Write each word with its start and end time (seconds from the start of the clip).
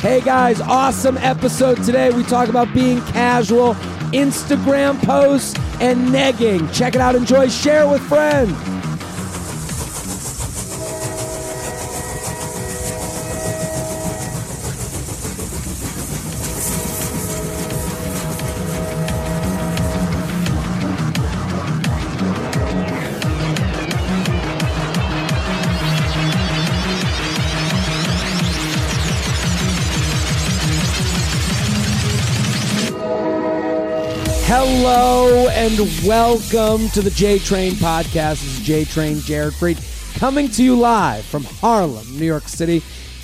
Hey 0.00 0.20
guys, 0.20 0.60
awesome 0.60 1.16
episode 1.16 1.82
today. 1.82 2.10
We 2.10 2.22
talk 2.22 2.48
about 2.48 2.72
being 2.72 3.00
casual, 3.06 3.74
Instagram 4.14 5.02
posts, 5.02 5.56
and 5.80 6.10
negging. 6.10 6.72
Check 6.72 6.94
it 6.94 7.00
out, 7.00 7.16
enjoy, 7.16 7.48
share 7.48 7.88
with 7.88 8.00
friends. 8.02 8.77
And 35.58 35.76
welcome 36.06 36.88
to 36.90 37.02
the 37.02 37.10
J 37.10 37.40
Train 37.40 37.72
podcast. 37.72 38.42
This 38.42 38.60
is 38.60 38.60
J 38.60 38.84
Train 38.84 39.18
Jared 39.18 39.54
Freid 39.54 39.76
coming 40.16 40.48
to 40.50 40.62
you 40.62 40.76
live 40.76 41.24
from 41.24 41.42
Harlem, 41.42 42.06
New 42.16 42.24
York 42.24 42.46
City, 42.46 42.80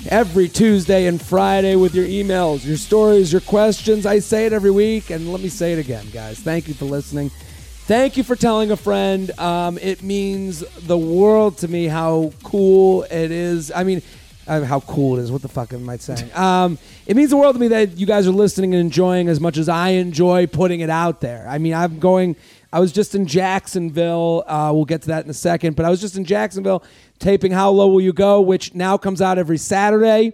every 0.09 0.49
Tuesday 0.49 1.07
and 1.07 1.21
Friday 1.21 1.77
with 1.77 1.95
your 1.95 2.05
emails, 2.05 2.65
your 2.65 2.75
stories, 2.75 3.31
your 3.31 3.39
questions. 3.39 4.05
I 4.05 4.19
say 4.19 4.45
it 4.45 4.51
every 4.51 4.69
week, 4.69 5.11
and 5.11 5.31
let 5.31 5.39
me 5.39 5.47
say 5.47 5.71
it 5.71 5.79
again, 5.79 6.07
guys. 6.11 6.37
Thank 6.37 6.67
you 6.67 6.73
for 6.73 6.83
listening. 6.83 7.29
Thank 7.29 8.17
you 8.17 8.23
for 8.23 8.35
telling 8.35 8.69
a 8.69 8.75
friend. 8.75 9.31
Um, 9.39 9.77
it 9.77 10.03
means 10.03 10.59
the 10.87 10.97
world 10.97 11.59
to 11.59 11.69
me 11.69 11.85
how 11.85 12.33
cool 12.43 13.03
it 13.03 13.31
is. 13.31 13.71
I 13.73 13.85
mean, 13.85 14.01
how 14.45 14.79
cool 14.81 15.17
it 15.17 15.23
is. 15.23 15.31
What 15.31 15.41
the 15.41 15.47
fuck 15.47 15.73
am 15.73 15.89
I 15.89 15.97
saying? 15.97 16.31
Um, 16.35 16.77
it 17.07 17.15
means 17.15 17.31
the 17.31 17.37
world 17.37 17.55
to 17.55 17.59
me 17.59 17.67
that 17.69 17.97
you 17.97 18.05
guys 18.05 18.27
are 18.27 18.31
listening 18.31 18.73
and 18.73 18.81
enjoying 18.81 19.27
as 19.27 19.39
much 19.39 19.57
as 19.57 19.67
I 19.67 19.89
enjoy 19.89 20.47
putting 20.47 20.81
it 20.81 20.89
out 20.89 21.21
there. 21.21 21.45
I 21.47 21.57
mean, 21.57 21.73
I'm 21.73 21.99
going. 21.99 22.35
I 22.71 22.79
was 22.79 22.91
just 22.91 23.15
in 23.15 23.25
Jacksonville. 23.25 24.43
Uh, 24.45 24.71
we'll 24.73 24.85
get 24.85 25.01
to 25.03 25.07
that 25.07 25.23
in 25.23 25.29
a 25.29 25.33
second. 25.33 25.75
But 25.75 25.85
I 25.85 25.89
was 25.89 26.01
just 26.01 26.17
in 26.17 26.25
Jacksonville 26.25 26.83
taping 27.19 27.51
"How 27.51 27.71
Low 27.71 27.87
Will 27.87 28.01
You 28.01 28.13
Go," 28.13 28.41
which 28.41 28.75
now 28.75 28.97
comes 28.97 29.21
out 29.21 29.37
every 29.37 29.57
Saturday. 29.57 30.33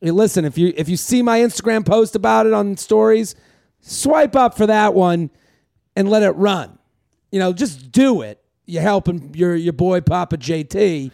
Hey, 0.00 0.10
listen, 0.12 0.44
if 0.44 0.56
you 0.56 0.72
if 0.76 0.88
you 0.88 0.96
see 0.96 1.22
my 1.22 1.40
Instagram 1.40 1.84
post 1.84 2.14
about 2.14 2.46
it 2.46 2.52
on 2.52 2.76
stories, 2.76 3.34
swipe 3.80 4.36
up 4.36 4.56
for 4.56 4.66
that 4.66 4.94
one 4.94 5.30
and 5.96 6.08
let 6.08 6.22
it 6.22 6.30
run. 6.32 6.78
You 7.32 7.40
know, 7.40 7.52
just 7.52 7.90
do 7.90 8.22
it. 8.22 8.40
You're 8.66 8.82
helping 8.82 9.34
your 9.34 9.56
your 9.56 9.72
boy 9.72 10.00
Papa 10.00 10.36
JT 10.36 11.10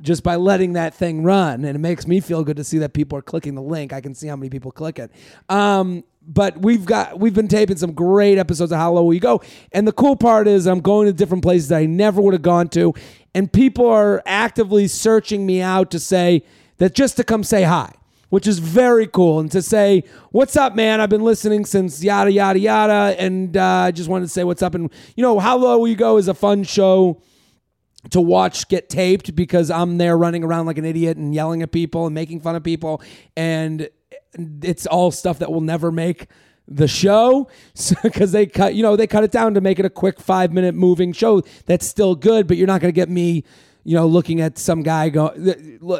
just 0.00 0.22
by 0.22 0.36
letting 0.36 0.74
that 0.74 0.94
thing 0.94 1.22
run. 1.22 1.64
And 1.64 1.76
it 1.76 1.78
makes 1.78 2.06
me 2.06 2.20
feel 2.20 2.44
good 2.44 2.56
to 2.56 2.64
see 2.64 2.78
that 2.78 2.92
people 2.92 3.18
are 3.18 3.22
clicking 3.22 3.54
the 3.54 3.62
link. 3.62 3.92
I 3.92 4.00
can 4.00 4.14
see 4.14 4.26
how 4.26 4.36
many 4.36 4.50
people 4.50 4.70
click 4.70 4.98
it. 4.98 5.10
Um, 5.48 6.04
but 6.26 6.58
we've 6.58 6.84
got 6.84 7.18
we've 7.18 7.34
been 7.34 7.48
taping 7.48 7.76
some 7.76 7.92
great 7.92 8.36
episodes 8.36 8.72
of 8.72 8.78
How 8.78 8.92
Low 8.92 9.04
Will 9.04 9.14
You 9.14 9.20
Go. 9.20 9.42
And 9.72 9.86
the 9.86 9.92
cool 9.92 10.16
part 10.16 10.48
is 10.48 10.66
I'm 10.66 10.80
going 10.80 11.06
to 11.06 11.12
different 11.12 11.42
places 11.42 11.70
I 11.70 11.86
never 11.86 12.20
would 12.20 12.34
have 12.34 12.42
gone 12.42 12.68
to. 12.70 12.94
And 13.34 13.52
people 13.52 13.86
are 13.86 14.22
actively 14.26 14.88
searching 14.88 15.46
me 15.46 15.60
out 15.60 15.90
to 15.92 16.00
say 16.00 16.42
that 16.78 16.94
just 16.94 17.16
to 17.18 17.24
come 17.24 17.44
say 17.44 17.62
hi. 17.62 17.92
Which 18.28 18.48
is 18.48 18.58
very 18.58 19.06
cool, 19.06 19.38
and 19.38 19.48
to 19.52 19.62
say, 19.62 20.02
"What's 20.32 20.56
up, 20.56 20.74
man? 20.74 21.00
I've 21.00 21.08
been 21.08 21.22
listening 21.22 21.64
since 21.64 22.02
yada 22.02 22.32
yada 22.32 22.58
yada," 22.58 23.14
and 23.20 23.56
uh, 23.56 23.64
I 23.64 23.92
just 23.92 24.08
wanted 24.08 24.24
to 24.24 24.32
say, 24.32 24.42
"What's 24.42 24.62
up?" 24.62 24.74
And 24.74 24.90
you 25.14 25.22
know, 25.22 25.38
how 25.38 25.56
low 25.56 25.78
will 25.78 25.86
you 25.86 25.94
go 25.94 26.16
is 26.16 26.26
a 26.26 26.34
fun 26.34 26.64
show 26.64 27.22
to 28.10 28.20
watch 28.20 28.68
get 28.68 28.88
taped 28.88 29.34
because 29.34 29.70
I'm 29.70 29.98
there 29.98 30.16
running 30.16 30.44
around 30.44 30.66
like 30.66 30.78
an 30.78 30.84
idiot 30.84 31.16
and 31.16 31.34
yelling 31.34 31.62
at 31.62 31.72
people 31.72 32.06
and 32.06 32.14
making 32.14 32.40
fun 32.40 32.56
of 32.56 32.62
people 32.62 33.02
and 33.36 33.88
it's 34.62 34.86
all 34.86 35.10
stuff 35.10 35.38
that 35.38 35.50
will 35.50 35.60
never 35.60 35.90
make 35.90 36.26
the 36.68 36.88
show 36.88 37.48
because 38.02 38.32
they 38.32 38.46
cut 38.46 38.74
you 38.74 38.82
know 38.82 38.96
they 38.96 39.06
cut 39.06 39.24
it 39.24 39.30
down 39.30 39.54
to 39.54 39.60
make 39.60 39.78
it 39.78 39.84
a 39.84 39.90
quick 39.90 40.20
5 40.20 40.52
minute 40.52 40.74
moving 40.74 41.12
show 41.12 41.42
that's 41.64 41.86
still 41.86 42.14
good 42.14 42.46
but 42.46 42.56
you're 42.56 42.66
not 42.66 42.80
going 42.80 42.92
to 42.92 42.96
get 42.96 43.08
me 43.08 43.44
you 43.84 43.94
know 43.94 44.06
looking 44.06 44.40
at 44.40 44.58
some 44.58 44.82
guy 44.82 45.08
go 45.08 45.32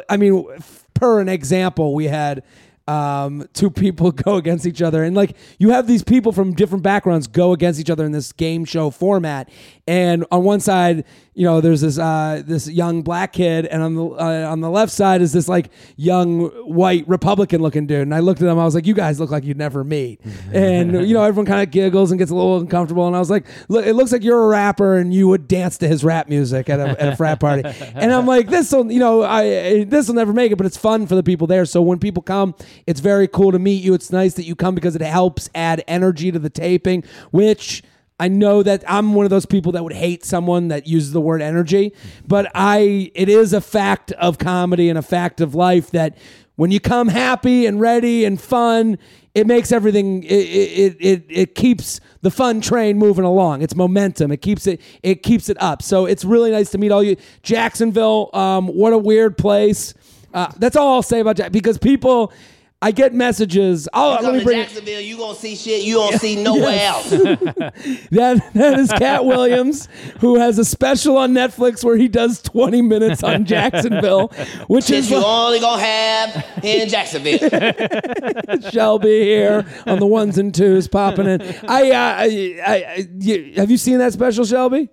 I 0.09 0.17
mean 0.17 0.45
per 0.93 1.21
an 1.21 1.29
example 1.29 1.93
we 1.93 2.05
had 2.05 2.43
um, 2.87 3.47
two 3.53 3.69
people 3.69 4.11
go 4.25 4.35
against 4.35 4.65
each 4.65 4.81
other. 4.81 5.03
And 5.03 5.15
like 5.15 5.35
you 5.59 5.69
have 5.71 5.87
these 5.87 6.03
people 6.03 6.31
from 6.31 6.53
different 6.53 6.83
backgrounds 6.83 7.27
go 7.27 7.51
against 7.53 7.79
each 7.79 7.89
other 7.89 8.05
in 8.05 8.11
this 8.11 8.31
game 8.31 8.65
show 8.65 8.89
format. 8.89 9.49
And 9.87 10.25
on 10.31 10.43
one 10.43 10.59
side, 10.59 11.05
you 11.33 11.45
know, 11.45 11.61
there's 11.61 11.81
this 11.81 11.97
uh, 11.97 12.41
this 12.45 12.67
young 12.67 13.03
black 13.03 13.31
kid, 13.31 13.67
and 13.67 13.81
on 13.81 13.95
the 13.95 14.05
uh, 14.05 14.51
on 14.51 14.59
the 14.59 14.69
left 14.69 14.91
side 14.91 15.21
is 15.21 15.31
this 15.31 15.47
like 15.47 15.69
young 15.95 16.47
white 16.65 17.07
Republican 17.07 17.61
looking 17.61 17.87
dude. 17.87 18.01
And 18.01 18.13
I 18.13 18.19
looked 18.19 18.41
at 18.41 18.45
them, 18.45 18.59
I 18.59 18.65
was 18.65 18.75
like, 18.75 18.85
"You 18.85 18.93
guys 18.93 19.19
look 19.19 19.29
like 19.29 19.45
you'd 19.45 19.57
never 19.57 19.83
meet." 19.83 20.19
and 20.51 21.07
you 21.07 21.13
know, 21.13 21.23
everyone 21.23 21.45
kind 21.45 21.61
of 21.61 21.71
giggles 21.71 22.11
and 22.11 22.17
gets 22.17 22.31
a 22.31 22.35
little 22.35 22.57
uncomfortable. 22.57 23.07
And 23.07 23.15
I 23.15 23.19
was 23.19 23.29
like, 23.29 23.45
"Look, 23.69 23.85
it 23.85 23.93
looks 23.93 24.11
like 24.11 24.23
you're 24.23 24.43
a 24.43 24.47
rapper, 24.47 24.97
and 24.97 25.13
you 25.13 25.27
would 25.27 25.47
dance 25.47 25.77
to 25.77 25.87
his 25.87 26.03
rap 26.03 26.27
music 26.27 26.69
at 26.69 26.79
a, 26.79 27.01
at 27.01 27.13
a 27.13 27.15
frat 27.15 27.39
party." 27.39 27.63
And 27.97 28.11
I'm 28.11 28.25
like, 28.25 28.49
"This 28.49 28.71
will, 28.71 28.91
you 28.91 28.99
know, 28.99 29.23
I 29.23 29.83
this 29.85 30.07
will 30.07 30.15
never 30.15 30.33
make 30.33 30.51
it, 30.51 30.57
but 30.57 30.65
it's 30.65 30.77
fun 30.77 31.07
for 31.07 31.15
the 31.15 31.23
people 31.23 31.47
there." 31.47 31.65
So 31.65 31.81
when 31.81 31.99
people 31.99 32.23
come, 32.23 32.55
it's 32.87 32.99
very 32.99 33.27
cool 33.27 33.51
to 33.51 33.59
meet 33.59 33.83
you. 33.83 33.93
It's 33.93 34.11
nice 34.11 34.33
that 34.33 34.45
you 34.45 34.55
come 34.55 34.75
because 34.75 34.95
it 34.95 35.01
helps 35.01 35.49
add 35.55 35.83
energy 35.87 36.31
to 36.31 36.39
the 36.39 36.49
taping, 36.49 37.03
which 37.31 37.83
I 38.19 38.27
know 38.27 38.63
that 38.63 38.83
I'm 38.87 39.13
one 39.13 39.25
of 39.25 39.29
those 39.29 39.45
people 39.45 39.71
that 39.73 39.83
would 39.83 39.93
hate 39.93 40.25
someone 40.25 40.69
that 40.69 40.87
uses 40.87 41.11
the 41.11 41.21
word 41.21 41.41
energy, 41.41 41.93
but 42.25 42.49
I 42.55 43.11
it 43.13 43.29
is 43.29 43.53
a 43.53 43.61
fact 43.61 44.11
of 44.13 44.37
comedy 44.39 44.89
and 44.89 44.97
a 44.97 45.03
fact 45.03 45.39
of 45.39 45.53
life 45.53 45.91
that 45.91 46.17
when 46.55 46.71
you 46.71 46.79
come 46.79 47.07
happy 47.07 47.67
and 47.67 47.79
ready 47.79 48.25
and 48.25 48.41
fun, 48.41 48.97
it 49.35 49.45
makes 49.45 49.71
everything 49.71 50.23
it 50.23 50.29
it 50.29 50.97
it, 50.99 51.25
it 51.29 51.55
keeps 51.55 51.99
the 52.21 52.31
fun 52.31 52.59
train 52.59 52.97
moving 52.97 53.23
along. 53.23 53.61
It's 53.61 53.75
momentum. 53.75 54.31
It 54.31 54.41
keeps 54.41 54.65
it 54.65 54.81
it 55.03 55.21
keeps 55.21 55.47
it 55.47 55.61
up. 55.61 55.83
So 55.83 56.07
it's 56.07 56.25
really 56.25 56.49
nice 56.49 56.71
to 56.71 56.79
meet 56.79 56.91
all 56.91 57.03
you. 57.03 57.17
Jacksonville, 57.43 58.31
um, 58.33 58.67
what 58.67 58.93
a 58.93 58.97
weird 58.97 59.37
place. 59.37 59.93
Uh, 60.33 60.51
that's 60.57 60.75
all 60.75 60.95
I'll 60.95 61.03
say 61.03 61.19
about 61.19 61.37
Jack 61.37 61.51
because 61.51 61.77
people 61.77 62.33
I 62.79 62.91
get 62.91 63.11
messages. 63.11 63.89
Oh, 63.91 64.17
You 64.19 64.23
let 64.23 64.33
me 64.33 64.39
to 64.39 64.45
bring 64.45 64.59
Jacksonville, 64.59 65.01
you 65.01 65.17
gonna 65.17 65.35
see 65.35 65.55
shit 65.55 65.83
you 65.83 65.95
don't 65.95 66.19
see 66.19 66.41
nowhere 66.43 66.79
else. 66.79 67.09
that. 68.11 68.51
That 68.53 68.79
is 68.79 68.91
Katt 68.91 69.25
Williams, 69.25 69.89
who 70.19 70.37
has 70.37 70.59
a 70.59 70.65
special 70.65 71.17
on 71.17 71.33
Netflix 71.33 71.83
where 71.83 71.97
he 71.97 72.07
does 72.07 72.39
20 72.43 72.83
minutes 72.83 73.23
on 73.23 73.45
Jacksonville, 73.45 74.27
which 74.67 74.85
Shit 74.85 74.99
is 74.99 75.09
you 75.09 75.17
like 75.17 75.25
only 75.25 75.59
gonna 75.59 75.81
have 75.81 76.63
in 76.63 76.87
Jacksonville. 76.87 77.39
Shelby 78.71 79.23
here 79.23 79.65
on 79.87 79.99
the 79.99 80.05
ones 80.05 80.37
and 80.37 80.53
twos 80.53 80.87
popping 80.87 81.25
in. 81.25 81.41
I, 81.67 81.89
uh, 81.91 81.95
I, 81.95 82.61
I, 82.65 82.75
I 82.75 83.07
you, 83.17 83.53
have 83.55 83.71
you 83.71 83.77
seen 83.77 83.97
that 83.97 84.13
special, 84.13 84.45
Shelby? 84.45 84.89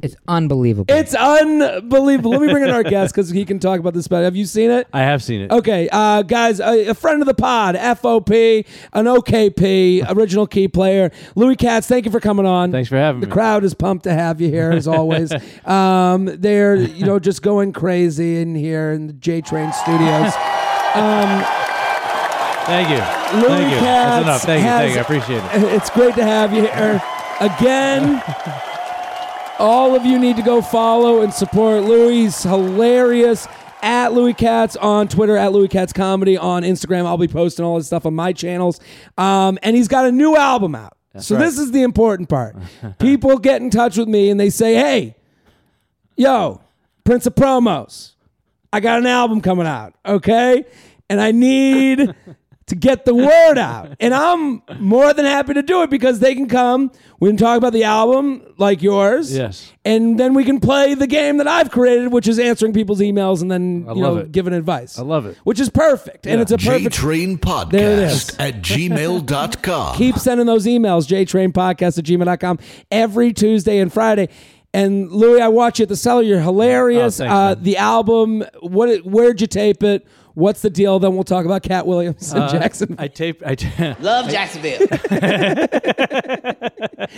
It's 0.00 0.14
unbelievable. 0.28 0.94
It's 0.94 1.12
unbelievable. 1.14 2.30
Let 2.30 2.40
me 2.40 2.52
bring 2.52 2.62
in 2.62 2.70
our 2.70 2.84
guest 2.84 3.12
because 3.14 3.30
he 3.30 3.44
can 3.44 3.58
talk 3.58 3.80
about 3.80 3.94
this 3.94 4.06
better. 4.06 4.24
Have 4.24 4.36
you 4.36 4.44
seen 4.46 4.70
it? 4.70 4.86
I 4.92 5.00
have 5.00 5.22
seen 5.24 5.40
it. 5.40 5.50
Okay, 5.50 5.88
uh, 5.90 6.22
guys, 6.22 6.60
a, 6.60 6.88
a 6.90 6.94
friend 6.94 7.20
of 7.20 7.26
the 7.26 7.34
pod, 7.34 7.74
FOP, 7.74 8.64
an 8.92 9.06
OKP, 9.06 10.04
original 10.16 10.46
key 10.46 10.68
player, 10.68 11.10
Louis 11.34 11.56
Katz. 11.56 11.88
Thank 11.88 12.04
you 12.04 12.12
for 12.12 12.20
coming 12.20 12.46
on. 12.46 12.70
Thanks 12.70 12.88
for 12.88 12.96
having 12.96 13.20
The 13.20 13.26
me. 13.26 13.30
The 13.30 13.34
crowd 13.34 13.64
is 13.64 13.74
pumped 13.74 14.04
to 14.04 14.14
have 14.14 14.40
you 14.40 14.48
here 14.48 14.70
as 14.70 14.86
always. 14.86 15.32
um, 15.66 16.26
they're 16.26 16.76
you 16.76 17.04
know 17.04 17.18
just 17.18 17.42
going 17.42 17.72
crazy 17.72 18.40
in 18.40 18.54
here 18.54 18.92
in 18.92 19.08
the 19.08 19.12
J 19.14 19.40
Train 19.40 19.72
Studios. 19.72 20.32
Thank 22.66 22.88
you. 22.90 22.96
Louis 23.40 23.48
Thank 23.48 23.72
you. 23.72 23.78
Katz 23.80 24.10
That's 24.10 24.22
enough. 24.24 24.42
Thank 24.42 24.62
you. 24.62 24.68
has- 24.68 24.80
Thank 24.80 24.92
you. 24.94 24.98
I 24.98 25.02
appreciate 25.02 25.42
it. 25.44 25.74
It's 25.76 25.90
great 25.90 26.14
to 26.14 26.22
have 26.22 26.52
you 26.54 26.62
here 26.62 27.02
again. 27.40 28.22
All 29.58 29.94
of 29.94 30.04
you 30.04 30.18
need 30.18 30.36
to 30.36 30.42
go 30.42 30.60
follow 30.62 31.22
and 31.22 31.32
support 31.32 31.84
Louis. 31.84 32.42
Hilarious. 32.42 33.46
At 33.84 34.12
Louis 34.12 34.34
Katz 34.34 34.76
on 34.76 35.08
Twitter, 35.08 35.36
at 35.36 35.50
Louis 35.52 35.66
Katz 35.66 35.92
Comedy 35.92 36.36
on 36.38 36.62
Instagram. 36.62 37.04
I'll 37.04 37.18
be 37.18 37.26
posting 37.26 37.64
all 37.64 37.76
this 37.78 37.88
stuff 37.88 38.06
on 38.06 38.14
my 38.14 38.32
channels. 38.32 38.78
Um, 39.18 39.58
and 39.60 39.74
he's 39.74 39.88
got 39.88 40.06
a 40.06 40.12
new 40.12 40.36
album 40.36 40.76
out. 40.76 40.96
so 41.18 41.34
right. 41.34 41.44
this 41.44 41.58
is 41.58 41.72
the 41.72 41.82
important 41.82 42.28
part. 42.28 42.54
People 43.00 43.38
get 43.38 43.60
in 43.60 43.70
touch 43.70 43.96
with 43.96 44.06
me 44.06 44.30
and 44.30 44.38
they 44.38 44.50
say, 44.50 44.74
hey, 44.74 45.16
yo, 46.16 46.60
Prince 47.04 47.26
of 47.26 47.34
Promos, 47.34 48.12
I 48.72 48.78
got 48.78 49.00
an 49.00 49.06
album 49.06 49.40
coming 49.40 49.66
out, 49.66 49.94
okay? 50.06 50.64
And 51.10 51.20
I 51.20 51.32
need 51.32 52.14
to 52.66 52.74
get 52.76 53.04
the 53.04 53.14
word 53.14 53.58
out. 53.58 53.96
And 54.00 54.14
I'm 54.14 54.62
more 54.80 55.12
than 55.14 55.24
happy 55.24 55.54
to 55.54 55.62
do 55.62 55.82
it 55.82 55.90
because 55.90 56.20
they 56.20 56.34
can 56.34 56.48
come. 56.48 56.90
We 57.20 57.28
can 57.28 57.36
talk 57.36 57.56
about 57.58 57.72
the 57.72 57.84
album 57.84 58.42
like 58.58 58.82
yours. 58.82 59.34
Yes. 59.36 59.72
And 59.84 60.18
then 60.18 60.34
we 60.34 60.44
can 60.44 60.58
play 60.60 60.94
the 60.94 61.06
game 61.06 61.36
that 61.38 61.46
I've 61.48 61.70
created, 61.70 62.12
which 62.12 62.26
is 62.28 62.38
answering 62.38 62.72
people's 62.72 63.00
emails 63.00 63.42
and 63.42 63.50
then 63.50 63.86
I 63.88 63.92
you 63.92 64.02
love 64.02 64.14
know 64.16 64.20
it. 64.22 64.32
giving 64.32 64.54
advice. 64.54 64.98
I 64.98 65.02
love 65.02 65.26
it. 65.26 65.36
Which 65.44 65.60
is 65.60 65.70
perfect. 65.70 66.26
And 66.26 66.40
it's 66.40 66.50
a 66.52 66.58
perfect 66.58 66.94
J-Train 66.94 67.38
There 67.70 67.92
it 67.92 67.98
is. 68.00 68.24
Podcast 68.30 68.36
at 68.40 68.62
gmail.com. 68.62 69.96
keep 69.96 70.16
sending 70.18 70.46
those 70.46 70.66
emails 70.66 71.06
jtrainpodcast 71.06 71.98
at 71.98 72.04
gmail.com 72.04 72.58
every 72.90 73.32
tuesday 73.32 73.78
and 73.78 73.92
friday 73.92 74.28
and 74.74 75.10
louis 75.10 75.40
i 75.40 75.48
watch 75.48 75.78
you 75.78 75.82
at 75.84 75.88
the 75.88 75.96
cellar 75.96 76.22
you're 76.22 76.40
hilarious 76.40 77.20
Oh, 77.20 77.24
thanks, 77.24 77.32
uh, 77.60 77.62
the 77.62 77.76
album 77.76 78.44
what 78.60 79.04
where'd 79.04 79.40
you 79.40 79.46
tape 79.46 79.82
it 79.82 80.06
What's 80.34 80.62
the 80.62 80.70
deal? 80.70 80.98
Then 80.98 81.14
we'll 81.14 81.24
talk 81.24 81.44
about 81.44 81.62
Katt 81.62 81.86
Williams 81.86 82.32
and 82.32 82.44
Uh, 82.44 82.52
Jackson. 82.52 82.94
I 82.98 83.08
taped. 83.08 83.42
I 83.44 83.54
ta- 83.54 83.96
Love 84.00 84.28
Jacksonville. 84.30 84.78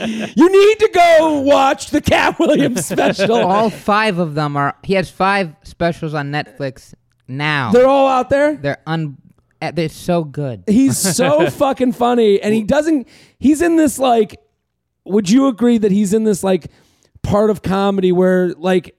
you 0.02 0.48
need 0.50 0.78
to 0.78 0.90
go 0.92 1.40
watch 1.40 1.90
the 1.90 2.00
Katt 2.00 2.38
Williams 2.38 2.86
special. 2.86 3.34
All 3.36 3.70
five 3.70 4.18
of 4.18 4.34
them 4.34 4.56
are. 4.56 4.76
He 4.82 4.94
has 4.94 5.10
five 5.10 5.54
specials 5.62 6.14
on 6.14 6.30
Netflix 6.32 6.94
now. 7.28 7.70
They're 7.72 7.86
all 7.86 8.08
out 8.08 8.30
there. 8.30 8.56
They're 8.56 8.82
un. 8.86 9.16
eh, 9.62 9.70
They're 9.70 9.88
so 9.88 10.24
good. 10.24 10.64
He's 10.66 10.96
so 10.98 11.48
fucking 11.50 11.92
funny, 11.92 12.40
and 12.40 12.54
he 12.54 12.62
doesn't. 12.62 13.08
He's 13.38 13.62
in 13.62 13.76
this 13.76 13.98
like. 13.98 14.40
Would 15.06 15.28
you 15.28 15.48
agree 15.48 15.76
that 15.78 15.92
he's 15.92 16.14
in 16.14 16.24
this 16.24 16.42
like 16.42 16.68
part 17.22 17.50
of 17.50 17.60
comedy 17.62 18.10
where 18.10 18.54
like 18.54 18.96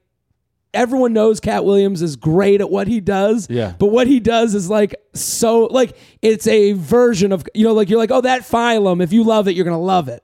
everyone 0.75 1.13
knows 1.13 1.39
Katt 1.39 1.66
Williams 1.66 2.01
is 2.01 2.16
great 2.16 2.62
at 2.62 2.69
what 2.69 2.88
he 2.88 3.00
does. 3.00 3.48
Yeah. 3.50 3.74
But 3.80 3.88
what 3.88 4.06
he 4.07 4.19
does 4.19 4.54
is 4.54 4.69
like 4.69 4.94
so 5.13 5.66
like 5.66 5.98
it's 6.22 6.45
a 6.48 6.74
version 6.74 7.31
of 7.31 7.45
you 7.54 7.63
know 7.66 7.74
like 7.74 7.89
you're 7.89 7.98
like 8.00 8.12
oh 8.12 8.22
that 8.22 8.42
phylum 8.44 9.01
if 9.01 9.12
you 9.13 9.24
love 9.24 9.48
it 9.48 9.56
you're 9.56 9.66
gonna 9.66 9.80
love 9.80 10.07
it. 10.10 10.24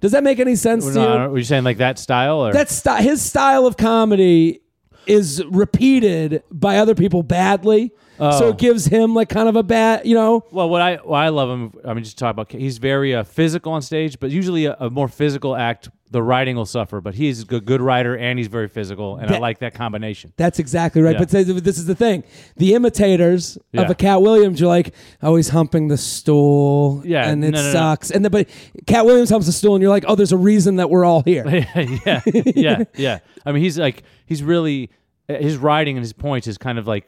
Does 0.00 0.12
that 0.12 0.24
make 0.24 0.40
any 0.40 0.56
sense 0.56 0.86
to 0.86 0.94
no, 0.94 1.02
you? 1.02 1.08
I 1.24 1.26
were 1.28 1.38
you 1.38 1.44
saying 1.44 1.64
like 1.64 1.76
that 1.78 1.98
style 1.98 2.40
or 2.40 2.52
That 2.52 2.70
style? 2.70 3.02
his 3.02 3.22
style 3.22 3.66
of 3.66 3.76
comedy 3.76 4.60
is 5.06 5.42
repeated 5.46 6.42
by 6.50 6.78
other 6.78 6.94
people 6.94 7.22
badly. 7.22 7.92
So 8.18 8.28
Oh. 8.46 8.48
it 8.50 8.58
gives 8.58 8.84
him 8.84 9.14
like 9.14 9.30
kind 9.30 9.48
of 9.48 9.56
a 9.56 9.62
bad, 9.62 10.04
you 10.06 10.14
know. 10.14 10.44
Well, 10.50 10.68
what 10.68 10.82
I 10.82 10.96
what 10.96 11.18
I 11.18 11.30
love 11.30 11.48
him. 11.48 11.72
I 11.86 11.94
mean, 11.94 12.04
just 12.04 12.18
talk 12.18 12.32
about. 12.32 12.52
He's 12.52 12.76
very 12.76 13.14
uh, 13.14 13.24
physical 13.24 13.72
on 13.72 13.80
stage, 13.80 14.20
but 14.20 14.30
usually 14.30 14.66
a, 14.66 14.76
a 14.78 14.90
more 14.90 15.08
physical 15.08 15.56
act, 15.56 15.88
the 16.10 16.22
writing 16.22 16.56
will 16.56 16.66
suffer. 16.66 17.00
But 17.00 17.14
he's 17.14 17.42
a 17.42 17.60
good, 17.60 17.80
writer 17.80 18.16
and 18.16 18.38
he's 18.38 18.48
very 18.48 18.68
physical, 18.68 19.16
and 19.16 19.30
I 19.30 19.38
like 19.38 19.60
that 19.60 19.74
combination. 19.74 20.32
That's 20.36 20.58
exactly 20.58 21.02
right. 21.02 21.12
Yeah. 21.12 21.20
But 21.20 21.30
this 21.30 21.78
is 21.78 21.86
the 21.86 21.94
thing: 21.94 22.24
the 22.56 22.74
imitators 22.74 23.56
of 23.74 23.88
a 23.90 23.94
Katt 23.94 24.22
Williams, 24.22 24.60
you're 24.60 24.68
like, 24.68 24.94
oh, 25.22 25.36
he's 25.36 25.48
humping 25.50 25.88
the 25.88 25.96
stool, 25.96 27.02
Yeah, 27.04 27.28
and 27.28 27.44
it 27.44 27.52
no, 27.52 27.58
no, 27.58 27.64
no. 27.66 27.72
sucks. 27.72 28.10
And 28.10 28.24
then, 28.24 28.32
but 28.32 28.48
Katt 28.86 29.04
Williams 29.06 29.30
humps 29.30 29.46
the 29.46 29.52
stool, 29.52 29.74
and 29.74 29.82
you're 29.82 29.90
like, 29.90 30.04
oh, 30.06 30.14
there's 30.14 30.32
a 30.32 30.36
reason 30.38 30.76
that 30.76 30.90
we're 30.90 31.04
all 31.04 31.22
here. 31.22 31.46
yeah, 32.06 32.20
yeah, 32.26 32.84
yeah. 32.96 33.18
I 33.46 33.52
mean, 33.52 33.62
he's 33.62 33.78
like 33.78 34.02
he's 34.26 34.42
really 34.42 34.90
his 35.28 35.56
writing 35.56 35.96
and 35.96 36.02
his 36.04 36.12
points 36.12 36.46
is 36.46 36.58
kind 36.58 36.78
of 36.78 36.86
like. 36.86 37.06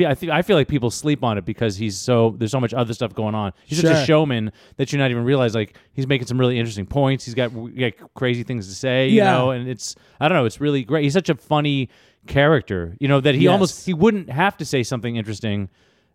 I 0.00 0.14
think 0.14 0.32
I 0.32 0.42
feel 0.42 0.56
like 0.56 0.68
people 0.68 0.90
sleep 0.90 1.24
on 1.24 1.38
it 1.38 1.44
because 1.44 1.76
he's 1.76 1.96
so 1.98 2.34
there's 2.38 2.50
so 2.50 2.60
much 2.60 2.74
other 2.74 2.92
stuff 2.94 3.14
going 3.14 3.34
on. 3.34 3.52
He's 3.64 3.80
such 3.80 3.90
a 3.90 4.04
showman 4.04 4.52
that 4.76 4.92
you're 4.92 4.98
not 5.00 5.10
even 5.10 5.24
realize 5.24 5.54
like 5.54 5.76
he's 5.92 6.06
making 6.06 6.26
some 6.26 6.38
really 6.38 6.58
interesting 6.58 6.86
points. 6.86 7.24
He's 7.24 7.34
got, 7.34 7.48
got 7.76 7.92
crazy 8.14 8.42
things 8.42 8.68
to 8.68 8.74
say, 8.74 9.08
you 9.08 9.16
Yeah. 9.16 9.32
know, 9.32 9.50
and 9.50 9.68
it's 9.68 9.96
I 10.20 10.28
don't 10.28 10.36
know, 10.36 10.44
it's 10.44 10.60
really 10.60 10.84
great. 10.84 11.04
He's 11.04 11.12
such 11.14 11.28
a 11.28 11.34
funny 11.34 11.88
character, 12.26 12.96
you 13.00 13.08
know, 13.08 13.20
that 13.20 13.34
he 13.34 13.44
Yes. 13.44 13.52
almost 13.52 13.86
he 13.86 13.94
wouldn't 13.94 14.30
have 14.30 14.56
to 14.58 14.64
say 14.64 14.82
something 14.82 15.16
interesting. 15.16 15.68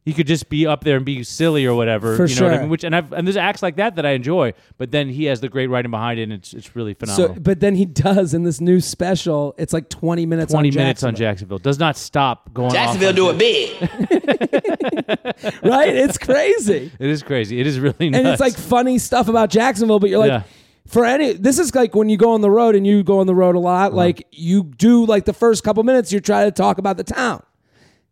He 0.05 0.11
could 0.11 0.27
just 0.27 0.49
be 0.49 0.67
up 0.67 0.83
there 0.83 0.97
and 0.97 1.05
be 1.05 1.23
silly 1.23 1.65
or 1.65 1.73
whatever, 1.75 2.17
For 2.17 2.25
you 2.25 2.35
know 2.35 2.47
what 2.47 2.53
I 2.53 2.59
mean? 2.59 2.69
Which 2.69 2.83
and 2.83 2.93
I've 2.93 3.13
and 3.13 3.25
there's 3.25 3.37
acts 3.37 3.61
like 3.63 3.77
that 3.77 3.95
that 3.95 4.05
I 4.05 4.11
enjoy, 4.11 4.53
but 4.77 4.91
then 4.91 5.07
he 5.07 5.25
has 5.25 5.39
the 5.39 5.47
great 5.47 5.67
writing 5.67 5.91
behind 5.91 6.19
it, 6.19 6.23
and 6.23 6.33
it's 6.33 6.53
it's 6.53 6.75
really 6.75 6.93
phenomenal. 6.93 7.35
So, 7.35 7.39
but 7.41 7.61
then 7.61 7.75
he 7.75 7.85
does 7.85 8.33
in 8.33 8.43
this 8.43 8.59
new 8.59 8.81
special. 8.81 9.55
It's 9.57 9.71
like 9.71 9.87
20 9.89 10.25
minutes. 10.25 10.51
20 10.51 10.69
on 10.69 10.75
minutes 10.75 11.03
on 11.03 11.15
Jacksonville. 11.15 11.57
Jacksonville. 11.57 11.57
Does 11.59 11.79
not 11.79 11.95
stop 11.95 12.53
going 12.53 12.71
Jacksonville 12.71 13.09
off 13.11 13.15
do 13.15 13.29
on- 13.29 13.35
it 13.35 13.39
big. 13.39 13.89
right? 15.63 15.95
It's 15.95 16.17
crazy. 16.17 16.91
It 16.99 17.09
is 17.09 17.23
crazy. 17.23 17.59
It 17.59 17.67
is 17.67 17.79
really 17.79 18.09
nuts. 18.09 18.19
and 18.19 18.27
it's 18.27 18.41
like 18.41 18.55
funny 18.55 18.97
stuff 18.99 19.27
about 19.29 19.49
Jacksonville, 19.49 19.99
but 19.99 20.09
you're 20.09 20.19
like, 20.19 20.29
Yeah. 20.29 20.43
for 20.87 21.05
any, 21.05 21.33
this 21.33 21.59
is 21.59 21.73
like 21.73 21.95
when 21.95 22.09
you 22.09 22.17
go 22.17 22.31
on 22.33 22.41
the 22.41 22.51
road 22.51 22.75
and 22.75 22.85
you 22.85 23.03
go 23.03 23.19
on 23.19 23.27
the 23.27 23.35
road 23.35 23.55
a 23.55 23.59
lot, 23.59 23.87
Uh-huh. 23.91 23.97
like 23.97 24.27
you 24.31 24.63
do 24.63 25.05
like 25.05 25.25
the 25.25 25.33
first 25.33 25.63
couple 25.63 25.83
minutes, 25.83 26.11
you're 26.11 26.21
trying 26.21 26.47
to 26.47 26.51
talk 26.51 26.77
about 26.77 26.97
the 26.97 27.03
town. 27.03 27.41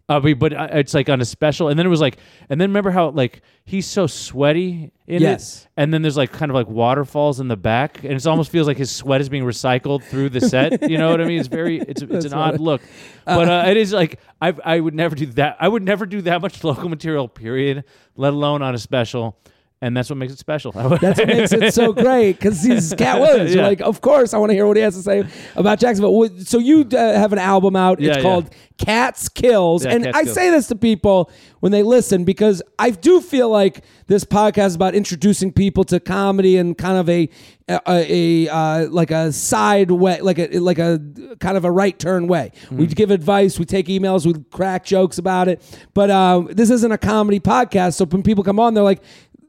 Uh, 0.09 0.19
but, 0.19 0.39
but 0.39 0.53
uh, 0.53 0.67
it's 0.73 0.93
like 0.93 1.07
on 1.09 1.21
a 1.21 1.25
special, 1.25 1.69
and 1.69 1.79
then 1.79 1.85
it 1.85 1.89
was 1.89 2.01
like, 2.01 2.17
and 2.49 2.59
then 2.59 2.69
remember 2.69 2.91
how 2.91 3.09
like 3.11 3.41
he's 3.63 3.85
so 3.87 4.07
sweaty 4.07 4.91
in 5.07 5.21
Yes. 5.21 5.63
it, 5.65 5.69
and 5.77 5.93
then 5.93 6.01
there's 6.01 6.17
like 6.17 6.31
kind 6.33 6.51
of 6.51 6.55
like 6.55 6.67
waterfalls 6.67 7.39
in 7.39 7.47
the 7.47 7.55
back, 7.55 8.03
and 8.03 8.13
it 8.13 8.27
almost 8.27 8.51
feels 8.51 8.67
like 8.67 8.77
his 8.77 8.91
sweat 8.91 9.21
is 9.21 9.29
being 9.29 9.43
recycled 9.43 10.03
through 10.03 10.29
the 10.29 10.41
set. 10.41 10.89
You 10.89 10.97
know 10.97 11.11
what 11.11 11.21
I 11.21 11.25
mean? 11.25 11.39
It's 11.39 11.47
very, 11.47 11.79
it's 11.79 12.01
it's 12.01 12.25
an 12.25 12.33
odd 12.33 12.59
look, 12.59 12.81
but 13.25 13.47
uh, 13.47 13.63
it 13.69 13.77
is 13.77 13.93
like 13.93 14.19
I 14.41 14.53
I 14.65 14.79
would 14.79 14.95
never 14.95 15.15
do 15.15 15.27
that. 15.27 15.55
I 15.59 15.67
would 15.67 15.83
never 15.83 16.05
do 16.05 16.21
that 16.23 16.41
much 16.41 16.63
local 16.65 16.89
material, 16.89 17.27
period, 17.29 17.85
let 18.17 18.33
alone 18.33 18.61
on 18.61 18.75
a 18.75 18.79
special, 18.79 19.37
and 19.81 19.97
that's 19.97 20.09
what 20.09 20.17
makes 20.17 20.31
it 20.31 20.37
special. 20.37 20.71
That's 20.71 21.19
what 21.19 21.27
makes 21.27 21.51
it 21.51 21.73
so 21.73 21.91
great 21.91 22.33
because 22.33 22.61
he's 22.61 22.93
Katt 22.97 23.19
Williams. 23.19 23.55
You're 23.55 23.63
like, 23.63 23.81
of 23.81 23.99
course, 23.99 24.31
I 24.33 24.37
want 24.37 24.51
to 24.51 24.53
hear 24.53 24.67
what 24.67 24.77
he 24.77 24.83
has 24.83 24.95
to 24.95 25.01
say 25.01 25.23
about 25.55 25.79
Jacksonville. 25.79 26.29
So 26.45 26.59
you 26.59 26.87
uh, 26.93 26.97
have 26.97 27.33
an 27.33 27.39
album 27.39 27.75
out. 27.75 27.99
It's 27.99 28.17
yeah. 28.17 28.21
called 28.21 28.53
Katz 28.77 29.27
Kills, 29.27 29.83
Yeah, 29.83 29.93
and 29.93 30.03
Katz 30.05 30.17
I 30.17 30.23
Kills. 30.23 30.35
say 30.35 30.49
this 30.51 30.67
to 30.67 30.75
people 30.75 31.31
when 31.61 31.71
they 31.71 31.81
listen 31.81 32.23
because 32.25 32.61
I 32.77 32.91
do 32.91 33.21
feel 33.21 33.49
like 33.49 33.83
this 34.07 34.23
podcast 34.23 34.67
is 34.67 34.75
about 34.75 34.95
introducing 34.95 35.51
people 35.51 35.83
to 35.85 35.99
comedy 35.99 36.57
and 36.57 36.77
kind 36.77 36.97
of 36.97 37.09
a 37.09 37.29
a, 37.67 37.81
a 37.87 38.49
uh, 38.49 38.87
like 38.89 39.11
a 39.11 39.31
side 39.31 39.91
way, 39.91 40.19
like 40.21 40.39
a 40.39 40.59
like 40.59 40.79
a 40.79 40.99
kind 41.39 41.57
of 41.57 41.65
a 41.65 41.71
right 41.71 41.97
turn 41.97 42.27
way. 42.27 42.51
Mm-hmm. 42.65 42.77
We 42.77 42.87
give 42.87 43.11
advice, 43.11 43.57
we 43.57 43.65
take 43.65 43.87
emails, 43.87 44.25
we 44.25 44.33
crack 44.51 44.83
jokes 44.83 45.17
about 45.17 45.47
it. 45.47 45.61
But 45.93 46.09
uh, 46.09 46.43
this 46.49 46.69
isn't 46.69 46.91
a 46.91 46.97
comedy 46.97 47.39
podcast, 47.39 47.93
so 47.95 48.05
when 48.05 48.23
people 48.23 48.43
come 48.43 48.59
on, 48.59 48.73
they're 48.73 48.83
like. 48.83 49.01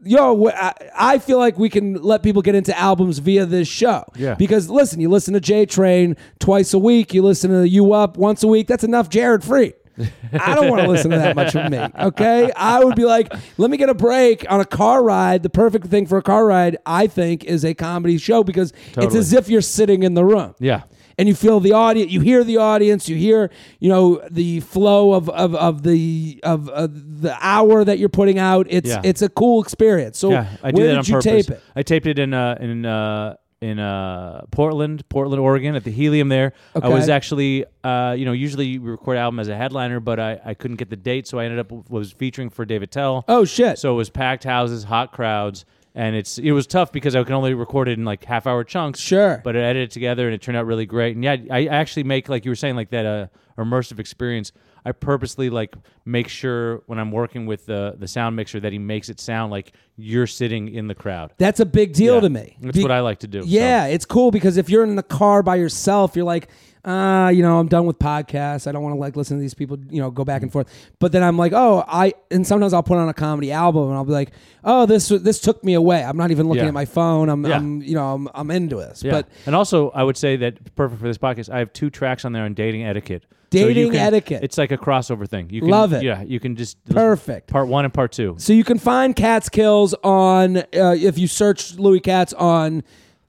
Yo, 0.04 0.48
I, 0.48 0.72
I 0.96 1.18
feel 1.18 1.38
like 1.38 1.58
we 1.58 1.68
can 1.68 1.94
let 1.94 2.22
people 2.22 2.42
get 2.42 2.54
into 2.54 2.76
albums 2.78 3.18
via 3.18 3.46
this 3.46 3.68
show. 3.68 4.04
Yeah. 4.16 4.34
Because 4.34 4.68
listen, 4.68 5.00
you 5.00 5.08
listen 5.08 5.34
to 5.34 5.40
J 5.40 5.66
Train 5.66 6.16
twice 6.40 6.74
a 6.74 6.78
week, 6.78 7.14
you 7.14 7.22
listen 7.22 7.50
to 7.50 7.68
U 7.68 7.92
Up 7.92 8.16
once 8.16 8.42
a 8.42 8.48
week. 8.48 8.66
That's 8.66 8.84
enough 8.84 9.08
Jared 9.08 9.42
Freid. 9.42 9.74
I 10.32 10.54
don't 10.54 10.70
want 10.70 10.80
to 10.82 10.88
listen 10.88 11.10
to 11.10 11.18
that 11.18 11.36
much 11.36 11.54
of 11.54 11.70
me. 11.70 11.78
Okay. 11.78 12.50
I 12.56 12.82
would 12.82 12.96
be 12.96 13.04
like, 13.04 13.32
let 13.58 13.70
me 13.70 13.76
get 13.76 13.90
a 13.90 13.94
break 13.94 14.50
on 14.50 14.58
a 14.60 14.64
car 14.64 15.04
ride. 15.04 15.42
The 15.42 15.50
perfect 15.50 15.86
thing 15.88 16.06
for 16.06 16.16
a 16.16 16.22
car 16.22 16.46
ride, 16.46 16.78
I 16.86 17.06
think, 17.06 17.44
is 17.44 17.62
a 17.64 17.74
comedy 17.74 18.16
show 18.16 18.42
because 18.42 18.72
it's 18.96 19.14
as 19.14 19.32
if 19.34 19.48
you're 19.50 19.60
sitting 19.60 20.02
in 20.02 20.14
the 20.14 20.24
room. 20.24 20.54
yeah. 20.58 20.82
And 21.18 21.28
you 21.28 21.34
feel 21.34 21.60
the 21.60 21.72
audience, 21.72 22.10
you 22.10 22.20
hear 22.20 22.42
the 22.44 22.56
audience, 22.56 23.08
you 23.08 23.16
hear, 23.16 23.50
you 23.80 23.88
know, 23.88 24.22
the 24.30 24.60
flow 24.60 25.12
of 25.12 25.28
of, 25.30 25.54
of 25.54 25.82
the 25.82 26.40
of, 26.42 26.68
of 26.68 27.20
the 27.22 27.36
hour 27.40 27.84
that 27.84 27.98
you're 27.98 28.08
putting 28.08 28.38
out. 28.38 28.66
It's 28.70 28.88
Yeah. 28.88 29.00
it's 29.04 29.22
a 29.22 29.28
cool 29.28 29.62
experience. 29.62 30.18
So 30.18 30.30
yeah, 30.30 30.46
I 30.62 30.70
where 30.70 30.86
did 30.88 30.96
on 30.98 31.04
you 31.04 31.12
purpose. 31.14 31.24
tape 31.46 31.50
it? 31.50 31.62
I 31.76 31.82
taped 31.82 32.06
it 32.06 32.18
in 32.18 32.32
uh, 32.34 32.56
in 32.60 32.86
uh, 32.86 33.36
in 33.60 33.78
uh, 33.78 34.42
Portland, 34.50 35.08
Portland, 35.08 35.40
Oregon, 35.40 35.76
at 35.76 35.84
the 35.84 35.92
Helium. 35.92 36.28
There, 36.28 36.52
I 36.74 36.88
was 36.88 37.08
actually, 37.08 37.64
uh, 37.84 38.12
you 38.18 38.24
know, 38.24 38.32
usually 38.32 38.76
we 38.80 38.90
record 38.90 39.16
album 39.16 39.38
as 39.38 39.46
a 39.46 39.56
headliner, 39.56 40.00
but 40.00 40.18
I, 40.18 40.40
I 40.44 40.54
couldn't 40.54 40.78
get 40.78 40.90
the 40.90 40.96
date, 40.96 41.28
so 41.28 41.38
I 41.38 41.44
ended 41.44 41.60
up 41.60 41.70
was 41.88 42.10
featuring 42.10 42.50
for 42.50 42.64
Dave 42.64 42.82
Attell. 42.82 43.24
Oh 43.28 43.44
shit. 43.44 43.78
So 43.78 43.92
it 43.92 43.96
was 43.96 44.10
packed 44.10 44.42
houses, 44.42 44.82
hot 44.82 45.12
crowds, 45.12 45.64
and 45.94 46.16
it's 46.16 46.38
it 46.38 46.52
was 46.52 46.66
tough 46.66 46.90
because 46.92 47.14
I 47.14 47.22
could 47.22 47.32
only 47.32 47.54
record 47.54 47.88
it 47.88 47.98
in 47.98 48.04
like 48.04 48.24
half 48.24 48.46
hour 48.46 48.64
chunks. 48.64 48.98
Sure. 49.00 49.40
But 49.44 49.56
I 49.56 49.60
edited 49.60 49.90
it 49.90 49.92
together 49.92 50.26
and 50.26 50.34
it 50.34 50.40
turned 50.42 50.56
out 50.56 50.66
really 50.66 50.86
great. 50.86 51.14
And 51.16 51.24
yeah, 51.24 51.36
I 51.50 51.66
actually 51.66 52.04
make 52.04 52.28
like 52.28 52.44
you 52.44 52.50
were 52.50 52.56
saying 52.56 52.76
like 52.76 52.90
that 52.90 53.04
uh, 53.06 53.26
immersive 53.58 53.98
experience. 53.98 54.52
I 54.84 54.90
purposely 54.90 55.48
like 55.48 55.76
make 56.04 56.26
sure 56.28 56.82
when 56.86 56.98
I'm 56.98 57.12
working 57.12 57.46
with 57.46 57.66
the 57.66 57.94
the 57.96 58.08
sound 58.08 58.34
mixer 58.36 58.58
that 58.60 58.72
he 58.72 58.78
makes 58.78 59.08
it 59.08 59.20
sound 59.20 59.52
like 59.52 59.72
you're 59.96 60.26
sitting 60.26 60.68
in 60.74 60.88
the 60.88 60.94
crowd. 60.94 61.32
That's 61.38 61.60
a 61.60 61.66
big 61.66 61.92
deal 61.92 62.14
Yeah. 62.14 62.20
to 62.20 62.30
me. 62.30 62.56
That's 62.60 62.78
Be- 62.78 62.82
what 62.82 62.90
I 62.90 63.00
like 63.00 63.20
to 63.20 63.28
do. 63.28 63.42
so. 63.42 63.46
Yeah, 63.48 63.86
it's 63.86 64.04
cool 64.04 64.30
because 64.32 64.56
if 64.56 64.68
you're 64.68 64.82
in 64.84 64.96
the 64.96 65.02
car 65.04 65.42
by 65.44 65.54
yourself, 65.56 66.16
you're 66.16 66.24
like, 66.24 66.48
ah, 66.84 67.28
you 67.28 67.42
know, 67.42 67.58
I'm 67.58 67.68
done 67.68 67.86
with 67.86 67.98
podcasts. 67.98 68.66
I 68.66 68.72
don't 68.72 68.82
want 68.82 68.94
to 68.94 68.98
like 69.00 69.16
listen 69.16 69.36
to 69.36 69.40
these 69.40 69.54
people, 69.54 69.78
you 69.90 70.00
know, 70.00 70.10
go 70.10 70.24
back 70.24 70.42
and 70.42 70.50
forth. 70.52 70.68
But 70.98 71.12
then 71.12 71.22
I'm 71.22 71.36
like, 71.38 71.52
oh, 71.52 71.84
I 71.86 72.14
and 72.30 72.46
sometimes 72.46 72.72
I'll 72.72 72.82
put 72.82 72.98
on 72.98 73.08
a 73.08 73.14
comedy 73.14 73.52
album 73.52 73.88
and 73.88 73.94
I'll 73.94 74.04
be 74.04 74.12
like, 74.12 74.32
oh, 74.64 74.86
this 74.86 75.08
this 75.08 75.40
took 75.40 75.62
me 75.64 75.74
away. 75.74 76.02
I'm 76.02 76.16
not 76.16 76.30
even 76.30 76.48
looking 76.48 76.64
Yeah. 76.64 76.68
at 76.68 76.74
my 76.74 76.84
phone. 76.84 77.28
I'm, 77.28 77.44
Yeah. 77.46 77.56
I'm 77.56 77.82
you 77.82 77.94
know, 77.94 78.14
I'm, 78.14 78.28
I'm 78.34 78.50
into 78.50 78.76
this. 78.76 79.02
Yeah. 79.02 79.12
But 79.12 79.28
and 79.46 79.54
also, 79.54 79.90
I 79.90 80.02
would 80.02 80.16
say 80.16 80.36
that 80.36 80.74
perfect 80.74 81.00
for 81.00 81.06
this 81.06 81.18
podcast. 81.18 81.50
I 81.52 81.58
have 81.58 81.72
two 81.72 81.90
tracks 81.90 82.24
on 82.24 82.32
there 82.32 82.44
on 82.44 82.54
dating 82.54 82.84
etiquette. 82.84 83.24
So 83.52 83.58
you 83.58 83.66
Dating 83.74 83.92
can- 83.92 84.00
etiquette. 84.00 84.42
It's 84.42 84.56
like 84.56 84.72
a 84.72 84.78
crossover 84.78 85.28
thing. 85.28 85.50
You 85.50 85.60
can, 85.60 85.68
Love 85.68 85.92
it. 85.92 86.02
Yeah, 86.02 86.22
you 86.22 86.40
can 86.40 86.56
just 86.56 86.82
Perfect. 86.86 87.50
Part 87.50 87.68
one 87.68 87.84
and 87.84 87.92
part 87.92 88.10
two. 88.10 88.34
So 88.38 88.54
you 88.54 88.64
can 88.64 88.78
find 88.78 89.14
Katz 89.14 89.50
Kills 89.50 89.94
on 90.02 90.56
uh, 90.56 90.64
if 90.98 91.18
you 91.18 91.26
search 91.26 91.74
Louis 91.74 92.00
Katz 92.00 92.32
on 92.32 92.82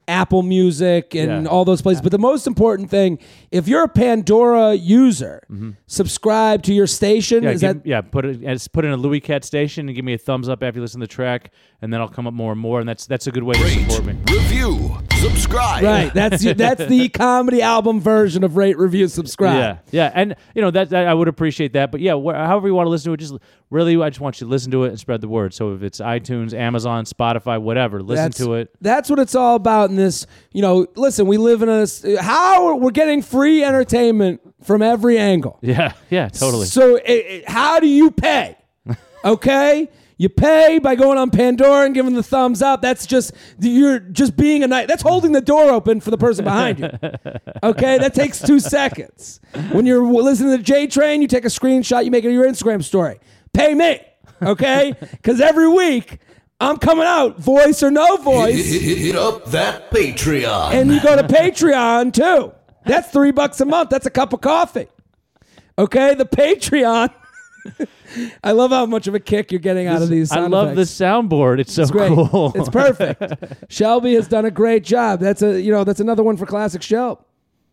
Apple 0.08 0.42
Music 0.42 1.14
and 1.14 1.44
Yeah. 1.44 1.48
all 1.50 1.64
those 1.64 1.82
places. 1.82 2.02
But 2.02 2.12
the 2.12 2.18
most 2.18 2.46
important 2.46 2.90
thing, 2.90 3.18
if 3.50 3.66
you're 3.68 3.84
a 3.84 3.88
Pandora 3.88 4.74
user, 4.74 5.42
subscribe 5.86 6.62
to 6.64 6.74
your 6.74 6.86
station. 6.86 7.38
Mm-hmm. 7.38 7.44
Yeah, 7.46 7.50
Is 7.52 7.60
give- 7.60 7.82
that 7.82 7.86
yeah. 7.86 8.00
Put 8.00 8.24
it 8.24 8.68
put 8.72 8.84
in 8.84 8.92
a 8.92 8.96
Louis 8.96 9.20
Katz 9.20 9.46
station 9.46 9.88
and 9.88 9.96
give 9.96 10.04
me 10.04 10.14
a 10.14 10.18
thumbs 10.18 10.48
up 10.48 10.62
after 10.62 10.78
you 10.78 10.82
listen 10.82 11.00
to 11.00 11.06
the 11.06 11.12
track, 11.12 11.50
and 11.82 11.92
then 11.92 12.00
I'll 12.00 12.08
come 12.08 12.26
up 12.26 12.34
more 12.34 12.52
and 12.52 12.60
more. 12.60 12.80
And 12.80 12.88
that's 12.88 13.06
that's 13.06 13.26
a 13.26 13.30
good 13.32 13.42
way 13.42 13.54
to 13.54 13.68
support 13.68 14.04
me. 14.04 14.16
review, 14.30 14.96
subscribe. 15.14 15.82
right? 15.82 16.12
That's 16.12 16.42
that's 16.54 16.84
the 16.86 17.08
comedy 17.14 17.62
album 17.62 18.00
version 18.00 18.44
of 18.44 18.56
rate, 18.56 18.78
review, 18.78 19.08
subscribe. 19.08 19.56
Yeah, 19.56 19.78
yeah, 19.90 20.12
and 20.14 20.34
you 20.54 20.62
know 20.62 20.70
that, 20.70 20.90
that 20.90 21.06
I 21.06 21.14
would 21.14 21.28
appreciate 21.28 21.72
that. 21.74 21.90
But 21.90 22.00
yeah, 22.00 22.14
wh- 22.14 22.34
however 22.34 22.68
you 22.68 22.74
want 22.74 22.86
to 22.86 22.90
listen 22.90 23.10
to 23.10 23.14
it, 23.14 23.18
just 23.20 23.34
really, 23.70 24.00
I 24.00 24.10
just 24.10 24.20
want 24.20 24.40
you 24.40 24.46
to 24.46 24.50
listen 24.50 24.70
to 24.72 24.84
it 24.84 24.88
and 24.90 24.98
spread 25.00 25.20
the 25.20 25.28
word. 25.28 25.54
So 25.54 25.72
if 25.74 25.82
it's 25.82 26.00
iTunes, 26.00 26.52
Amazon, 26.54 27.04
Spotify, 27.04 27.60
whatever, 27.60 28.02
listen 28.02 28.26
That's, 28.26 28.38
to 28.38 28.54
it. 28.54 28.70
That's 28.80 29.10
what 29.10 29.18
it's 29.18 29.34
all 29.34 29.56
about. 29.56 29.90
Gotten 29.94 30.04
this. 30.04 30.26
You 30.52 30.62
know, 30.62 30.86
listen, 30.96 31.26
we 31.26 31.36
live 31.36 31.62
in 31.62 31.68
a 31.68 31.86
how 32.22 32.76
we're 32.76 32.90
getting 32.90 33.22
free 33.22 33.64
entertainment 33.64 34.40
from 34.62 34.82
every 34.82 35.18
angle. 35.18 35.58
Yeah, 35.62 35.92
yeah, 36.10 36.28
totally. 36.28 36.66
So, 36.66 36.96
it, 36.96 37.02
it- 37.06 37.48
how 37.48 37.80
do 37.80 37.86
you 37.86 38.10
pay? 38.10 38.56
Okay. 39.24 39.88
You 40.18 40.28
pay 40.28 40.78
by 40.78 40.94
going 40.96 41.16
on 41.18 41.30
Pandora 41.30 41.86
and 41.86 41.94
giving 41.94 42.12
the 42.14 42.22
thumbs 42.22 42.60
up. 42.62 42.82
That's 42.82 43.04
just 43.06 43.32
you're 43.58 43.98
just 43.98 44.36
being 44.36 44.62
a 44.62 44.68
knight. 44.68 44.86
That's 44.86 45.02
holding 45.02 45.32
the 45.32 45.40
door 45.40 45.70
open 45.70 46.00
for 46.00 46.10
the 46.12 46.18
person 46.18 46.44
behind 46.44 46.78
you. 46.80 46.90
Okay, 47.62 47.96
that 47.98 48.12
takes 48.14 48.40
two 48.40 48.60
seconds. 48.60 49.40
When 49.72 49.86
you're 49.86 50.04
listening 50.04 50.56
to 50.58 50.62
J 50.62 50.86
Train, 50.86 51.22
you 51.22 51.26
take 51.28 51.44
a 51.46 51.48
screenshot, 51.48 52.04
you 52.04 52.10
make 52.10 52.24
it 52.24 52.30
your 52.32 52.44
Instagram 52.46 52.84
story. 52.84 53.18
Pay 53.54 53.74
me, 53.74 53.98
okay? 54.42 54.92
Because 55.00 55.40
every 55.40 55.68
week 55.68 56.18
I'm 56.60 56.76
coming 56.78 57.04
out, 57.06 57.38
voice 57.38 57.82
or 57.82 57.90
no 57.90 58.16
voice, 58.16 58.64
Hit 58.80 59.16
up 59.16 59.46
that 59.46 59.90
Patreon. 59.90 60.72
and 60.72 60.90
you 60.92 61.00
go 61.02 61.16
to 61.16 61.24
Patreon 61.24 62.12
too. 62.12 62.52
That's 62.86 63.10
three 63.10 63.32
bucks 63.32 63.60
a 63.60 63.64
month. 63.64 63.90
That's 63.90 64.06
a 64.06 64.10
cup 64.10 64.32
of 64.32 64.40
coffee. 64.40 64.88
Okay, 65.78 66.14
the 66.14 66.24
Patreon. 66.24 67.12
I 68.44 68.52
love 68.52 68.70
how 68.70 68.86
much 68.86 69.06
of 69.08 69.14
a 69.14 69.20
kick 69.20 69.50
you're 69.50 69.58
getting 69.58 69.86
out 69.88 70.02
of 70.02 70.08
these. 70.10 70.30
I 70.30 70.40
love 70.46 70.72
effects. 70.72 70.96
the 70.98 71.04
soundboard. 71.04 71.58
It's 71.60 71.72
so 71.72 71.82
It's 71.82 71.90
great. 71.90 72.12
cool. 72.12 72.52
It's 72.54 72.68
perfect. 72.68 73.22
Shelby 73.72 74.14
has 74.14 74.28
done 74.28 74.44
a 74.44 74.50
great 74.50 74.84
job. 74.84 75.20
That's 75.20 75.42
a 75.42 75.60
you 75.60 75.72
know 75.72 75.82
that's 75.82 76.00
another 76.00 76.22
one 76.22 76.36
for 76.36 76.46
classic 76.46 76.82
Shelb. 76.82 77.18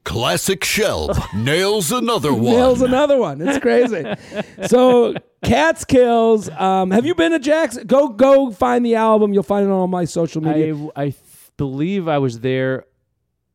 Classic 0.03 0.61
Shelb 0.61 1.17
nails 1.43 1.91
another 1.91 2.33
one. 2.33 2.43
Nails 2.55 2.81
another 2.81 3.17
one. 3.17 3.39
It's 3.41 3.59
crazy. 3.59 4.03
so 4.67 5.13
Katz 5.43 5.85
Kills. 5.85 6.49
Um, 6.49 6.91
have 6.91 7.05
you 7.05 7.13
been 7.15 7.31
to 7.33 7.39
Jackson? 7.39 7.85
Go 7.87 8.09
go 8.09 8.51
find 8.51 8.85
the 8.85 8.95
album. 8.95 9.33
You'll 9.33 9.43
find 9.43 9.65
it 9.65 9.69
on 9.69 9.73
all 9.77 9.87
my 9.87 10.05
social 10.05 10.41
media. 10.41 10.75
I 10.95 11.01
I 11.01 11.03
th- 11.09 11.15
believe 11.57 12.07
I 12.07 12.17
was 12.17 12.39
there 12.39 12.85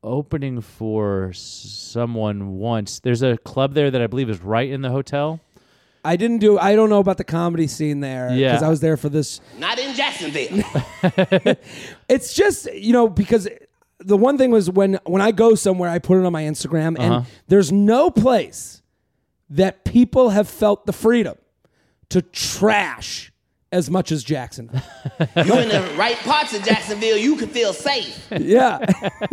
opening 0.04 0.60
for 0.60 1.32
someone 1.34 2.58
once. 2.58 3.00
There's 3.00 3.22
a 3.22 3.36
club 3.38 3.74
there 3.74 3.90
that 3.90 4.00
I 4.00 4.06
believe 4.06 4.30
is 4.30 4.40
right 4.40 4.70
in 4.70 4.82
the 4.82 4.90
hotel. 4.90 5.40
I 6.04 6.14
didn't 6.14 6.38
do. 6.38 6.56
I 6.56 6.76
don't 6.76 6.88
know 6.88 7.00
about 7.00 7.16
the 7.16 7.24
comedy 7.24 7.66
scene 7.66 7.98
there 7.98 8.30
Yeah. 8.32 8.52
because 8.52 8.62
I 8.62 8.68
was 8.68 8.78
there 8.78 8.96
for 8.96 9.08
this. 9.08 9.40
Not 9.58 9.80
in 9.80 9.92
Jacksonville. 9.96 10.62
It's 12.08 12.32
just 12.34 12.72
you 12.72 12.92
know 12.92 13.08
because 13.08 13.48
the 14.00 14.16
one 14.16 14.36
thing 14.38 14.50
was 14.50 14.70
when 14.70 14.98
when 15.04 15.22
I 15.22 15.30
go 15.32 15.54
somewhere, 15.54 15.88
I 15.90 15.98
put 15.98 16.18
it 16.18 16.24
on 16.26 16.32
my 16.32 16.42
Instagram, 16.42 16.96
and 16.98 17.12
Uh-huh. 17.14 17.22
there's 17.48 17.72
no 17.72 18.10
place 18.10 18.82
that 19.50 19.84
people 19.84 20.30
have 20.30 20.48
felt 20.48 20.86
the 20.86 20.92
freedom 20.92 21.36
to 22.10 22.20
trash 22.22 23.32
as 23.72 23.90
much 23.90 24.12
as 24.12 24.22
Jacksonville. 24.24 24.80
you 25.20 25.54
in 25.58 25.68
the 25.68 25.94
right 25.98 26.16
parts 26.18 26.54
of 26.54 26.62
Jacksonville, 26.62 27.16
you 27.16 27.36
can 27.36 27.48
feel 27.48 27.72
safe. 27.72 28.26
Yeah. 28.30 28.78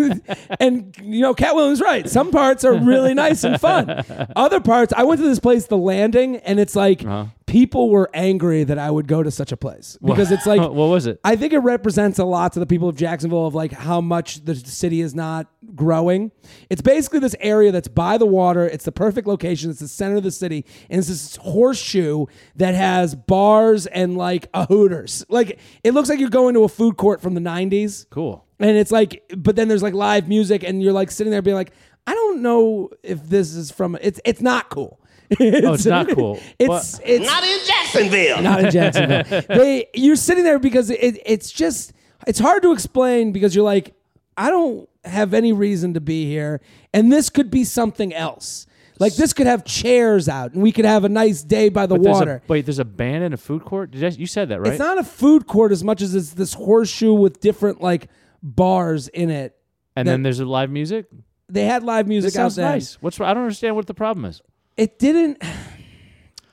and, 0.60 0.96
you 1.02 1.22
know, 1.22 1.34
Katt 1.34 1.56
Williams 1.56 1.80
right. 1.82 2.10
Some 2.10 2.32
parts 2.32 2.66
are 2.66 2.74
really 2.74 3.14
nice 3.14 3.44
and 3.44 3.62
fun. 3.62 4.04
Other 4.36 4.60
parts, 4.60 4.92
I 4.96 5.04
went 5.04 5.22
to 5.22 5.28
this 5.28 5.40
place, 5.40 5.68
The 5.68 5.78
Landing, 5.78 6.38
and 6.38 6.60
it's 6.60 6.76
like 6.76 7.04
Uh-huh. 7.06 7.26
People 7.46 7.90
were 7.90 8.10
angry 8.14 8.64
that 8.64 8.78
I 8.78 8.90
would 8.90 9.08
go 9.08 9.24
to 9.24 9.32
such 9.32 9.52
a 9.52 9.58
place 9.58 9.98
because 10.04 10.32
it's 10.32 10.46
like, 10.46 10.62
what 10.62 10.74
was 10.74 11.06
it? 11.06 11.20
I 11.24 11.36
think 11.36 11.54
it 11.54 11.60
represents 11.60 12.20
a 12.20 12.26
lot 12.26 12.54
to 12.54 12.60
the 12.60 12.66
people 12.66 12.90
of 12.90 12.96
Jacksonville 12.96 13.46
of 13.46 13.56
like 13.56 13.72
how 13.72 14.02
much 14.02 14.44
the 14.46 14.56
city 14.56 15.02
is 15.02 15.14
not 15.14 15.48
growing. 15.76 16.32
It's 16.70 16.82
basically 16.82 17.20
this 17.20 17.36
area 17.40 17.72
that's 17.72 17.88
by 17.88 18.18
the 18.18 18.26
water. 18.26 18.66
It's 18.66 18.86
the 18.86 18.92
perfect 18.92 19.28
location. 19.28 19.70
It's 19.70 19.80
the 19.80 19.88
center 19.88 20.18
of 20.18 20.24
the 20.24 20.32
city, 20.32 20.66
and 20.90 21.00
it's 21.00 21.08
this 21.08 21.36
horseshoe 21.38 22.26
that 22.56 22.76
has 22.76 23.16
bars 23.16 23.86
and 23.88 24.18
like 24.18 24.48
a 24.54 24.66
Hooters. 24.66 25.26
Like 25.30 25.60
it 25.84 25.94
looks 25.94 26.10
like 26.10 26.20
you're 26.20 26.30
going 26.30 26.54
to 26.56 26.64
a 26.64 26.70
food 26.70 26.98
court 26.98 27.22
from 27.22 27.34
the 27.34 27.42
'90s. 27.42 28.06
Cool. 28.10 28.46
And 28.60 28.78
it's 28.78 28.92
like, 28.92 29.24
but 29.36 29.56
then 29.56 29.68
there's 29.68 29.84
like 29.84 29.94
live 29.94 30.28
music, 30.28 30.64
and 30.64 30.82
you're 30.82 30.94
like 30.94 31.12
sitting 31.12 31.32
there 31.32 31.42
being 31.42 31.56
like, 31.56 31.74
I 32.06 32.14
don't 32.14 32.42
know 32.42 32.90
if 33.02 33.28
this 33.30 33.54
is 33.54 33.72
from. 33.72 33.98
It's 34.02 34.20
it's 34.26 34.42
not 34.42 34.70
cool. 34.70 35.00
It's, 35.40 35.66
Oh, 35.68 35.74
it's 35.74 35.86
not 35.86 36.10
cool. 36.10 36.40
It's 36.60 37.00
it's 37.04 37.26
Not 37.26 37.44
in 37.44 37.60
Jacksonville. 37.66 38.42
not 38.42 38.64
in 38.66 38.72
Jacksonville. 38.72 39.42
they 39.58 39.88
you're 39.94 40.16
sitting 40.16 40.44
there 40.44 40.60
because 40.60 40.90
it, 40.90 41.20
it's 41.26 41.52
just 41.52 41.94
it's 42.28 42.40
hard 42.40 42.64
to 42.64 42.72
explain 42.72 43.32
because 43.32 43.56
you're 43.56 43.66
like 43.66 43.96
I 44.38 44.50
don't 44.50 44.90
have 45.04 45.34
any 45.34 45.54
reason 45.54 45.94
to 45.94 46.02
be 46.02 46.26
here, 46.26 46.62
and 46.94 47.12
this 47.12 47.30
could 47.30 47.52
be 47.52 47.64
something 47.64 48.14
else. 48.14 48.66
Like 49.00 49.16
this 49.16 49.34
could 49.34 49.48
have 49.48 49.66
chairs 49.66 50.30
out, 50.30 50.54
and 50.54 50.62
we 50.64 50.72
could 50.72 50.86
have 50.86 51.04
a 51.04 51.10
nice 51.10 51.42
day 51.44 51.70
by 51.70 51.86
the 51.88 51.96
But 51.96 52.04
there's 52.04 52.14
water. 52.16 52.36
A, 52.46 52.52
wait, 52.52 52.66
there's 52.66 52.80
a 52.80 52.86
band 52.86 53.24
in 53.24 53.34
a 53.34 53.38
food 53.38 53.66
court. 53.66 53.92
Did 53.92 54.04
I, 54.04 54.08
you 54.10 54.28
said 54.28 54.50
that 54.50 54.62
right? 54.62 54.72
It's 54.74 54.80
not 54.80 54.98
a 54.98 55.04
food 55.04 55.46
court 55.48 55.72
as 55.72 55.84
much 55.84 56.02
as 56.02 56.16
it's 56.16 56.32
this 56.32 56.54
horseshoe 56.54 57.14
with 57.14 57.40
different 57.42 57.82
like 57.82 58.08
bars 58.42 59.08
in 59.10 59.30
it. 59.30 59.56
and 59.96 60.08
then 60.08 60.24
there's 60.24 60.40
a 60.40 60.46
live 60.46 60.70
music. 60.70 61.08
They 61.50 61.66
had 61.66 61.84
live 61.84 62.06
This 62.06 62.10
music 62.10 62.30
out 62.32 62.34
sounds 62.34 62.56
there. 62.56 62.66
nice. 62.70 63.02
What's 63.02 63.20
I 63.20 63.34
don't 63.34 63.44
understand 63.44 63.76
what 63.76 63.88
the 63.88 63.94
problem 63.94 64.26
is. 64.26 64.42
It 64.78 65.00
didn't. 65.00 65.42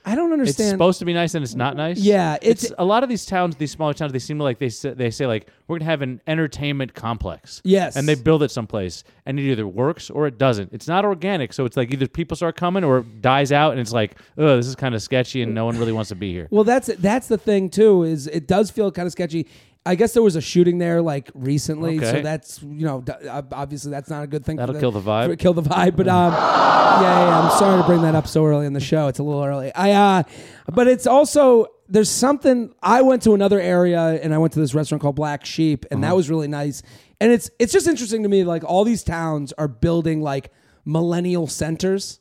I 0.03 0.15
don't 0.15 0.33
understand. 0.33 0.65
It's 0.65 0.71
supposed 0.71 0.97
to 0.97 1.05
be 1.05 1.13
nice 1.13 1.35
and 1.35 1.43
it's 1.43 1.53
not 1.53 1.75
nice. 1.75 1.99
Yeah, 1.99 2.37
it's, 2.41 2.63
it's- 2.63 2.75
a 2.79 2.83
lot 2.83 3.03
of 3.03 3.09
these 3.09 3.23
towns, 3.23 3.55
these 3.57 3.69
smaller 3.69 3.93
towns. 3.93 4.11
They 4.11 4.17
seem 4.17 4.39
like 4.39 4.57
they 4.57 4.69
say, 4.69 4.93
they 4.95 5.11
say 5.11 5.27
like 5.27 5.47
we're 5.67 5.77
gonna 5.77 5.91
have 5.91 6.01
an 6.01 6.19
entertainment 6.25 6.95
complex. 6.95 7.61
Yes. 7.63 7.95
and 7.95 8.07
they 8.07 8.15
build 8.15 8.41
it 8.41 8.49
someplace, 8.49 9.03
and 9.27 9.39
it 9.39 9.43
either 9.43 9.67
works 9.67 10.09
or 10.09 10.25
it 10.25 10.39
doesn't. 10.39 10.73
It's 10.73 10.87
not 10.87 11.05
organic, 11.05 11.53
so 11.53 11.65
it's 11.65 11.77
like 11.77 11.93
either 11.93 12.07
people 12.07 12.35
start 12.35 12.55
coming 12.55 12.83
or 12.83 12.97
it 12.99 13.21
dies 13.21 13.51
out, 13.51 13.73
and 13.73 13.79
it's 13.79 13.93
like, 13.93 14.17
oh, 14.39 14.57
this 14.57 14.65
is 14.65 14.75
kind 14.75 14.95
of 14.95 15.03
sketchy, 15.03 15.43
and 15.43 15.53
no 15.53 15.65
one 15.65 15.77
really 15.77 15.91
wants 15.93 16.09
to 16.09 16.15
be 16.15 16.31
here. 16.31 16.47
Well, 16.49 16.63
that's 16.63 16.87
that's 16.97 17.27
the 17.27 17.37
thing 17.37 17.69
too. 17.69 18.01
Is 18.01 18.25
it 18.25 18.47
does 18.47 18.71
feel 18.71 18.91
kind 18.91 19.05
of 19.05 19.11
sketchy. 19.11 19.45
I 19.85 19.95
guess 19.95 20.13
there 20.13 20.21
was 20.21 20.35
a 20.35 20.41
shooting 20.41 20.77
there 20.77 21.01
like 21.01 21.31
recently, 21.33 21.97
so 21.99 22.21
that's 22.21 22.61
you 22.61 22.85
know 22.85 23.01
d- 23.01 23.13
obviously 23.27 23.89
that's 23.89 24.09
not 24.11 24.23
a 24.23 24.27
good 24.27 24.45
thing. 24.45 24.57
That'll 24.57 24.75
for 24.75 24.79
kill 24.81 24.91
the 24.91 25.01
vibe. 25.01 25.39
kill 25.39 25.53
the 25.53 25.63
vibe. 25.63 25.95
But 25.95 26.07
um, 26.07 26.31
yeah, 26.33 27.01
yeah, 27.01 27.39
I'm 27.39 27.57
sorry 27.57 27.81
to 27.81 27.87
bring 27.87 28.01
that 28.03 28.13
up 28.13 28.27
so 28.27 28.45
early 28.45 28.67
in 28.67 28.73
the 28.73 28.79
show. 28.79 29.07
It's 29.07 29.17
a 29.19 29.23
little 29.23 29.43
early. 29.43 29.73
I 29.73 29.91
uh, 29.91 30.23
but 30.71 30.87
it's 30.87 31.07
also 31.07 31.65
there's 31.89 32.09
something. 32.11 32.73
I 32.83 33.01
went 33.01 33.23
to 33.23 33.33
another 33.33 33.59
area 33.59 34.19
and 34.21 34.33
I 34.35 34.37
went 34.37 34.53
to 34.53 34.59
this 34.59 34.75
restaurant 34.75 35.01
called 35.01 35.15
Black 35.15 35.45
Sheep, 35.45 35.85
and 35.89 36.03
Uh-huh. 36.03 36.11
that 36.11 36.15
was 36.15 36.29
really 36.29 36.47
nice. 36.47 36.83
And 37.19 37.31
it's 37.31 37.49
it's 37.57 37.73
just 37.73 37.87
interesting 37.87 38.21
to 38.23 38.29
me. 38.29 38.43
Like 38.43 38.63
all 38.63 38.83
these 38.83 39.03
towns 39.03 39.51
are 39.53 39.67
building 39.67 40.21
like 40.21 40.51
millennial 40.85 41.47
centers 41.47 42.19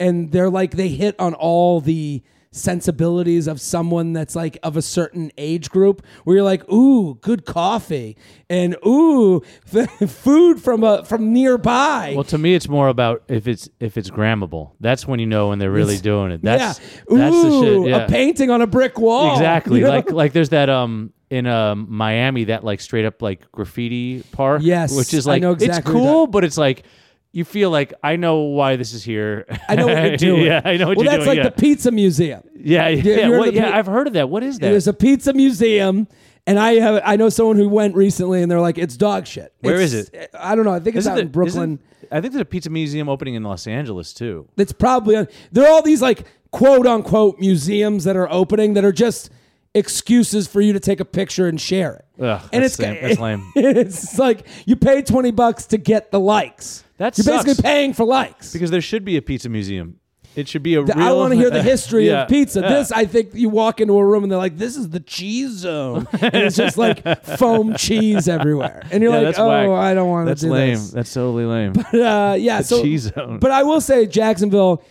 and 0.00 0.30
they're 0.30 0.50
like 0.50 0.72
they 0.72 0.88
hit 0.88 1.14
on 1.18 1.34
all 1.34 1.80
the 1.80 2.22
sensibilities 2.50 3.46
of 3.46 3.60
someone 3.60 4.12
that's 4.12 4.34
like 4.34 4.58
of 4.62 4.76
a 4.76 4.82
certain 4.82 5.30
age 5.38 5.70
group 5.70 6.04
where 6.24 6.36
you're 6.36 6.44
like 6.44 6.68
ooh 6.72 7.14
good 7.20 7.44
coffee 7.44 8.16
and 8.50 8.76
ooh 8.86 9.40
food 10.06 10.60
from 10.60 10.82
a 10.82 11.04
from 11.04 11.32
nearby 11.32 12.12
Well, 12.14 12.24
to 12.24 12.38
me, 12.38 12.54
it's 12.54 12.68
more 12.68 12.88
about 12.88 13.22
if 13.28 13.46
it's 13.46 13.68
if 13.80 13.96
it's 13.96 14.10
grammable. 14.10 14.72
That's 14.80 15.06
when 15.06 15.20
you 15.20 15.26
know 15.26 15.48
when 15.50 15.58
they're 15.58 15.70
really 15.70 15.94
It's- 15.94 16.02
doing 16.02 16.32
it. 16.32 16.42
That's 16.42 16.80
yeah 16.80 17.16
that's 17.16 17.34
ooh, 17.36 17.60
the 17.60 17.66
shit. 17.84 17.88
Yeah. 17.90 17.96
a 18.04 18.08
painting 18.08 18.50
on 18.50 18.62
a 18.62 18.66
brick 18.66 18.98
wall 18.98 19.32
Exactly. 19.34 19.78
you 19.80 19.84
know? 19.84 19.90
Like 19.90 20.10
like 20.10 20.32
there's 20.32 20.48
that 20.50 20.68
um 20.70 21.12
in 21.30 21.46
um 21.46 21.86
Miami 21.90 22.44
that 22.44 22.64
like 22.64 22.80
straight 22.80 23.04
up 23.04 23.20
like 23.22 23.50
graffiti 23.52 24.22
park. 24.32 24.62
Yes, 24.64 24.96
Which 24.96 25.12
is 25.12 25.26
like 25.26 25.42
exactly 25.42 25.66
it's 25.68 25.80
cool, 25.80 26.26
but 26.26 26.44
it's 26.44 26.56
like 26.58 26.84
you 27.32 27.44
feel 27.44 27.70
like 27.70 27.92
I 28.02 28.16
know 28.16 28.38
why 28.40 28.76
this 28.76 28.94
is 28.94 29.04
here. 29.04 29.44
I 29.68 29.74
know 29.76 29.86
what 29.86 30.02
you're 30.04 30.16
doing. 30.36 30.46
yeah, 30.46 30.62
I 30.64 30.76
know 30.76 30.88
what 30.88 30.96
well 30.96 31.04
you're 31.06 31.12
that's 31.14 31.26
like 31.26 31.36
yeah. 31.36 31.42
the 31.44 31.50
pizza 31.50 31.90
museum 31.90 32.42
yeah, 32.54 32.88
yeah, 32.88 33.16
yeah. 33.28 33.28
What- 33.38 33.52
yeah, 33.54 33.70
pe- 33.70 33.76
I've 33.78 33.86
heard 33.86 34.06
of 34.06 34.12
that. 34.14 34.28
What 34.28 34.42
is 34.42 34.58
that? 34.58 34.68
there's 34.70 34.88
a 34.88 34.92
pizza 34.92 35.32
museum 35.32 36.08
and 36.46 36.58
I 36.58 36.74
have 36.76 37.02
I 37.04 37.16
know 37.16 37.28
someone 37.28 37.56
who 37.56 37.68
went 37.68 37.94
recently 37.94 38.42
and 38.42 38.50
they're 38.50 38.60
like 38.60 38.78
it's 38.78 38.96
dog 38.96 39.26
shit 39.26 39.52
Where 39.60 39.74
Where 39.74 39.82
is 39.82 39.92
is 39.94 40.08
it? 40.08 40.30
I 40.38 40.54
don't 40.54 40.64
know 40.64 40.72
I 40.72 40.80
think 40.80 40.96
it's 40.96 41.02
Isn't 41.02 41.12
out 41.12 41.14
there- 41.16 41.24
in 41.24 41.30
Brooklyn 41.30 41.78
I 42.10 42.20
think 42.22 42.32
there's 42.32 42.40
a 42.42 42.46
pizza 42.46 42.70
museum 42.70 43.08
opening 43.08 43.34
in 43.34 43.42
Los 43.42 43.66
Angeles 43.66 44.14
too. 44.14 44.48
It's 44.56 44.72
probably 44.72 45.26
there 45.52 45.64
are 45.66 45.70
all 45.70 45.82
these 45.82 46.00
like 46.00 46.26
quote 46.50 46.86
unquote 46.86 47.38
museums 47.38 48.04
that 48.04 48.16
are 48.16 48.30
opening 48.32 48.72
that 48.74 48.84
are 48.84 48.92
just 48.92 49.30
excuses 49.74 50.48
for 50.48 50.60
you 50.60 50.72
to 50.72 50.80
take 50.80 51.00
a 51.00 51.04
picture 51.04 51.46
and 51.46 51.60
share 51.60 51.94
it. 51.94 52.22
Ugh, 52.24 52.40
and 52.52 52.64
that's 52.64 52.78
it's 52.80 53.18
lame. 53.20 53.42
That's 53.54 53.64
lame. 53.64 53.76
it's 53.76 54.18
like 54.18 54.46
you 54.66 54.74
pay 54.76 55.02
twenty 55.02 55.30
bucks 55.30 55.66
to 55.66 55.76
get 55.78 56.10
the 56.10 56.18
likes. 56.18 56.82
That 56.98 57.16
you're 57.16 57.24
sucks. 57.24 57.44
basically 57.44 57.62
paying 57.62 57.92
for 57.94 58.04
likes. 58.04 58.52
Because 58.52 58.70
there 58.70 58.80
should 58.80 59.04
be 59.04 59.16
a 59.16 59.22
pizza 59.22 59.48
museum. 59.48 59.98
It 60.36 60.46
should 60.46 60.62
be 60.62 60.74
a 60.74 60.80
I 60.80 60.84
real. 60.84 60.98
I 61.00 61.12
want 61.12 61.32
to 61.32 61.36
hear 61.36 61.50
the 61.50 61.62
history 61.74 62.06
Yeah, 62.08 62.22
of 62.24 62.28
pizza. 62.28 62.60
yeah. 62.60 62.68
This, 62.68 62.92
I 62.92 63.06
think, 63.06 63.30
you 63.34 63.48
walk 63.48 63.80
into 63.80 63.96
a 63.96 64.04
room 64.04 64.22
and 64.22 64.30
they're 64.30 64.38
like, 64.38 64.56
"This 64.58 64.76
is 64.76 64.90
the 64.90 65.00
cheese 65.00 65.50
zone," 65.52 66.06
and 66.20 66.34
it's 66.34 66.54
just 66.56 66.76
like 66.78 67.02
foam 67.24 67.74
cheese 67.74 68.28
everywhere, 68.28 68.82
and 68.92 69.02
you're 69.02 69.12
Yeah, 69.12 69.28
like, 69.28 69.38
"Oh, 69.38 69.48
whack. 69.48 69.68
I 69.90 69.94
don't 69.94 70.08
want 70.08 70.26
to 70.26 70.30
That's 70.30 70.42
do 70.42 70.50
lame. 70.52 70.74
this." 70.74 70.90
That's 70.92 71.12
totally 71.12 71.44
lame. 71.44 71.72
uh, 71.94 72.34
yeah, 72.38 72.60
so 72.60 72.82
cheese 72.82 73.10
zone. 73.12 73.38
But 73.40 73.50
I 73.50 73.64
will 73.64 73.80
say 73.80 74.06
Jacksonville 74.06 74.82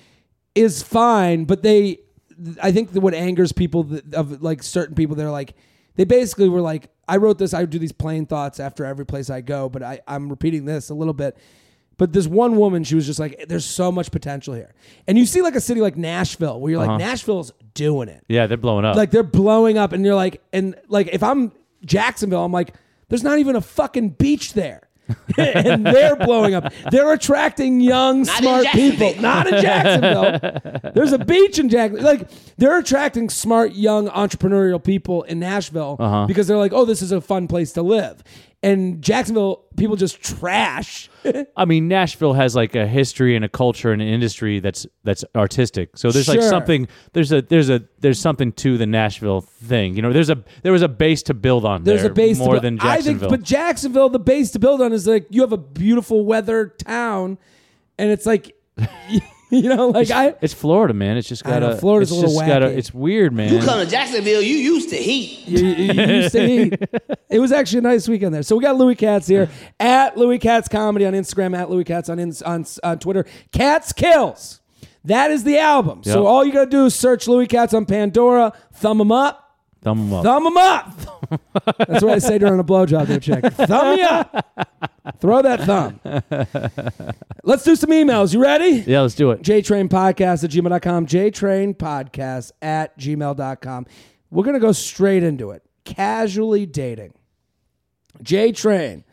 is 0.53 0.81
fine, 0.83 1.45
but 1.45 1.61
they, 1.63 1.99
I 2.61 2.71
think 2.73 2.91
that 2.93 2.99
what 3.01 3.13
angers 3.13 3.53
people 3.53 3.83
that, 3.83 4.13
of 4.15 4.41
like 4.41 4.63
certain 4.63 4.95
people, 4.95 5.15
they're 5.15 5.31
like, 5.31 5.53
they 5.95 6.03
basically 6.03 6.49
were 6.49 6.61
like, 6.61 6.89
I 7.07 7.17
wrote 7.17 7.37
this. 7.37 7.53
I 7.53 7.63
do 7.65 7.79
these 7.79 7.93
plane 7.93 8.25
thoughts 8.25 8.59
after 8.59 8.83
every 8.83 9.05
place 9.05 9.29
I 9.29 9.41
go, 9.41 9.69
but 9.69 9.81
I, 9.83 9.99
I'm 10.07 10.29
repeating 10.29 10.65
this 10.65 10.89
a 10.89 10.93
little 10.95 11.13
bit. 11.13 11.37
But 11.97 12.13
this 12.13 12.27
one 12.27 12.57
woman, 12.57 12.83
she 12.83 12.93
was 12.95 13.05
just 13.07 13.19
like, 13.19 13.45
"There's 13.47 13.65
so 13.65 13.91
much 13.91 14.11
potential 14.11 14.53
here," 14.53 14.73
and 15.07 15.17
you 15.17 15.25
see 15.25 15.41
like 15.41 15.55
a 15.55 15.61
city 15.61 15.81
like 15.81 15.97
Nashville, 15.97 16.59
where 16.59 16.71
you're 16.71 16.79
like, 16.79 16.89
Uh-huh. 16.89 16.97
Nashville's 16.99 17.51
doing 17.73 18.09
it 18.09 18.23
yeah, 18.27 18.47
they're 18.47 18.57
blowing 18.57 18.85
up. 18.85 18.95
like 18.95 19.11
they're 19.11 19.21
blowing 19.21 19.77
up 19.77 19.93
and 19.93 20.03
you're 20.03 20.15
like 20.15 20.41
and 20.51 20.73
like 20.87 21.07
if 21.13 21.21
i'm 21.21 21.51
jacksonville 21.85 22.43
i'm 22.43 22.51
like 22.51 22.73
there's 23.07 23.21
not 23.21 23.37
even 23.37 23.55
a 23.55 23.61
fucking 23.61 24.09
beach 24.09 24.53
there 24.53 24.81
and 25.37 25.85
they're 25.85 26.17
blowing 26.17 26.53
up. 26.53 26.73
They're 26.91 27.13
attracting 27.13 27.79
young, 27.79 28.23
Not 28.23 28.39
smart 28.39 28.65
people. 28.73 29.13
Not 29.21 29.47
in 29.47 29.61
Jacksonville. 29.61 30.91
There's 30.93 31.13
a 31.13 31.17
beach 31.19 31.59
in 31.59 31.69
Jacksonville. 31.69 32.05
Like 32.05 32.29
they're 32.57 32.77
attracting 32.77 33.29
smart, 33.29 33.71
young, 33.73 34.09
entrepreneurial 34.09 34.83
people 34.83 35.23
in 35.23 35.39
Nashville 35.39 35.95
Uh-huh. 35.97 36.25
because 36.27 36.47
they're 36.47 36.57
like, 36.57 36.73
oh, 36.73 36.83
this 36.83 37.01
is 37.01 37.13
a 37.13 37.21
fun 37.21 37.47
place 37.47 37.71
to 37.73 37.81
live. 37.83 38.21
And 38.67 39.01
Jacksonville, 39.01 39.63
people 39.77 39.95
just 39.95 40.21
trash. 40.21 41.09
I 41.57 41.65
mean, 41.65 41.87
Nashville 41.87 42.33
has 42.33 42.55
like 42.55 42.75
a 42.75 42.85
history 42.85 43.35
and 43.35 43.45
a 43.45 43.49
culture 43.49 43.91
and 43.91 44.01
an 44.01 44.07
industry 44.07 44.59
that's 44.59 44.85
that's 45.03 45.23
artistic. 45.35 45.95
So 45.95 46.11
there's 46.11 46.27
like 46.27 46.39
Sure. 46.41 46.49
something 46.49 46.87
there's 47.13 47.31
a 47.31 47.41
there's 47.41 47.69
a 47.69 47.83
there's 47.99 48.19
something 48.19 48.51
to 48.53 48.77
the 48.77 48.85
Nashville 48.85 49.41
thing. 49.41 49.95
You 49.95 50.01
know, 50.01 50.11
there's 50.11 50.29
a 50.29 50.43
there 50.63 50.73
was 50.73 50.81
a 50.81 50.87
base 50.89 51.23
to 51.23 51.33
build 51.33 51.63
on. 51.65 51.83
There's 51.83 52.01
there 52.01 52.11
a 52.11 52.13
base 52.13 52.37
more 52.39 52.55
to, 52.55 52.59
than 52.59 52.79
I 52.79 52.95
think, 52.95 53.19
Jacksonville. 53.19 53.29
but 53.29 53.43
Jacksonville, 53.43 54.09
the 54.09 54.19
base 54.19 54.51
to 54.51 54.59
build 54.59 54.81
on 54.81 54.91
is 54.91 55.07
like 55.07 55.27
you 55.29 55.41
have 55.41 55.53
a 55.53 55.57
beautiful 55.57 56.25
weather 56.25 56.67
town, 56.67 57.37
and 57.97 58.09
it's 58.11 58.25
like, 58.25 58.53
you 59.61 59.69
know, 59.73 59.89
like 59.89 60.11
I. 60.11 60.33
it's 60.41 60.53
Florida, 60.53 60.93
man. 60.93 61.15
It's 61.17 61.27
just 61.29 61.43
got 61.43 61.61
know, 61.61 61.69
to 61.71 61.77
Florida's 61.77 62.11
it's 62.11 62.17
a 62.17 62.21
little 62.21 62.35
just 62.37 62.47
gotta- 62.47 62.65
wacky. 62.67 62.77
It's 62.77 62.93
weird, 62.93 63.33
man. 63.33 63.53
You 63.53 63.59
come 63.59 63.79
to 63.79 63.85
Jacksonville, 63.89 64.41
you 64.41 64.55
used 64.57 64.89
to 64.89 64.97
heat. 64.97 65.43
You, 65.47 65.65
you- 65.65 65.93
you 65.93 66.05
used 66.15 66.31
to 66.33 66.45
eat. 66.49 66.79
It 67.29 67.39
was 67.39 67.51
actually 67.51 67.79
a 67.79 67.81
nice 67.81 68.07
weekend 68.07 68.33
there. 68.33 68.41
So 68.43 68.55
we 68.55 68.63
got 68.63 68.77
Louis 68.77 68.95
Katz 68.95 69.27
here 69.27 69.49
at 69.81 70.15
Louis 70.17 70.39
Katz 70.39 70.69
Comedy 70.69 71.05
on 71.05 71.11
Instagram, 71.13 71.57
at 71.57 71.69
Louis 71.69 71.83
Katz 71.83 72.07
on, 72.07 72.19
ins- 72.19 72.41
on, 72.41 72.65
on 72.83 72.99
Twitter. 72.99 73.25
Katz 73.51 73.91
Kills. 73.91 74.61
That 75.03 75.29
is 75.31 75.43
the 75.43 75.59
album. 75.59 76.03
So 76.05 76.21
Yep. 76.23 76.29
all 76.29 76.45
you 76.45 76.53
got 76.53 76.65
to 76.65 76.69
do 76.71 76.85
is 76.85 76.95
search 76.95 77.27
Louis 77.27 77.47
Katz 77.47 77.73
on 77.73 77.85
Pandora, 77.85 78.53
thumb 78.73 79.01
him 79.01 79.11
up, 79.11 79.46
Thumb 79.81 79.99
'em 79.99 80.13
up. 80.13 80.23
thumb 80.23 80.47
him 80.47 80.57
up. 80.57 80.93
That's 81.87 82.03
what 82.03 82.13
I 82.13 82.19
say 82.19 82.37
during 82.37 82.59
a 82.59 82.63
blowjob 82.63 83.07
there, 83.07 83.19
chick. 83.19 83.43
Thumb 83.53 83.95
me 83.95 84.01
up. 84.01 84.45
Throw 85.19 85.41
that 85.41 85.61
thumb. 85.61 85.99
Let's 87.43 87.63
do 87.63 87.75
some 87.75 87.89
emails. 87.91 88.33
You 88.33 88.41
ready? 88.41 88.83
yeah, 88.87 89.01
let's 89.01 89.15
do 89.15 89.31
it. 89.31 89.41
jtrainpodcast 89.41 90.43
at 90.43 90.49
gmail.com, 90.49 91.05
jtrainpodcast 91.07 92.51
at 92.61 92.97
gmail.com. 92.99 93.85
We're 94.29 94.43
going 94.43 94.55
to 94.55 94.59
go 94.59 94.71
straight 94.73 95.23
into 95.23 95.51
it. 95.51 95.63
Casually 95.85 96.65
dating. 96.65 97.13
JTrain. 98.21 99.03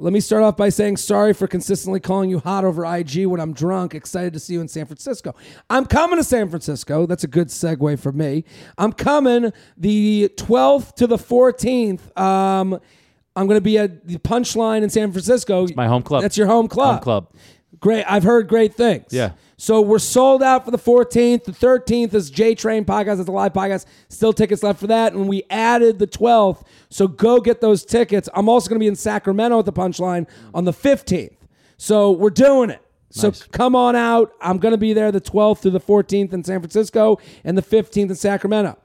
Let 0.00 0.14
me 0.14 0.20
start 0.20 0.42
off 0.42 0.56
by 0.56 0.70
saying 0.70 0.96
sorry 0.96 1.34
for 1.34 1.46
consistently 1.46 2.00
calling 2.00 2.30
you 2.30 2.38
hot 2.38 2.64
over 2.64 2.86
IG 2.86 3.26
when 3.26 3.38
I'm 3.38 3.52
drunk. 3.52 3.94
Excited 3.94 4.32
to 4.32 4.40
see 4.40 4.54
you 4.54 4.62
in 4.62 4.68
San 4.68 4.86
Francisco. 4.86 5.34
I'm 5.68 5.84
coming 5.84 6.16
to 6.16 6.24
San 6.24 6.48
Francisco. 6.48 7.04
That's 7.04 7.22
a 7.22 7.28
good 7.28 7.48
segue 7.48 7.98
for 7.98 8.10
me. 8.10 8.44
I'm 8.78 8.94
coming 8.94 9.52
the 9.76 10.32
12th 10.36 10.94
to 10.94 11.06
the 11.06 11.18
14th. 11.18 12.18
Um, 12.18 12.80
I'm 13.36 13.46
going 13.46 13.58
to 13.58 13.62
be 13.64 13.76
at 13.76 14.06
the 14.06 14.16
Punchline 14.16 14.82
in 14.82 14.88
San 14.88 15.12
Francisco. 15.12 15.66
my 15.76 15.86
home 15.86 16.02
club. 16.02 16.22
That's 16.22 16.38
your 16.38 16.46
home 16.46 16.66
club. 16.66 16.94
Home 16.94 17.02
club. 17.02 17.34
Great. 17.78 18.04
I've 18.04 18.24
heard 18.24 18.48
great 18.48 18.74
things. 18.74 19.08
Yeah. 19.10 19.32
So 19.60 19.82
we're 19.82 19.98
sold 19.98 20.42
out 20.42 20.64
for 20.64 20.70
the 20.70 20.78
14th. 20.78 21.44
The 21.44 21.52
13th 21.52 22.14
is 22.14 22.30
J 22.30 22.54
Train 22.54 22.86
podcast. 22.86 23.20
It's 23.20 23.28
a 23.28 23.32
live 23.32 23.52
podcast. 23.52 23.84
Still 24.08 24.32
tickets 24.32 24.62
left 24.62 24.80
for 24.80 24.86
that. 24.86 25.12
And 25.12 25.28
we 25.28 25.42
added 25.50 25.98
the 25.98 26.06
12th. 26.06 26.62
So 26.88 27.06
go 27.06 27.42
get 27.42 27.60
those 27.60 27.84
tickets. 27.84 28.26
I'm 28.32 28.48
also 28.48 28.70
going 28.70 28.78
to 28.78 28.82
be 28.82 28.86
in 28.86 28.96
Sacramento 28.96 29.58
at 29.58 29.66
the 29.66 29.72
Punchline 29.72 30.26
on 30.54 30.64
the 30.64 30.72
15th. 30.72 31.36
So 31.76 32.10
we're 32.10 32.30
doing 32.30 32.70
it. 32.70 32.80
So 33.10 33.28
Nice. 33.28 33.42
come 33.48 33.76
on 33.76 33.96
out. 33.96 34.32
I'm 34.40 34.56
going 34.56 34.72
to 34.72 34.78
be 34.78 34.94
there 34.94 35.12
the 35.12 35.20
12th 35.20 35.58
through 35.58 35.72
the 35.72 35.80
14th 35.80 36.32
in 36.32 36.42
San 36.42 36.60
Francisco 36.60 37.18
and 37.44 37.58
the 37.58 37.62
15th 37.62 38.08
in 38.08 38.14
Sacramento. 38.14 38.78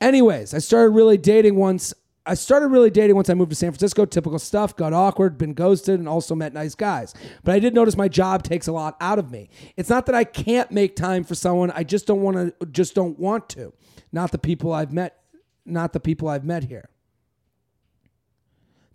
Anyways, 0.00 0.54
I 0.54 0.58
started 0.58 0.90
really 0.90 1.18
dating 1.18 1.56
once. 1.56 1.92
I 2.26 2.34
started 2.34 2.68
really 2.68 2.90
dating 2.90 3.16
once 3.16 3.30
I 3.30 3.34
moved 3.34 3.50
to 3.50 3.56
San 3.56 3.72
Francisco. 3.72 4.04
Typical 4.04 4.38
stuff. 4.38 4.76
Got 4.76 4.92
awkward, 4.92 5.38
been 5.38 5.54
ghosted, 5.54 5.98
and 5.98 6.08
also 6.08 6.34
met 6.34 6.52
nice 6.52 6.74
guys. 6.74 7.14
But 7.44 7.54
I 7.54 7.58
did 7.58 7.74
notice 7.74 7.96
my 7.96 8.08
job 8.08 8.42
takes 8.42 8.66
a 8.68 8.72
lot 8.72 8.96
out 9.00 9.18
of 9.18 9.30
me. 9.30 9.48
It's 9.76 9.88
not 9.88 10.06
that 10.06 10.14
I 10.14 10.24
can't 10.24 10.70
make 10.70 10.96
time 10.96 11.24
for 11.24 11.34
someone. 11.34 11.70
I 11.70 11.82
just 11.82 12.06
don't 12.06 12.20
want 12.20 12.36
to. 12.36 12.66
Just 12.66 12.94
don't 12.94 13.18
want 13.18 13.48
to. 13.50 13.72
Not 14.12 14.32
the 14.32 14.38
people 14.38 14.72
I've 14.72 14.92
met. 14.92 15.16
Not 15.64 15.92
the 15.92 16.00
people 16.00 16.28
I've 16.28 16.44
met 16.44 16.64
here. 16.64 16.90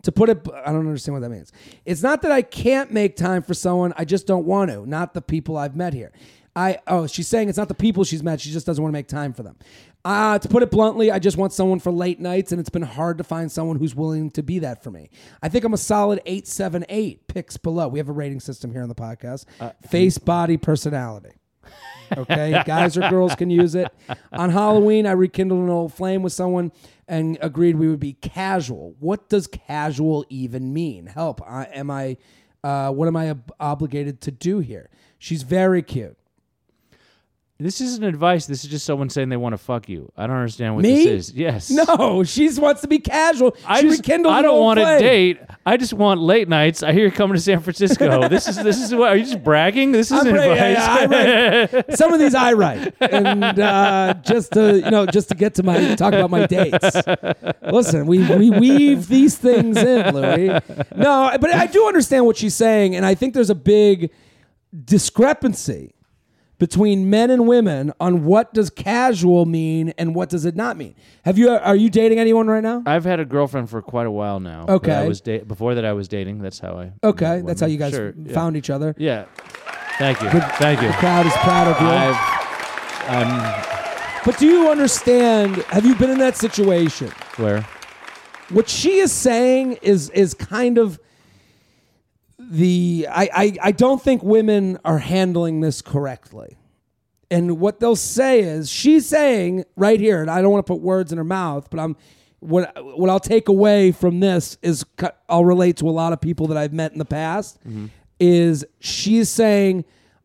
To 0.02 0.12
put 0.12 0.28
it, 0.28 0.46
I 0.64 0.70
don't 0.70 0.86
understand 0.86 1.14
what 1.14 1.22
that 1.22 1.30
means. 1.30 1.50
It's 1.84 2.02
not 2.02 2.22
that 2.22 2.30
I 2.30 2.42
can't 2.42 2.92
make 2.92 3.16
time 3.16 3.42
for 3.42 3.54
someone. 3.54 3.92
I 3.96 4.04
just 4.04 4.28
don't 4.28 4.46
want 4.46 4.70
to. 4.70 4.86
Not 4.88 5.14
the 5.14 5.20
people 5.20 5.56
I've 5.56 5.74
met 5.74 5.94
here. 5.94 6.12
I 6.56 6.78
oh, 6.86 7.06
she's 7.06 7.28
saying 7.28 7.50
it's 7.50 7.58
not 7.58 7.68
the 7.68 7.74
people 7.74 8.02
she's 8.02 8.22
met. 8.22 8.40
She 8.40 8.50
just 8.50 8.66
doesn't 8.66 8.82
want 8.82 8.90
to 8.90 8.96
make 8.96 9.08
time 9.08 9.34
for 9.34 9.42
them. 9.42 9.56
Uh, 10.06 10.38
to 10.38 10.48
put 10.48 10.62
it 10.62 10.70
bluntly, 10.70 11.10
I 11.10 11.18
just 11.18 11.36
want 11.36 11.52
someone 11.52 11.80
for 11.80 11.90
late 11.92 12.18
nights, 12.18 12.50
and 12.50 12.58
it's 12.60 12.70
been 12.70 12.82
hard 12.82 13.18
to 13.18 13.24
find 13.24 13.52
someone 13.52 13.76
who's 13.76 13.94
willing 13.94 14.30
to 14.30 14.42
be 14.42 14.60
that 14.60 14.82
for 14.82 14.90
me. 14.90 15.10
I 15.42 15.50
think 15.50 15.64
I'm 15.64 15.74
a 15.74 15.78
solid 15.78 16.22
eight 16.24 16.46
seven 16.48 16.86
eight. 16.88 17.28
Picks 17.28 17.58
below. 17.58 17.88
We 17.88 17.98
have 17.98 18.08
a 18.08 18.12
rating 18.12 18.40
system 18.40 18.72
here 18.72 18.82
on 18.82 18.88
the 18.88 18.94
podcast. 18.94 19.44
Face, 19.88 20.16
body, 20.18 20.56
personality. 20.56 21.30
Okay, 22.16 22.62
guys 22.64 22.96
or 22.96 23.10
girls 23.10 23.34
can 23.34 23.50
use 23.50 23.74
it. 23.74 23.92
On 24.32 24.48
Halloween, 24.48 25.06
I 25.08 25.10
rekindled 25.10 25.64
an 25.64 25.70
old 25.70 25.92
flame 25.92 26.22
with 26.22 26.32
someone 26.32 26.70
and 27.08 27.36
agreed 27.40 27.74
we 27.74 27.88
would 27.88 27.98
be 27.98 28.12
casual. 28.12 28.94
What 29.00 29.28
does 29.28 29.48
casual 29.48 30.24
even 30.28 30.72
mean? 30.72 31.06
Help. 31.06 31.42
I, 31.42 31.64
am 31.64 31.90
I? 31.90 32.16
Uh, 32.62 32.92
what 32.92 33.08
am 33.08 33.16
I 33.16 33.30
ob- 33.30 33.52
obligated 33.58 34.20
to 34.20 34.30
do 34.30 34.60
here? 34.60 34.88
She's 35.18 35.42
very 35.42 35.82
cute. 35.82 36.16
This 37.58 37.80
isn't 37.80 38.04
advice. 38.04 38.44
This 38.44 38.64
is 38.64 38.70
just 38.70 38.84
someone 38.84 39.08
saying 39.08 39.30
they 39.30 39.38
want 39.38 39.54
to 39.54 39.58
fuck 39.58 39.88
you. 39.88 40.12
I 40.14 40.26
don't 40.26 40.36
understand 40.36 40.74
what 40.74 40.82
Me? 40.82 41.04
this 41.04 41.30
is. 41.30 41.34
Yes. 41.34 41.70
No, 41.70 42.22
she 42.22 42.50
wants 42.58 42.82
to 42.82 42.88
be 42.88 42.98
casual. 42.98 43.56
I 43.64 43.80
just, 43.80 44.00
rekindled. 44.00 44.34
I 44.34 44.42
don't 44.42 44.60
want 44.60 44.78
flame. 44.78 44.98
to 44.98 45.04
date. 45.04 45.40
I 45.64 45.78
just 45.78 45.94
want 45.94 46.20
late 46.20 46.50
nights. 46.50 46.82
I 46.82 46.92
hear 46.92 47.02
you're 47.02 47.10
coming 47.10 47.34
to 47.34 47.40
San 47.40 47.60
Francisco. 47.60 48.28
this 48.28 48.46
is 48.46 48.56
this 48.62 48.78
is 48.78 48.94
what 48.94 49.08
are 49.08 49.16
you 49.16 49.24
just 49.24 49.42
bragging? 49.42 49.92
This 49.92 50.12
isn't 50.12 50.34
right, 50.34 50.50
advice. 50.50 50.58
yeah, 50.58 51.08
yeah, 51.10 51.66
I 51.72 51.76
write. 51.86 51.96
Some 51.96 52.12
of 52.12 52.20
these 52.20 52.34
I 52.34 52.52
write, 52.52 52.94
and 53.00 53.58
uh, 53.58 54.14
just 54.22 54.52
to 54.52 54.76
you 54.76 54.90
know, 54.90 55.06
just 55.06 55.30
to 55.30 55.34
get 55.34 55.54
to 55.54 55.62
my 55.62 55.94
talk 55.94 56.12
about 56.12 56.30
my 56.30 56.46
dates. 56.46 56.94
Listen, 57.62 58.06
we 58.06 58.18
we 58.36 58.50
weave 58.50 59.08
these 59.08 59.38
things 59.38 59.78
in, 59.78 60.14
Louis. 60.14 60.60
No, 60.94 61.34
but 61.40 61.54
I 61.54 61.66
do 61.66 61.88
understand 61.88 62.26
what 62.26 62.36
she's 62.36 62.54
saying, 62.54 62.94
and 62.94 63.06
I 63.06 63.14
think 63.14 63.32
there's 63.32 63.50
a 63.50 63.54
big 63.54 64.10
discrepancy 64.84 65.95
between 66.58 67.10
men 67.10 67.30
and 67.30 67.46
women 67.46 67.92
on 68.00 68.24
what 68.24 68.54
does 68.54 68.70
casual 68.70 69.44
mean 69.44 69.92
and 69.98 70.14
what 70.14 70.28
does 70.28 70.44
it 70.44 70.56
not 70.56 70.76
mean. 70.76 70.94
Have 71.24 71.36
you 71.38 71.50
are 71.50 71.76
you 71.76 71.90
dating 71.90 72.18
anyone 72.18 72.46
right 72.46 72.62
now? 72.62 72.82
I've 72.86 73.04
had 73.04 73.20
a 73.20 73.24
girlfriend 73.24 73.68
for 73.68 73.82
quite 73.82 74.06
a 74.06 74.10
while 74.10 74.40
now. 74.40 74.64
Okay. 74.68 74.92
I 74.92 75.06
was 75.06 75.20
da- 75.20 75.44
before 75.44 75.74
that 75.74 75.84
I 75.84 75.92
was 75.92 76.08
dating. 76.08 76.38
That's 76.40 76.58
how 76.58 76.78
I. 76.78 76.92
Okay, 77.04 77.42
that's 77.44 77.60
how 77.60 77.66
you 77.66 77.78
guys 77.78 77.92
Sure, 77.92 78.14
yeah. 78.16 78.32
found 78.32 78.56
each 78.56 78.70
other. 78.70 78.94
Yeah. 78.98 79.26
Thank 79.98 80.20
you. 80.22 80.28
Thank 80.30 80.82
you. 80.82 80.88
The 80.88 80.94
crowd 80.94 81.26
is 81.26 81.32
proud 81.34 81.68
of 81.68 81.80
you. 81.80 81.88
I've. 81.88 82.36
I'm 83.08 83.76
but 84.24 84.38
do 84.38 84.46
you 84.46 84.68
understand? 84.70 85.56
Have 85.68 85.86
you 85.86 85.94
been 85.94 86.10
in 86.10 86.18
that 86.18 86.36
situation? 86.36 87.08
where. 87.36 87.62
what 88.48 88.68
she 88.68 88.98
is 88.98 89.12
saying 89.12 89.74
is 89.82 90.10
is 90.10 90.34
kind 90.34 90.78
of 90.78 90.98
the 92.50 93.08
I, 93.10 93.28
I 93.34 93.56
I 93.62 93.72
don't 93.72 94.02
think 94.02 94.22
women 94.22 94.78
are 94.84 94.98
handling 94.98 95.60
this 95.60 95.82
correctly. 95.82 96.56
And 97.30 97.58
what 97.58 97.80
they'll 97.80 97.96
say 97.96 98.40
is 98.40 98.70
she's 98.70 99.06
saying 99.06 99.64
right 99.74 99.98
here, 99.98 100.20
and 100.20 100.30
I 100.30 100.42
don't 100.42 100.52
want 100.52 100.64
to 100.64 100.72
put 100.72 100.80
words 100.80 101.10
in 101.10 101.18
her 101.18 101.24
mouth, 101.24 101.68
but 101.70 101.80
I'm 101.80 101.96
what 102.40 102.72
what 102.96 103.10
I'll 103.10 103.18
take 103.20 103.48
away 103.48 103.90
from 103.92 104.20
this 104.20 104.58
is 104.62 104.84
I'll 105.28 105.44
relate 105.44 105.76
to 105.78 105.88
a 105.88 105.90
lot 105.90 106.12
of 106.12 106.20
people 106.20 106.46
that 106.48 106.56
I've 106.56 106.72
met 106.72 106.92
in 106.92 106.98
the 106.98 107.04
past. 107.04 107.58
Is 108.18 108.64
she's 108.80 109.28
saying 109.28 109.84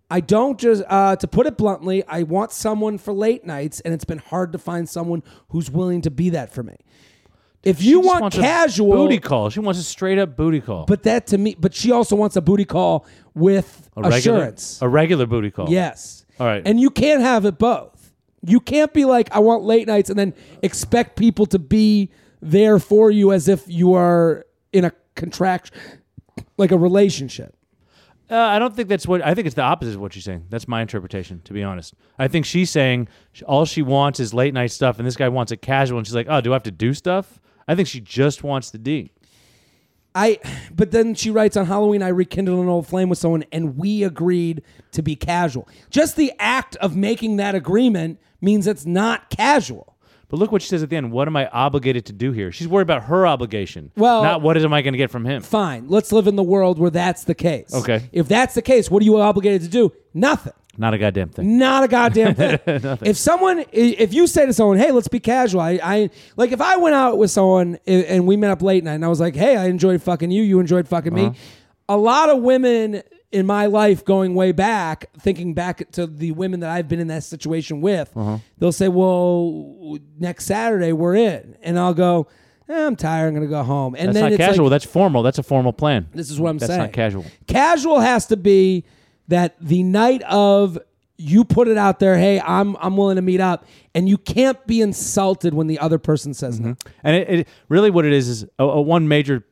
I 0.10 0.20
don't 0.20 0.60
just 0.60 0.84
uh, 0.88 1.16
to 1.16 1.28
put 1.28 1.48
it 1.48 1.58
bluntly, 1.58 2.04
I 2.08 2.24
want 2.24 2.52
someone 2.52 2.98
for 2.98 3.14
late 3.14 3.46
nights, 3.46 3.80
and 3.80 3.94
it's 3.94 4.06
been 4.06 4.18
hard 4.20 4.52
to 4.52 4.58
find 4.60 4.88
someone 4.88 5.24
who's 5.50 5.72
willing 5.72 6.02
to 6.02 6.12
be 6.12 6.30
that 6.32 6.54
for 6.54 6.64
me. 6.64 6.76
If 7.63 7.84
you 7.84 8.00
want 8.00 8.21
wants 8.21 8.38
a 8.38 8.41
casual 8.41 8.93
booty 8.93 9.19
call. 9.19 9.50
She 9.52 9.60
wants 9.60 9.80
a 9.80 9.84
straight 9.84 10.17
up 10.17 10.36
booty 10.36 10.62
call. 10.62 10.86
but 10.86 11.04
that 11.04 11.28
to 11.28 11.38
me, 11.38 11.56
but 11.60 11.74
she 11.76 11.91
also 11.91 12.15
wants 12.15 12.36
a 12.36 12.41
booty 12.41 12.65
call 12.65 13.06
with 13.36 13.89
a 13.95 14.02
regular, 14.02 14.38
assurance. 14.39 14.82
A 14.82 14.88
regular 14.89 15.26
booty 15.28 15.52
call. 15.52 15.69
Yes. 15.69 16.26
All 16.39 16.47
right. 16.47 16.63
And 16.65 16.80
you 16.80 16.89
can't 16.89 17.21
have 17.21 17.45
it 17.45 17.60
both. 17.60 18.13
You 18.43 18.60
can't 18.60 18.91
be 18.93 19.06
like, 19.06 19.32
I 19.32 19.39
want 19.39 19.63
late 19.63 19.86
nights 19.88 20.10
and 20.10 20.17
then 20.17 20.34
expect 20.63 21.15
people 21.17 21.45
to 21.47 21.60
be 21.60 22.10
there 22.41 22.80
for 22.80 23.12
you 23.12 23.32
as 23.32 23.47
if 23.47 23.63
you 23.67 23.93
are 23.93 24.47
in 24.74 24.84
a 24.86 24.91
contract, 25.15 25.71
like 26.58 26.71
a 26.71 26.78
relationship. 26.78 27.56
Uh, 28.32 28.36
I 28.38 28.58
don't 28.60 28.76
think 28.76 28.88
that's 28.89 29.06
what 29.06 29.21
I 29.21 29.36
think. 29.36 29.45
It's 29.45 29.56
the 29.56 29.62
opposite 29.62 29.95
of 29.95 30.02
what 30.02 30.13
she's 30.13 30.24
saying. 30.24 30.45
That's 30.50 30.67
my 30.67 30.82
interpretation, 30.82 31.41
to 31.43 31.54
be 31.54 31.62
honest. 31.63 31.93
I 32.17 32.30
think 32.30 32.45
she's 32.45 32.71
saying 32.71 33.10
sh- 33.34 33.43
all 33.43 33.65
she 33.65 33.82
wants 33.82 34.21
is 34.21 34.34
late 34.34 34.54
night 34.54 34.71
stuff, 34.71 34.97
and 35.00 35.06
this 35.06 35.17
guy 35.17 35.28
wants 35.28 35.52
it 35.52 35.62
casual. 35.62 35.97
And 35.97 36.08
she's 36.08 36.15
like, 36.15 36.28
"Oh, 36.30 36.39
do 36.39 36.54
I 36.54 36.56
have 36.56 36.63
to 36.63 36.71
do 36.71 36.93
stuff?" 36.93 37.41
I 37.67 37.76
think 37.76 37.88
she 37.88 38.00
just 38.00 38.43
wants 38.43 38.71
the 38.71 38.78
D. 38.78 39.12
I, 40.13 40.39
but 40.76 40.91
then 40.91 41.15
she 41.15 41.30
writes 41.30 41.56
on 41.56 41.65
Halloween, 41.67 42.04
I 42.04 42.10
rekindled 42.10 42.60
an 42.60 42.67
old 42.67 42.86
flame 42.86 43.08
with 43.08 43.17
someone 43.17 43.45
and 43.52 43.78
we 43.78 44.04
agreed 44.04 44.62
to 44.91 45.02
be 45.02 45.15
casual. 45.15 45.69
Just 45.89 46.17
the 46.17 46.34
act 46.38 46.76
of 46.78 46.95
making 46.97 47.38
that 47.38 47.56
agreement 47.56 48.19
means 48.41 48.67
it's 48.67 48.86
not 48.86 49.30
casual. 49.30 49.95
But 50.28 50.38
look 50.38 50.52
what 50.52 50.62
she 50.62 50.69
says 50.69 50.82
at 50.82 50.89
the 50.89 50.95
end. 50.95 51.12
What 51.12 51.28
am 51.28 51.36
I 51.36 51.47
obligated 51.50 52.06
to 52.08 52.13
do 52.13 52.32
here? 52.32 52.52
She's 52.54 52.67
worried 52.67 52.84
about 52.84 53.04
her 53.06 53.28
obligation. 53.28 53.91
Well- 53.95 54.24
not 54.24 54.41
what 54.41 54.58
am 54.58 54.74
I 54.74 54.82
going 54.82 54.93
to 54.93 54.97
get 54.97 55.12
from 55.12 55.26
him. 55.26 55.41
Fine. 55.41 55.88
Let's 55.88 56.12
live 56.12 56.28
in 56.28 56.36
the 56.36 56.43
world 56.43 56.80
where 56.80 56.89
that's 56.91 57.24
the 57.26 57.36
case. 57.36 57.74
Okay. 57.74 58.10
If 58.12 58.28
that's 58.28 58.54
the 58.54 58.62
case, 58.62 58.89
what 58.91 59.02
are 59.02 59.06
you 59.06 59.17
obligated 59.17 59.62
to 59.63 59.67
do? 59.69 59.93
Nothing. 60.13 60.54
Not 60.78 60.94
a 60.94 60.98
goddamn 60.98 61.30
thing. 61.30 61.58
Not 61.58 61.84
a 61.84 61.88
goddamn 61.88 62.36
thing. 62.36 62.60
if 63.04 63.18
someone, 63.18 63.66
if 63.72 64.14
you 64.14 64.26
say 64.28 64.46
to 64.46 64.54
someone, 64.54 64.78
"Hey, 64.78 64.92
let's 64.92 65.08
be 65.10 65.20
casual," 65.20 65.62
I, 65.62 65.80
I 65.84 66.10
like 66.38 66.52
if 66.52 66.62
I 66.62 66.78
went 66.78 66.96
out 66.96 67.18
with 67.18 67.30
someone 67.32 67.78
and 67.86 68.26
we 68.26 68.38
met 68.38 68.52
up 68.52 68.62
late 68.62 68.84
night, 68.84 68.94
and 68.96 69.06
I 69.06 69.10
was 69.10 69.20
like, 69.20 69.36
"Hey, 69.36 69.58
I 69.58 69.66
enjoyed 69.68 70.02
fucking 70.02 70.32
you. 70.32 70.44
You 70.44 70.60
enjoyed 70.60 70.88
fucking 70.88 71.14
Uh-huh. 71.14 71.32
me." 71.32 71.38
A 71.90 71.98
lot 71.98 72.30
of 72.30 72.40
women 72.42 73.02
in 73.34 73.46
my 73.46 73.66
life, 73.66 74.04
going 74.06 74.34
way 74.36 74.52
back, 74.54 75.06
thinking 75.20 75.54
back 75.54 75.90
to 75.92 76.06
the 76.08 76.32
women 76.32 76.62
that 76.62 76.70
I've 76.70 76.88
been 76.88 77.00
in 77.00 77.08
that 77.08 77.24
situation 77.24 77.82
with, 77.82 78.12
Uh-huh. 78.16 78.38
they'll 78.58 78.72
say, 78.72 78.88
"Well, 78.88 79.98
next 80.20 80.46
Saturday 80.46 80.94
we're 80.94 81.16
in," 81.16 81.56
and 81.62 81.78
I'll 81.78 81.94
go. 81.94 82.28
Eh, 82.70 82.86
I'm 82.86 82.96
tired. 82.96 83.28
I'm 83.28 83.34
gonna 83.34 83.48
go 83.48 83.64
home. 83.64 83.96
And 83.98 84.08
That's 84.08 84.14
then 84.14 84.24
not 84.24 84.32
it's 84.32 84.38
casual. 84.38 84.66
Like, 84.68 84.72
That's 84.72 84.86
formal. 84.86 85.24
That's 85.24 85.38
a 85.40 85.44
formal 85.44 85.74
plan. 85.74 86.08
this 86.14 86.32
is 86.32 86.40
what 86.40 86.50
I'm 86.52 86.60
saying. 86.60 86.68
That's 86.70 86.72
saying. 86.78 86.82
not 86.84 86.94
casual. 86.94 87.26
Casual 87.48 88.00
has 88.00 88.28
to 88.28 88.38
be 88.38 88.86
that 89.32 89.56
the 89.60 89.84
night 89.84 90.22
of 90.24 90.78
you 91.17 91.44
put 91.44 91.67
it 91.67 91.78
out 91.78 92.00
there, 92.00 92.17
hey, 92.17 92.39
I'm 92.39 92.76
I'm 92.80 92.96
willing 92.96 93.17
to 93.17 93.22
meet 93.22 93.41
up, 93.41 93.65
and 93.94 94.08
you 94.08 94.17
can't 94.17 94.65
be 94.65 94.82
insulted 94.82 95.54
when 95.54 95.67
the 95.67 95.78
other 95.80 95.98
person 96.00 96.34
says 96.34 96.60
no. 96.60 96.76
And 97.04 97.15
it, 97.15 97.30
it 97.30 97.48
really 97.70 97.89
what 97.91 98.06
it 98.06 98.13
is 98.13 98.28
is 98.28 98.46
a, 98.60 98.63
a 98.63 98.82
one 98.82 99.08
major 99.08 99.44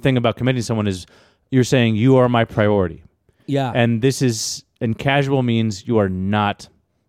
thing 0.00 0.16
about 0.16 0.36
committing 0.36 0.62
someone 0.62 0.86
is 0.86 1.06
you're 1.50 1.64
saying 1.64 1.96
you 1.96 2.16
are 2.16 2.28
my 2.28 2.44
priority, 2.44 3.02
Yeah. 3.46 3.72
and 3.74 4.02
this 4.02 4.20
is 4.22 4.64
and 4.80 4.96
casual 4.98 5.42
means 5.42 5.86
you 5.88 5.98
are 5.98 6.08
not. 6.08 6.68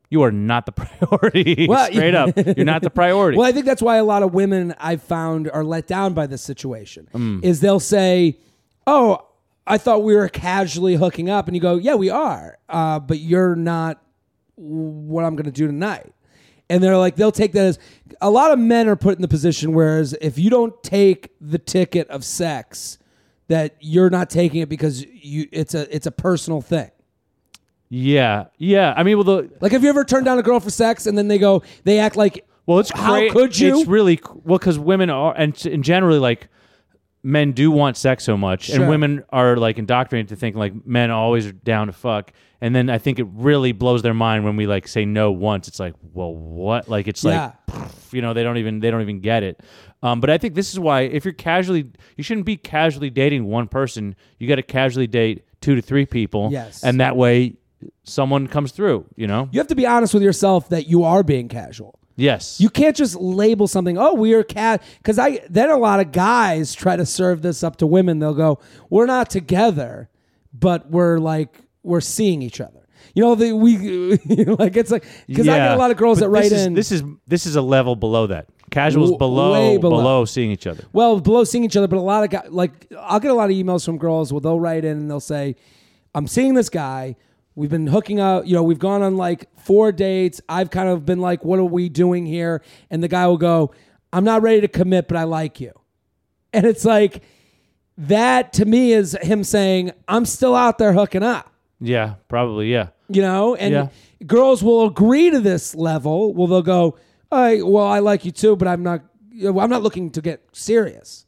You 0.09 0.23
are 0.23 0.31
not 0.31 0.65
the 0.65 0.71
priority. 0.83 1.67
Well, 1.67 1.85
Straight 1.91 2.15
up, 2.15 2.29
you're 2.55 2.65
not 2.65 2.81
the 2.81 2.89
priority. 2.89 3.37
well, 3.37 3.45
I 3.45 3.51
think 3.51 3.65
that's 3.65 3.81
why 3.81 3.97
a 3.97 4.05
lot 4.05 4.23
of 4.23 4.33
women 4.33 4.73
I've 4.79 5.03
found 5.03 5.51
are 5.51 5.65
let 5.65 5.85
down 5.85 6.13
by 6.13 6.27
this 6.27 6.41
situation. 6.41 7.09
Mm. 7.13 7.43
Is 7.43 7.59
they'll 7.59 7.81
say, 7.81 8.37
"Oh, 8.87 9.26
I 9.67 9.77
thought 9.77 10.03
we 10.03 10.15
were 10.15 10.29
casually 10.29 10.95
hooking 10.95 11.29
up," 11.29 11.47
and 11.47 11.55
you 11.55 11.61
go, 11.61 11.75
"Yeah, 11.75 11.95
we 11.95 12.09
are, 12.09 12.57
uh, 12.69 12.99
but 12.99 13.19
you're 13.19 13.55
not 13.55 14.01
what 14.55 15.23
I'm 15.25 15.35
going 15.35 15.45
to 15.45 15.51
do 15.51 15.67
tonight." 15.67 16.13
And 16.69 16.83
they're 16.83 16.97
like, 16.97 17.15
they'll 17.15 17.31
take 17.31 17.53
that 17.53 17.65
as 17.65 17.79
a 18.19 18.29
lot 18.29 18.51
of 18.51 18.59
men 18.59 18.89
are 18.89 18.97
put 18.97 19.15
in 19.15 19.21
the 19.21 19.27
position 19.29 19.71
whereas 19.73 20.13
if 20.19 20.37
you 20.37 20.49
don't 20.49 20.83
take 20.83 21.31
the 21.39 21.57
ticket 21.57 22.09
of 22.09 22.25
sex, 22.25 22.97
that 23.47 23.77
you're 23.79 24.09
not 24.09 24.29
taking 24.29 24.59
it 24.59 24.67
because 24.67 25.05
you 25.05 25.47
it's 25.53 25.73
a 25.73 25.93
it's 25.95 26.07
a 26.07 26.11
personal 26.11 26.59
thing. 26.61 26.91
yeah, 27.89 28.45
yeah. 28.57 28.93
I 28.97 29.03
mean, 29.03 29.15
well, 29.17 29.23
the 29.23 29.49
Like, 29.61 29.71
have 29.71 29.81
you 29.83 29.87
ever 29.89 30.03
turned 30.03 30.25
down 30.25 30.39
a 30.39 30.43
girl 30.43 30.59
for 30.59 30.69
sex 30.69 31.07
and 31.07 31.17
then 31.17 31.29
they 31.29 31.37
go, 31.37 31.63
they 31.85 31.99
act 31.99 32.17
like, 32.17 32.45
Well, 32.65 32.79
it's 32.79 32.91
how 32.91 33.13
cra- 33.13 33.29
could 33.31 33.57
you? 33.57 33.79
It's 33.79 33.87
really 33.87 34.19
well 34.43 34.57
because 34.57 34.77
women 34.77 35.09
are, 35.09 35.33
and, 35.37 35.65
and 35.65 35.83
generally, 35.85 36.19
like 36.19 36.49
men 37.23 37.51
do 37.51 37.71
want 37.71 37.97
sex 37.97 38.23
so 38.23 38.37
much, 38.37 38.65
Sure. 38.65 38.79
and 38.81 38.89
women 38.89 39.23
are 39.29 39.57
like 39.57 39.77
indoctrinated 39.77 40.29
to 40.29 40.35
think 40.35 40.55
like 40.55 40.85
men 40.85 41.11
always 41.11 41.47
are 41.47 41.51
down 41.51 41.87
to 41.87 41.93
fuck. 41.93 42.31
And 42.61 42.75
then 42.75 42.89
I 42.89 42.97
think 42.97 43.19
it 43.19 43.27
really 43.33 43.71
blows 43.71 44.01
their 44.01 44.13
mind 44.15 44.43
when 44.43 44.55
we 44.55 44.65
like 44.65 44.87
say 44.87 45.05
no 45.05 45.31
once. 45.31 45.67
It's 45.67 45.79
like, 45.79 45.93
well, 46.13 46.33
what? 46.33 46.89
Like 46.89 47.07
it's 47.07 47.23
Yeah. 47.23 47.51
like, 47.67 47.89
you 48.11 48.21
know, 48.21 48.33
they 48.33 48.43
don't 48.43 48.57
even 48.57 48.79
they 48.79 48.89
don't 48.89 49.01
even 49.01 49.19
get 49.19 49.43
it. 49.43 49.61
Um, 50.01 50.21
but 50.21 50.29
I 50.29 50.37
think 50.37 50.55
this 50.55 50.71
is 50.71 50.79
why 50.79 51.01
if 51.01 51.25
you're 51.25 51.33
casually, 51.33 51.91
you 52.15 52.23
shouldn't 52.23 52.45
be 52.45 52.55
casually 52.57 53.09
dating 53.09 53.45
one 53.45 53.67
person. 53.67 54.15
You 54.39 54.47
got 54.47 54.55
to 54.55 54.63
casually 54.63 55.07
date 55.07 55.43
two 55.61 55.75
to 55.75 55.81
three 55.81 56.05
people. 56.05 56.49
Yes. 56.51 56.83
and 56.83 56.99
that 57.01 57.15
way 57.15 57.57
someone 58.03 58.47
comes 58.47 58.71
through. 58.71 59.05
You 59.15 59.27
know. 59.27 59.49
you 59.51 59.59
have 59.59 59.67
to 59.67 59.75
be 59.75 59.85
honest 59.85 60.13
with 60.13 60.23
yourself 60.23 60.69
that 60.69 60.87
you 60.87 61.03
are 61.03 61.23
being 61.23 61.47
casual. 61.47 61.99
Yes. 62.17 62.59
You 62.59 62.69
can't 62.69 62.95
just 62.95 63.15
label 63.15 63.67
something. 63.67 63.97
Oh, 63.97 64.13
we 64.15 64.33
are 64.33 64.43
cat. 64.43 64.81
Because 64.97 65.19
I 65.19 65.39
then 65.49 65.69
a 65.69 65.77
lot 65.77 65.99
of 65.99 66.11
guys 66.11 66.73
try 66.73 66.95
to 66.95 67.05
serve 67.05 67.43
this 67.43 67.63
up 67.63 67.77
to 67.77 67.87
women. 67.87 68.17
They'll 68.19 68.33
go, 68.33 68.59
"We're 68.89 69.05
not 69.05 69.29
together, 69.29 70.09
but 70.51 70.89
we're 70.89 71.19
like 71.19 71.61
we're 71.83 72.01
seeing 72.01 72.41
each 72.41 72.59
other." 72.59 72.87
You 73.13 73.23
know, 73.23 73.35
the, 73.35 73.53
we 73.55 73.77
like 74.59 74.75
it's 74.75 74.91
like 74.91 75.05
because 75.27 75.47
I 75.47 75.57
get 75.57 75.71
a 75.73 75.77
lot 75.77 75.91
of 75.91 75.97
girls 75.97 76.19
but 76.19 76.25
that 76.25 76.29
write 76.29 76.43
this 76.49 76.53
is, 76.53 76.65
in. 76.65 76.73
This 76.73 76.91
is 76.91 77.03
this 77.27 77.45
is 77.45 77.55
a 77.55 77.61
level 77.61 77.95
below 77.95 78.27
that. 78.27 78.47
Casuals 78.71 79.11
W- 79.11 79.17
below, 79.17 79.77
below. 79.79 79.97
below 79.97 80.25
seeing 80.25 80.51
each 80.51 80.67
other. 80.67 80.83
well 80.91 81.19
below 81.21 81.43
seeing 81.43 81.63
each 81.63 81.77
other, 81.77 81.87
but 81.87 81.97
a 81.97 82.01
lot 82.01 82.23
of 82.23 82.31
guys 82.31 82.49
like 82.49 82.91
I'll 82.99 83.19
get 83.19 83.31
a 83.31 83.33
lot 83.35 83.49
of 83.49 83.55
emails 83.55 83.85
from 83.85 83.97
girls 83.97 84.33
where 84.33 84.41
they'll 84.41 84.59
write 84.59 84.83
in 84.85 84.97
and 84.97 85.09
they'll 85.09 85.19
say, 85.19 85.55
"I'm 86.15 86.27
seeing 86.27 86.55
this 86.55 86.69
guy." 86.69 87.15
We've 87.57 87.71
been 87.71 87.87
hooking 87.87 88.19
up, 88.19 88.45
you 88.45 88.53
know, 88.53 88.61
we've 88.61 88.77
gone 88.77 89.01
on 89.01 89.17
like 89.17 89.49
four 89.57 89.91
dates. 89.91 90.39
I've 90.47 90.69
kind 90.69 90.89
of 90.89 91.05
been 91.07 91.19
like, 91.19 91.43
what 91.43 91.57
are 91.57 91.63
we 91.65 91.89
doing 91.89 92.27
here? 92.27 92.61
And 92.91 93.01
the 93.01 93.07
guy 93.07 93.25
will 93.25 93.39
go, 93.39 93.73
I'm 94.13 94.23
not 94.23 94.43
ready 94.43 94.61
to 94.61 94.67
commit, 94.67 95.07
but 95.07 95.17
I 95.17 95.23
like 95.23 95.59
you. 95.59 95.71
And 96.53 96.67
it's 96.67 96.85
like, 96.85 97.23
that 97.97 98.53
to 98.53 98.65
me 98.65 98.93
is 98.93 99.17
him 99.23 99.43
saying, 99.43 99.91
I'm 100.07 100.23
still 100.25 100.53
out 100.55 100.77
there 100.77 100.93
hooking 100.93 101.23
up, 101.23 101.51
Yeah, 101.81 102.13
probably. 102.27 102.71
Yeah. 102.71 102.89
you 103.09 103.23
know? 103.23 103.55
And 103.55 103.73
Yeah. 103.73 103.87
girls 104.27 104.61
will 104.63 104.85
agree 104.85 105.31
to 105.31 105.39
this 105.39 105.73
level. 105.73 106.35
Well, 106.35 106.45
they'll 106.45 106.61
go, 106.61 106.95
right, 107.31 107.65
well, 107.65 107.87
I 107.87 107.99
like 107.99 108.23
you 108.23 108.31
too, 108.31 108.55
but 108.55 108.67
I'm 108.67 108.83
not, 108.83 109.01
I'm 109.43 109.69
not 109.69 109.81
looking 109.81 110.11
to 110.11 110.21
get 110.21 110.43
serious. 110.51 111.25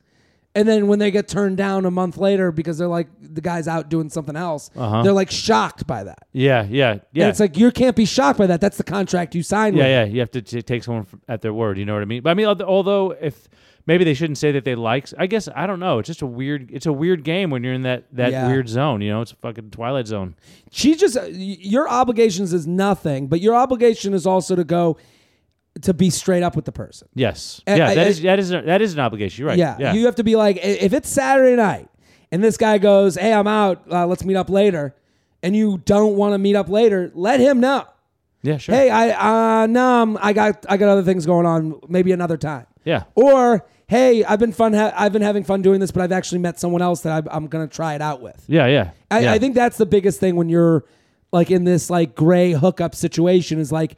And 0.56 0.68
then 0.68 0.88
when 0.88 0.98
they 0.98 1.12
get 1.12 1.28
turned 1.28 1.58
down 1.58 1.86
a 1.86 1.92
month 1.92 2.18
later 2.18 2.52
because 2.52 2.78
they're 2.80 2.88
like, 2.88 3.08
the 3.22 3.40
guy's 3.40 3.68
out 3.68 3.88
doing 3.88 4.10
something 4.10 4.36
else, 4.36 4.72
Uh-huh. 4.76 5.04
they're 5.04 5.14
like 5.14 5.30
shocked 5.30 5.86
by 5.86 6.04
that. 6.04 6.26
Yeah, 6.32 6.64
yeah, 6.64 7.00
yeah. 7.14 7.24
And 7.26 7.30
it's 7.30 7.40
like, 7.40 7.56
you 7.56 7.72
can't 7.72 7.96
be 7.96 8.06
shocked 8.06 8.40
by 8.40 8.48
that. 8.48 8.60
That's 8.60 8.78
the 8.78 8.84
contract 8.84 9.36
you 9.36 9.44
signed 9.44 9.78
yeah, 9.78 9.84
with. 9.84 9.92
yeah. 9.92 10.14
You 10.14 10.20
have 10.22 10.32
to 10.32 10.42
t- 10.42 10.62
take 10.64 10.84
someone 10.84 11.06
f- 11.12 11.20
at 11.28 11.42
their 11.44 11.54
word. 11.54 11.78
You 11.78 11.86
know 11.86 11.94
what 11.94 12.02
I 12.02 12.06
mean? 12.06 12.24
But 12.24 12.32
I 12.32 12.34
mean, 12.34 12.48
although 12.48 13.12
if 13.22 13.48
maybe 13.86 14.04
they 14.04 14.16
shouldn't 14.16 14.40
say 14.40 14.52
that 14.54 14.66
they 14.66 14.74
like, 14.74 15.08
I 15.20 15.28
guess 15.28 15.48
I 15.56 15.68
don't 15.68 15.80
know. 15.80 16.00
It's 16.00 16.08
just 16.08 16.24
a 16.24 16.28
weird. 16.28 16.72
It's 16.74 16.88
a 16.88 16.94
weird 16.94 17.24
game 17.24 17.52
when 17.52 17.64
you're 17.64 17.74
in 17.74 17.84
that 17.84 18.06
that 18.14 18.32
Yeah. 18.32 18.48
weird 18.48 18.68
zone. 18.70 19.02
You 19.02 19.12
know, 19.12 19.22
it's 19.22 19.32
a 19.32 19.36
fucking 19.36 19.70
twilight 19.70 20.08
zone. 20.08 20.36
She 20.72 20.96
just 20.96 21.16
uh, 21.16 21.26
your 21.30 21.88
obligations 21.88 22.54
is 22.54 22.66
nothing, 22.66 23.28
but 23.28 23.40
your 23.40 23.54
obligation 23.56 24.16
is 24.16 24.26
also 24.26 24.56
to 24.56 24.64
go 24.64 24.98
to 25.82 25.94
be 25.94 26.10
straight 26.10 26.44
up 26.44 26.56
with 26.56 26.66
the 26.66 26.72
person. 26.72 27.08
Yes. 27.16 27.62
I- 27.68 27.76
yeah. 27.76 27.88
I- 27.90 27.96
that 27.96 28.06
I- 28.08 28.10
is 28.10 28.22
that 28.22 28.40
is 28.40 28.50
that 28.50 28.82
is 28.82 28.94
an 28.94 29.00
obligation. 29.00 29.42
You're 29.42 29.50
right. 29.50 29.58
Yeah, 29.58 29.78
Yeah. 29.80 29.94
you 29.94 30.06
have 30.06 30.16
to 30.16 30.24
be 30.24 30.36
like, 30.36 30.58
if 30.64 30.94
it's 30.94 31.10
Saturday 31.10 31.56
night 31.56 31.88
and 32.32 32.44
this 32.44 32.58
guy 32.58 32.78
goes, 32.78 33.16
"Hey, 33.16 33.34
I'm 33.34 33.48
out. 33.48 33.84
Uh, 33.92 34.06
let's 34.08 34.24
meet 34.26 34.36
up 34.36 34.50
later," 34.50 34.96
and 35.42 35.56
you 35.56 35.82
don't 35.86 36.16
want 36.16 36.34
to 36.34 36.38
meet 36.38 36.56
up 36.56 36.70
later, 36.70 37.12
let 37.14 37.40
him 37.40 37.60
know. 37.60 37.86
yeah. 38.42 38.58
Sure. 38.58 38.76
Hey, 38.76 38.90
I 38.90 39.64
uh, 39.64 39.68
no, 39.68 40.00
I'm- 40.00 40.18
I 40.22 40.34
got 40.34 40.66
I 40.70 40.78
got 40.78 40.90
other 40.90 41.04
things 41.04 41.26
going 41.26 41.46
on. 41.46 41.76
Maybe 41.88 42.12
another 42.12 42.38
time. 42.38 42.66
Yeah. 42.84 43.04
Or 43.16 43.66
hey, 43.88 44.24
I've 44.24 44.40
been 44.40 44.52
fun. 44.54 44.74
Ha- 44.74 44.94
I've 44.96 45.12
been 45.14 45.22
having 45.22 45.44
fun 45.44 45.62
doing 45.62 45.80
this, 45.80 45.92
but 45.92 46.02
I've 46.02 46.12
actually 46.12 46.40
met 46.40 46.60
someone 46.60 46.82
else 46.82 47.02
that 47.02 47.26
I, 47.28 47.36
I'm 47.36 47.48
gonna 47.48 47.68
try 47.68 47.96
it 47.96 48.02
out 48.02 48.22
with. 48.22 48.44
Yeah. 48.48 48.66
Yeah. 48.68 48.92
I, 49.12 49.20
yeah. 49.22 49.32
I 49.34 49.40
think 49.40 49.56
that's 49.56 49.78
the 49.78 49.86
biggest 49.86 50.20
thing 50.20 50.36
when 50.36 50.48
you're 50.50 50.84
like 51.32 51.52
in 51.52 51.64
this 51.64 51.90
like 51.90 52.16
gray 52.16 52.52
hookup 52.54 52.96
situation 52.96 53.60
is 53.60 53.72
like 53.72 53.98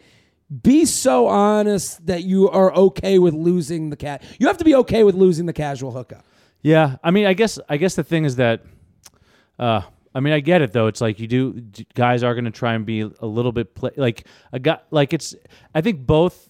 be 0.51 0.85
so 0.85 1.27
honest 1.27 2.05
that 2.07 2.23
you 2.23 2.49
are 2.49 2.73
okay 2.73 3.19
with 3.19 3.33
losing 3.33 3.89
the 3.89 3.95
cat. 3.95 4.23
You 4.39 4.47
have 4.47 4.57
to 4.57 4.65
be 4.65 4.75
okay 4.75 5.03
with 5.03 5.15
losing 5.15 5.45
the 5.45 5.53
casual 5.53 5.91
hookup. 5.91 6.25
Yeah, 6.61 6.97
I 7.03 7.11
mean, 7.11 7.25
I 7.25 7.33
guess 7.33 7.57
I 7.69 7.77
guess 7.77 7.95
the 7.95 8.03
thing 8.03 8.25
is 8.25 8.35
that, 8.35 8.63
uh, 9.57 9.81
I 10.13 10.19
mean, 10.19 10.33
I 10.33 10.41
get 10.41 10.61
it 10.61 10.73
though. 10.73 10.87
It's 10.87 11.01
like 11.01 11.19
you 11.19 11.27
do 11.27 11.61
guys 11.95 12.21
are 12.23 12.35
going 12.35 12.45
to 12.45 12.51
try 12.51 12.73
and 12.73 12.85
be 12.85 13.01
a 13.01 13.25
little 13.25 13.51
bit 13.51 13.73
play, 13.73 13.91
like 13.95 14.27
a 14.51 14.59
guy 14.59 14.79
like 14.91 15.13
it's. 15.13 15.35
I 15.73 15.81
think 15.81 16.05
both, 16.05 16.49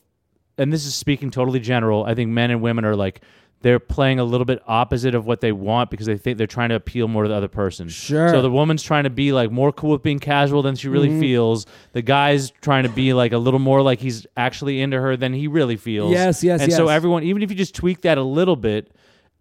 and 0.57 0.73
this 0.73 0.85
is 0.85 0.95
speaking 0.95 1.31
totally 1.31 1.59
general. 1.59 2.03
I 2.03 2.15
think 2.15 2.31
men 2.31 2.51
and 2.51 2.61
women 2.61 2.83
are 2.85 2.95
like 2.95 3.21
they're 3.61 3.79
playing 3.79 4.19
a 4.19 4.23
little 4.23 4.45
bit 4.45 4.61
opposite 4.67 5.13
of 5.15 5.25
what 5.25 5.41
they 5.41 5.51
want 5.51 5.89
because 5.89 6.07
they 6.07 6.17
think 6.17 6.37
they're 6.37 6.47
trying 6.47 6.69
to 6.69 6.75
appeal 6.75 7.07
more 7.07 7.23
to 7.23 7.29
the 7.29 7.35
other 7.35 7.47
person. 7.47 7.87
Sure. 7.89 8.29
So 8.29 8.41
the 8.41 8.49
woman's 8.49 8.81
trying 8.83 9.03
to 9.03 9.09
be 9.09 9.31
like 9.33 9.51
more 9.51 9.71
cool 9.71 9.91
with 9.91 10.01
being 10.03 10.19
casual 10.19 10.61
than 10.61 10.75
she 10.75 10.87
really 10.89 11.09
Mm-hmm. 11.09 11.19
feels. 11.19 11.65
The 11.93 12.01
guy's 12.01 12.51
trying 12.61 12.83
to 12.83 12.89
be 12.89 13.13
like 13.13 13.31
a 13.33 13.37
little 13.37 13.59
more 13.59 13.81
like 13.81 13.99
he's 13.99 14.25
actually 14.35 14.81
into 14.81 14.99
her 14.99 15.15
than 15.17 15.33
he 15.33 15.47
really 15.47 15.77
feels. 15.77 16.11
Yes, 16.11 16.43
yes, 16.43 16.61
And 16.61 16.71
so 16.73 16.87
everyone, 16.87 17.23
even 17.23 17.43
if 17.43 17.49
you 17.51 17.55
just 17.55 17.75
tweak 17.75 18.01
that 18.01 18.17
a 18.17 18.23
little 18.23 18.55
bit, 18.55 18.91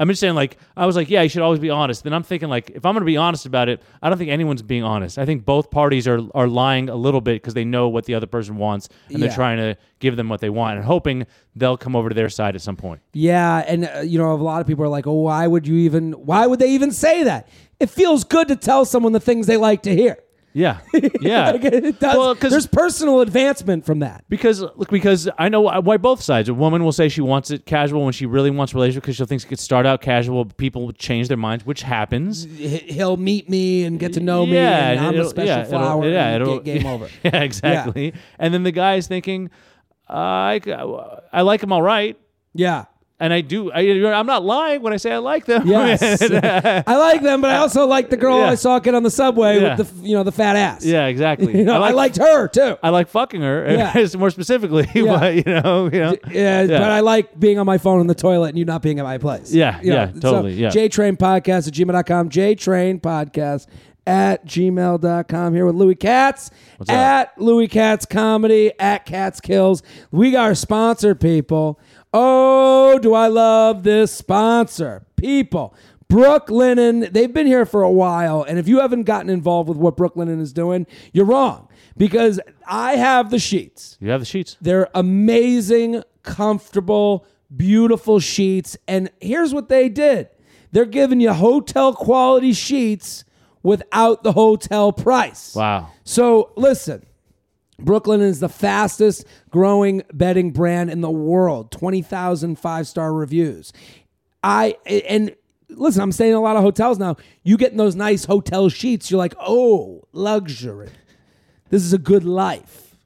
I'm 0.01 0.09
just 0.09 0.19
saying, 0.21 0.35
like, 0.35 0.57
I 0.77 0.87
was 0.87 0.97
like, 0.97 1.11
yeah, 1.11 1.23
you 1.23 1.29
should 1.29 1.43
always 1.43 1.61
be 1.61 1.71
honest. 1.71 2.03
Then 2.05 2.13
I'm 2.15 2.23
thinking, 2.23 2.49
like, 2.49 2.71
if 2.71 2.85
I'm 2.87 2.95
going 2.95 3.03
to 3.03 3.07
be 3.07 3.19
honest 3.19 3.45
about 3.47 3.69
it, 3.69 3.83
I 4.03 4.09
don't 4.09 4.17
think 4.19 4.31
anyone's 4.31 4.63
being 4.63 4.83
honest. 4.83 5.19
I 5.19 5.27
think 5.27 5.45
both 5.45 5.71
parties 5.71 6.09
are 6.09 6.21
are 6.35 6.49
lying 6.49 6.89
a 6.89 6.97
little 6.97 7.21
bit 7.21 7.35
because 7.43 7.55
they 7.55 7.65
know 7.65 7.89
what 7.89 8.07
the 8.07 8.15
other 8.15 8.27
person 8.27 8.57
wants 8.57 8.89
and 9.09 9.19
Yeah. 9.19 9.27
they're 9.27 9.37
trying 9.37 9.59
to 9.59 9.77
give 9.99 10.17
them 10.17 10.29
what 10.29 10.41
they 10.41 10.51
want 10.51 10.77
and 10.77 10.85
hoping 10.85 11.27
they'll 11.55 11.77
come 11.77 11.95
over 11.95 12.09
to 12.09 12.15
their 12.15 12.31
side 12.31 12.55
at 12.57 12.63
some 12.63 12.77
point. 12.77 13.01
Yeah, 13.13 13.59
and 13.69 13.85
uh, 13.95 14.01
you 14.01 14.19
know 14.19 14.33
a 14.33 14.35
lot 14.35 14.61
of 14.63 14.67
people 14.67 14.85
are 14.85 14.89
like, 14.89 15.07
"Oh, 15.07 15.21
why 15.23 15.47
would 15.47 15.69
you 15.69 15.77
even? 15.77 16.13
Why 16.13 16.47
would 16.47 16.59
they 16.59 16.71
even 16.71 16.91
say 16.91 17.23
that?" 17.25 17.47
It 17.79 17.91
feels 17.91 18.25
good 18.25 18.49
to 18.49 18.57
tell 18.57 18.85
someone 18.87 19.13
the 19.13 19.21
things 19.21 19.47
they 19.47 19.57
like 19.57 19.83
to 19.83 19.95
hear. 19.95 20.19
Yeah, 20.53 20.79
yeah. 21.21 21.53
Like, 21.53 21.65
it 21.65 22.01
does. 22.01 22.17
Well, 22.17 22.35
there's 22.35 22.67
personal 22.67 23.21
advancement 23.21 23.87
from 23.87 24.01
that. 24.01 24.25
Because 24.29 24.61
look, 24.61 24.91
because 24.91 25.29
I 25.39 25.49
know 25.49 25.61
why 25.61 25.97
both 25.97 26.21
sides. 26.23 26.49
A 26.49 26.55
woman 26.55 26.83
will 26.83 26.91
say 26.93 27.09
she 27.09 27.21
wants 27.21 27.53
it 27.53 27.67
casual 27.67 28.03
when 28.05 28.13
she 28.13 28.27
really 28.27 28.51
wants 28.51 28.73
a 28.73 28.77
relationship 28.77 29.05
because 29.05 29.17
she 29.17 29.25
thinks 29.27 29.45
it 29.45 29.49
could 29.49 29.61
start 29.61 29.87
out 29.87 30.01
casual. 30.01 30.45
But 30.45 30.57
people 30.57 30.85
will 30.87 30.93
change 30.93 31.29
their 31.29 31.37
minds, 31.37 31.65
which 31.65 31.83
happens. 31.83 32.45
He'll 32.57 33.17
meet 33.17 33.49
me 33.49 33.85
and 33.85 34.01
get 34.01 34.15
to 34.15 34.21
know 34.21 34.45
me, 34.45 34.57
and 34.57 34.99
I'm 34.99 35.21
a 35.21 35.25
special 35.27 35.47
yeah, 35.47 35.61
it'll- 35.61 35.71
flower. 35.71 36.09
yeah, 36.09 36.27
and 36.31 36.43
it'll- 36.43 36.59
ga- 36.59 36.79
game 36.79 36.87
over. 36.87 37.09
Yeah, 37.23 37.43
exactly. 37.43 38.13
And 38.39 38.53
then 38.53 38.65
the 38.65 38.73
guy 38.73 38.97
is 38.97 39.07
thinking, 39.07 39.51
I 40.09 40.61
I 41.33 41.43
like 41.43 41.63
him 41.63 41.73
all 41.73 41.83
right, 41.83 42.19
Yeah. 42.55 42.87
And 43.20 43.33
I 43.33 43.42
do. 43.42 43.70
I, 43.70 43.80
I'm 44.12 44.26
not 44.26 44.42
lying 44.44 44.83
when 44.83 44.92
I 44.92 44.96
say 44.96 45.12
I 45.12 45.18
like 45.18 45.44
them. 45.44 45.66
Yes. 45.68 46.02
I 46.87 46.96
like 46.96 47.22
them, 47.22 47.40
but 47.42 47.50
I 47.50 47.59
also 47.59 47.87
like 47.87 48.11
the 48.11 48.16
girl 48.16 48.38
Yeah. 48.38 48.50
I 48.50 48.54
saw 48.54 48.78
get 48.78 48.94
on 48.94 49.02
the 49.02 49.11
subway 49.11 49.61
Yeah. 49.61 49.76
with 49.76 49.88
the 50.02 50.09
you 50.09 50.14
know 50.16 50.22
the 50.22 50.33
fat 50.33 50.56
ass. 50.56 50.85
yeah, 50.85 51.06
exactly. 51.06 51.56
You 51.61 51.64
know, 51.64 51.83
I, 51.83 51.90
liked 51.90 52.16
her 52.16 52.48
too. 52.48 52.78
I 52.83 52.88
like 52.88 53.09
fucking 53.09 53.42
her. 53.42 53.70
Yeah. 53.70 54.06
more 54.18 54.30
specifically, 54.30 54.88
Yeah. 54.94 55.18
but 55.18 55.35
you 55.35 55.42
know, 55.44 55.85
you 55.92 56.00
know. 56.00 56.16
Yeah, 56.30 56.66
but 56.66 56.83
I 56.90 57.00
like 57.00 57.38
being 57.38 57.59
on 57.59 57.66
my 57.66 57.76
phone 57.78 58.00
in 58.00 58.06
the 58.06 58.14
toilet 58.14 58.48
and 58.48 58.59
you 58.59 58.64
not 58.64 58.80
being 58.83 58.98
at 58.98 59.04
my 59.04 59.18
place. 59.18 59.52
Yeah, 59.52 59.78
You 59.83 59.92
yeah, 59.92 60.06
totally, 60.06 60.54
yeah. 60.54 60.70
JTrain 60.70 61.18
Podcast 61.18 61.68
at 61.68 61.74
gmail.com. 61.74 62.30
JTrain 62.30 63.00
Podcast 63.02 63.66
at 64.06 64.46
gmail.com. 64.46 65.54
Here 65.54 65.66
with 65.66 65.74
Louis 65.74 65.94
Katz 65.94 66.50
at 66.88 67.38
Louis 67.40 67.68
Katz 67.68 68.06
Comedy 68.06 68.72
at 68.78 69.04
Katz 69.04 69.40
Kills. 69.40 69.83
We 70.11 70.30
got 70.30 70.44
our 70.46 70.54
sponsor, 70.54 71.14
people. 71.14 71.78
Oh, 72.12 72.99
do 72.99 73.14
I 73.14 73.29
love 73.29 73.83
this 73.83 74.12
sponsor? 74.12 75.07
People. 75.16 75.75
Brooklinen, 76.09 77.12
they've 77.12 77.33
been 77.33 77.46
here 77.46 77.64
for 77.64 77.83
a 77.83 77.90
while, 77.90 78.42
and 78.42 78.59
if 78.59 78.66
you 78.66 78.81
haven't 78.81 79.05
gotten 79.05 79.31
involved 79.31 79.68
with 79.68 79.79
what 79.79 79.96
Brooklinen 79.96 80.40
is 80.40 80.53
doing, 80.53 80.88
you're 81.12 81.25
wrong 81.25 81.68
because 81.96 82.40
I 82.66 82.96
have 82.96 83.31
the 83.31 83.38
sheets. 83.38 83.96
You 84.01 84.11
have 84.11 84.20
the 84.20 84.27
sheets. 84.27 84.57
They're 84.61 84.88
amazing, 84.92 86.03
comfortable, 86.25 87.27
beautiful 87.57 88.18
sheets. 88.18 88.77
And 88.88 89.11
here's 89.20 89.55
what 89.55 89.68
they 89.68 89.88
did 89.88 90.29
they're 90.73 90.85
giving 90.85 91.20
you 91.20 91.33
hotel 91.33 91.94
quality 91.94 92.55
sheets 92.55 93.25
without 93.62 94.25
the 94.25 94.33
hotel 94.33 94.92
price. 94.92 95.55
Wow. 95.55 95.92
So 96.03 96.53
listen. 96.57 97.07
Brooklinen 97.85 98.23
is 98.23 98.40
the 98.40 98.49
fastest 98.49 99.25
growing 99.51 100.03
bedding 100.12 100.51
brand 100.51 100.90
in 100.90 101.01
the 101.01 101.11
world. 101.11 101.71
20,000 101.73 102.57
five 102.59 102.87
star 102.87 103.12
reviews. 103.12 103.73
I 104.43 104.77
and 104.87 105.35
listen, 105.69 106.03
I'm 106.03 106.12
staying 106.12 106.33
in 106.33 106.37
a 106.37 106.40
lot 106.40 106.57
of 106.57 106.62
hotels 106.62 106.99
now. 106.99 107.16
You 107.43 107.57
get 107.57 107.73
in 107.73 107.77
those 107.79 107.95
nice 107.95 108.25
hotel 108.25 108.69
sheets, 108.69 109.11
you're 109.11 109.19
like, 109.19 109.35
"Oh, 109.40 110.03
luxury. 110.12 110.90
This 111.69 111.83
is 111.83 111.93
a 111.93 111.99
good 111.99 112.25
life." 112.25 112.97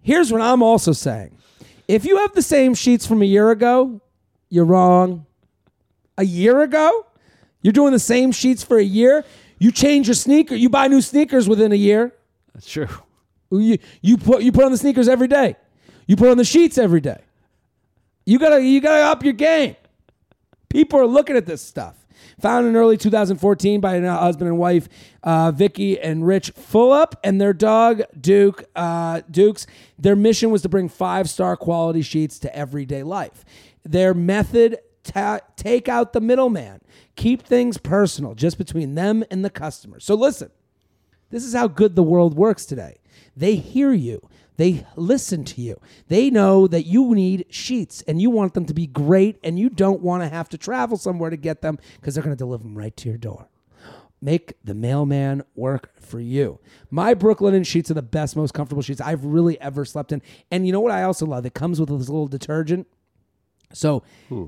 Here's 0.00 0.32
what 0.32 0.40
I'm 0.40 0.62
also 0.62 0.92
saying. 0.92 1.36
If 1.86 2.04
you 2.04 2.18
have 2.18 2.32
the 2.34 2.42
same 2.42 2.74
sheets 2.74 3.06
from 3.06 3.22
a 3.22 3.26
year 3.26 3.50
ago, 3.50 4.00
you're 4.48 4.64
wrong. 4.64 5.26
A 6.16 6.24
year 6.24 6.62
ago? 6.62 7.06
You're 7.62 7.72
doing 7.72 7.92
the 7.92 7.98
same 7.98 8.32
sheets 8.32 8.62
for 8.62 8.78
a 8.78 8.82
year? 8.82 9.24
You 9.58 9.72
change 9.72 10.06
your 10.06 10.14
sneaker, 10.14 10.54
you 10.54 10.68
buy 10.68 10.88
new 10.88 11.00
sneakers 11.00 11.48
within 11.48 11.72
a 11.72 11.76
year. 11.76 12.14
That's 12.54 12.68
true. 12.68 12.88
You 13.50 13.78
you 14.02 14.16
put 14.16 14.42
you 14.42 14.52
put 14.52 14.64
on 14.64 14.72
the 14.72 14.78
sneakers 14.78 15.08
every 15.08 15.28
day. 15.28 15.56
You 16.06 16.16
put 16.16 16.28
on 16.30 16.36
the 16.36 16.44
sheets 16.44 16.78
every 16.78 17.00
day. 17.00 17.20
You 18.26 18.38
gotta 18.38 18.62
you 18.62 18.80
gotta 18.80 19.04
up 19.04 19.24
your 19.24 19.32
game. 19.32 19.76
People 20.68 21.00
are 21.00 21.06
looking 21.06 21.36
at 21.36 21.46
this 21.46 21.62
stuff. 21.62 22.06
Founded 22.40 22.70
in 22.70 22.76
early 22.76 22.96
2014 22.96 23.80
by 23.80 23.96
a 23.96 24.12
husband 24.12 24.48
and 24.48 24.58
wife, 24.58 24.88
uh, 25.22 25.50
Vicki 25.50 25.98
and 25.98 26.26
Rich 26.26 26.54
Fulop, 26.54 27.14
and 27.24 27.40
their 27.40 27.52
dog 27.52 28.02
Duke 28.20 28.64
uh, 28.76 29.22
Dukes. 29.30 29.66
Their 29.98 30.14
mission 30.14 30.50
was 30.50 30.62
to 30.62 30.68
bring 30.68 30.88
five 30.88 31.28
star 31.28 31.56
quality 31.56 32.02
sheets 32.02 32.38
to 32.40 32.54
everyday 32.54 33.02
life. 33.02 33.44
Their 33.82 34.14
method: 34.14 34.78
ta- 35.04 35.40
take 35.56 35.88
out 35.88 36.12
the 36.12 36.20
middleman, 36.20 36.80
keep 37.16 37.42
things 37.42 37.78
personal, 37.78 38.34
just 38.34 38.58
between 38.58 38.94
them 38.94 39.24
and 39.30 39.44
the 39.44 39.50
customer. 39.50 40.00
So 40.00 40.14
listen. 40.14 40.50
This 41.30 41.44
is 41.44 41.54
how 41.54 41.68
good 41.68 41.94
the 41.94 42.02
world 42.02 42.34
works 42.34 42.64
today. 42.64 42.98
They 43.36 43.56
hear 43.56 43.92
you. 43.92 44.28
They 44.56 44.84
listen 44.96 45.44
to 45.44 45.60
you. 45.60 45.80
They 46.08 46.30
know 46.30 46.66
that 46.66 46.84
you 46.84 47.14
need 47.14 47.46
sheets 47.48 48.02
and 48.02 48.20
you 48.20 48.28
want 48.28 48.54
them 48.54 48.66
to 48.66 48.74
be 48.74 48.88
great 48.88 49.38
and 49.44 49.56
you 49.58 49.70
don't 49.70 50.02
want 50.02 50.24
to 50.24 50.28
have 50.28 50.48
to 50.48 50.58
travel 50.58 50.96
somewhere 50.96 51.30
to 51.30 51.36
get 51.36 51.62
them 51.62 51.78
because 52.00 52.14
they're 52.14 52.24
going 52.24 52.34
to 52.34 52.38
deliver 52.38 52.64
them 52.64 52.76
right 52.76 52.96
to 52.96 53.08
your 53.08 53.18
door. 53.18 53.48
Make 54.20 54.54
the 54.64 54.74
mailman 54.74 55.44
work 55.54 55.92
for 56.00 56.18
you. 56.18 56.58
My 56.90 57.14
Brooklinen 57.14 57.64
sheets 57.64 57.88
are 57.88 57.94
the 57.94 58.02
best, 58.02 58.34
most 58.34 58.52
comfortable 58.52 58.82
sheets 58.82 59.00
I've 59.00 59.24
really 59.24 59.60
ever 59.60 59.84
slept 59.84 60.10
in. 60.10 60.22
And 60.50 60.66
you 60.66 60.72
know 60.72 60.80
what 60.80 60.90
I 60.90 61.04
also 61.04 61.24
love? 61.24 61.46
It 61.46 61.54
comes 61.54 61.78
with 61.78 61.88
this 61.90 62.08
little 62.08 62.26
detergent. 62.26 62.88
So 63.72 64.02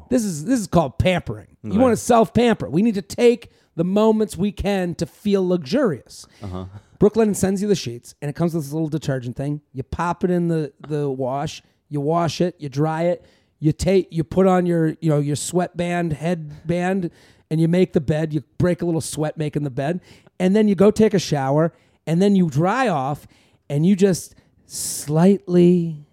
this 0.08 0.24
is 0.24 0.44
this 0.46 0.58
is 0.58 0.66
called 0.66 0.98
pampering. 0.98 1.56
You 1.62 1.78
want 1.78 1.92
to 1.92 1.96
self 1.96 2.34
pamper. 2.34 2.68
We 2.68 2.82
need 2.82 2.94
to 2.94 3.02
take 3.02 3.50
the 3.80 3.84
moments 3.84 4.36
we 4.36 4.52
can 4.52 4.94
to 4.94 5.06
feel 5.06 5.48
luxurious. 5.48 6.26
Uh-huh. 6.42 6.66
Brooklinen 6.98 7.34
sends 7.34 7.62
you 7.62 7.68
the 7.68 7.74
sheets, 7.74 8.14
and 8.20 8.28
it 8.28 8.34
comes 8.34 8.52
with 8.52 8.64
this 8.64 8.74
little 8.74 8.90
detergent 8.90 9.36
thing. 9.36 9.62
You 9.72 9.82
pop 9.82 10.22
it 10.22 10.30
in 10.30 10.48
the 10.48 10.74
the 10.86 11.08
wash. 11.08 11.62
You 11.88 12.02
wash 12.02 12.42
it. 12.42 12.56
You 12.58 12.68
dry 12.68 13.04
it. 13.04 13.24
You 13.58 13.72
take. 13.72 14.08
You 14.10 14.22
put 14.22 14.46
on 14.46 14.66
your 14.66 14.98
you 15.00 15.08
know 15.08 15.18
your 15.18 15.34
sweatband 15.34 16.12
headband, 16.12 17.10
and 17.50 17.58
you 17.58 17.68
make 17.68 17.94
the 17.94 18.02
bed. 18.02 18.34
You 18.34 18.44
break 18.58 18.82
a 18.82 18.84
little 18.84 19.00
sweat 19.00 19.38
making 19.38 19.62
the 19.62 19.70
bed, 19.70 20.02
and 20.38 20.54
then 20.54 20.68
you 20.68 20.74
go 20.74 20.90
take 20.90 21.14
a 21.14 21.18
shower, 21.18 21.72
and 22.06 22.20
then 22.20 22.36
you 22.36 22.50
dry 22.50 22.86
off, 22.86 23.26
and 23.70 23.86
you 23.86 23.96
just 23.96 24.34
slightly 24.66 26.04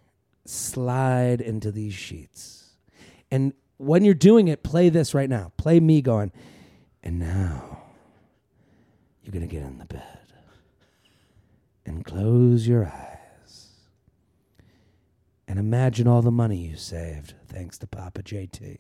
slide 0.46 1.42
into 1.42 1.74
these 1.74 1.94
sheets. 1.94 2.70
And 3.30 3.52
when 3.76 4.06
you're 4.06 4.14
doing 4.14 4.48
it, 4.48 4.64
play 4.64 4.88
this 4.88 5.14
right 5.14 5.30
now. 5.30 5.52
Play 5.58 5.82
me 5.82 6.02
going, 6.02 6.32
and 7.08 7.20
now 7.20 7.84
you're 9.24 9.32
going 9.32 9.48
to 9.48 9.48
get 9.48 9.64
in 9.64 9.78
the 9.78 9.86
bed 9.86 10.34
and 11.86 12.04
close 12.04 12.68
your 12.68 12.86
eyes 12.86 13.70
and 15.48 15.58
imagine 15.58 16.06
all 16.06 16.22
the 16.22 16.30
money 16.30 16.58
you 16.58 16.76
saved 16.76 17.34
thanks 17.48 17.78
to 17.78 17.88
Papa 17.88 18.22
JT. 18.24 18.80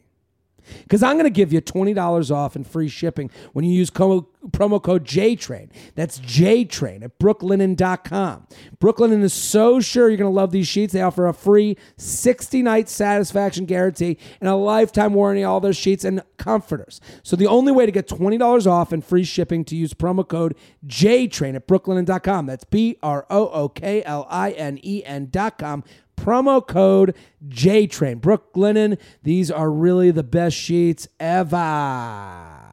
Because 0.83 1.03
I'm 1.03 1.15
going 1.15 1.25
to 1.25 1.29
give 1.29 1.53
you 1.53 1.61
$20 1.61 2.31
off 2.31 2.55
and 2.55 2.65
free 2.65 2.87
shipping 2.89 3.29
when 3.53 3.65
you 3.65 3.71
use 3.71 3.89
co- 3.89 4.29
promo 4.51 4.81
code 4.81 5.05
JTRAIN. 5.05 5.69
That's 5.95 6.19
JTRAIN 6.19 7.03
at 7.03 7.19
brooklinen.com. 7.19 8.47
Brooklinen 8.79 9.23
is 9.23 9.33
so 9.33 9.79
sure 9.79 10.09
you're 10.09 10.17
going 10.17 10.31
to 10.31 10.35
love 10.35 10.51
these 10.51 10.67
sheets. 10.67 10.93
They 10.93 11.01
offer 11.01 11.27
a 11.27 11.33
free 11.33 11.77
60 11.97 12.61
night 12.61 12.89
satisfaction 12.89 13.65
guarantee 13.65 14.17
and 14.39 14.49
a 14.49 14.55
lifetime 14.55 15.13
warranty 15.13 15.43
all 15.43 15.59
their 15.59 15.73
sheets 15.73 16.03
and 16.03 16.21
comforters. 16.37 17.01
So 17.23 17.35
the 17.35 17.47
only 17.47 17.71
way 17.71 17.85
to 17.85 17.91
get 17.91 18.07
$20 18.07 18.67
off 18.67 18.91
and 18.91 19.03
free 19.03 19.23
shipping 19.23 19.65
to 19.65 19.75
use 19.75 19.93
promo 19.93 20.27
code 20.27 20.55
JTRAIN 20.85 21.55
at 21.55 21.67
brooklinen.com. 21.67 22.45
That's 22.45 22.63
B 22.63 22.97
R 23.03 23.25
O 23.29 23.49
O 23.49 23.69
K 23.69 24.03
L 24.03 24.27
I 24.29 24.51
N 24.51 24.79
E 24.81 25.03
N.com 25.05 25.83
promo 26.17 26.65
code 26.65 27.15
JTrain. 27.47 28.19
Brooklinen, 28.19 28.97
these 29.23 29.49
are 29.49 29.71
really 29.71 30.11
the 30.11 30.23
best 30.23 30.57
sheets 30.57 31.07
ever. 31.19 32.63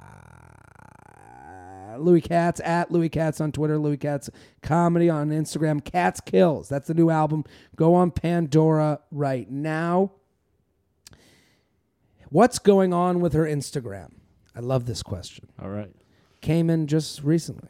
Louis 1.99 2.21
Katz 2.21 2.61
at 2.65 2.91
Louis 2.91 3.09
Katz 3.09 3.41
on 3.41 3.53
Twitter, 3.53 3.79
Louis 3.79 3.97
Katz 3.97 4.29
comedy 4.63 5.09
on 5.09 5.31
Instagram, 5.31 5.85
Katz 5.85 6.21
Kills. 6.21 6.69
That's 6.69 6.89
the 6.89 6.95
new 6.95 7.11
album. 7.11 7.45
Go 7.77 7.95
on 7.95 8.11
Pandora 8.11 9.01
right 9.13 9.49
now. 9.51 10.13
What's 12.31 12.59
going 12.59 12.93
on 12.93 13.21
with 13.21 13.33
her 13.33 13.45
Instagram? 13.45 14.15
I 14.57 14.61
love 14.61 14.87
this 14.87 15.03
question 15.03 15.49
All 15.63 15.69
right. 15.69 15.95
came 16.41 16.69
in 16.69 16.87
just 16.87 17.23
recently. 17.23 17.69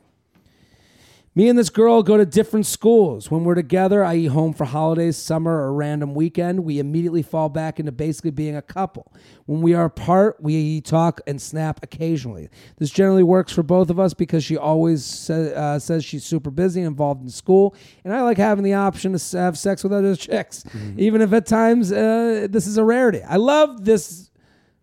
Me 1.37 1.49
and 1.49 1.59
this 1.59 1.69
girl 1.69 2.05
go 2.05 2.17
to 2.17 2.25
different 2.25 2.65
schools. 2.65 3.29
When 3.29 3.43
we're 3.43 3.57
together, 3.57 4.05
i.e., 4.05 4.27
home 4.27 4.53
for 4.53 4.67
holidays, 4.67 5.17
summer, 5.17 5.63
or 5.63 5.75
random 5.75 6.15
weekend, 6.15 6.63
we 6.63 6.79
immediately 6.79 7.23
fall 7.23 7.49
back 7.49 7.81
into 7.81 7.91
basically 7.91 8.31
being 8.31 8.55
a 8.55 8.63
couple. 8.63 9.13
When 9.47 9.61
we 9.61 9.75
are 9.75 9.87
apart, 9.87 10.37
we 10.41 10.81
talk 10.81 11.21
and 11.27 11.43
snap 11.43 11.81
occasionally. 11.83 12.51
This 12.77 12.91
generally 12.91 13.25
works 13.25 13.53
for 13.53 13.65
both 13.65 13.91
of 13.91 13.99
us 13.99 14.15
because 14.15 14.45
she 14.45 14.57
always 14.57 15.29
uh, 15.29 15.81
says 15.81 16.05
she's 16.05 16.25
super 16.25 16.53
busy, 16.53 16.83
involved 16.83 17.23
in 17.23 17.31
school, 17.31 17.75
and 18.05 18.15
I 18.15 18.23
like 18.23 18.37
having 18.37 18.63
the 18.63 18.75
option 18.75 19.19
to 19.19 19.37
have 19.37 19.59
sex 19.59 19.83
with 19.83 19.93
other 19.93 20.15
chicks, 20.17 20.65
even 20.97 21.21
if 21.21 21.33
at 21.33 21.47
times 21.47 21.91
uh, 21.91 22.47
this 22.49 22.69
is 22.69 22.77
a 22.77 22.85
rarity. 22.85 23.23
I 23.23 23.37
love 23.37 23.85
this 23.85 24.31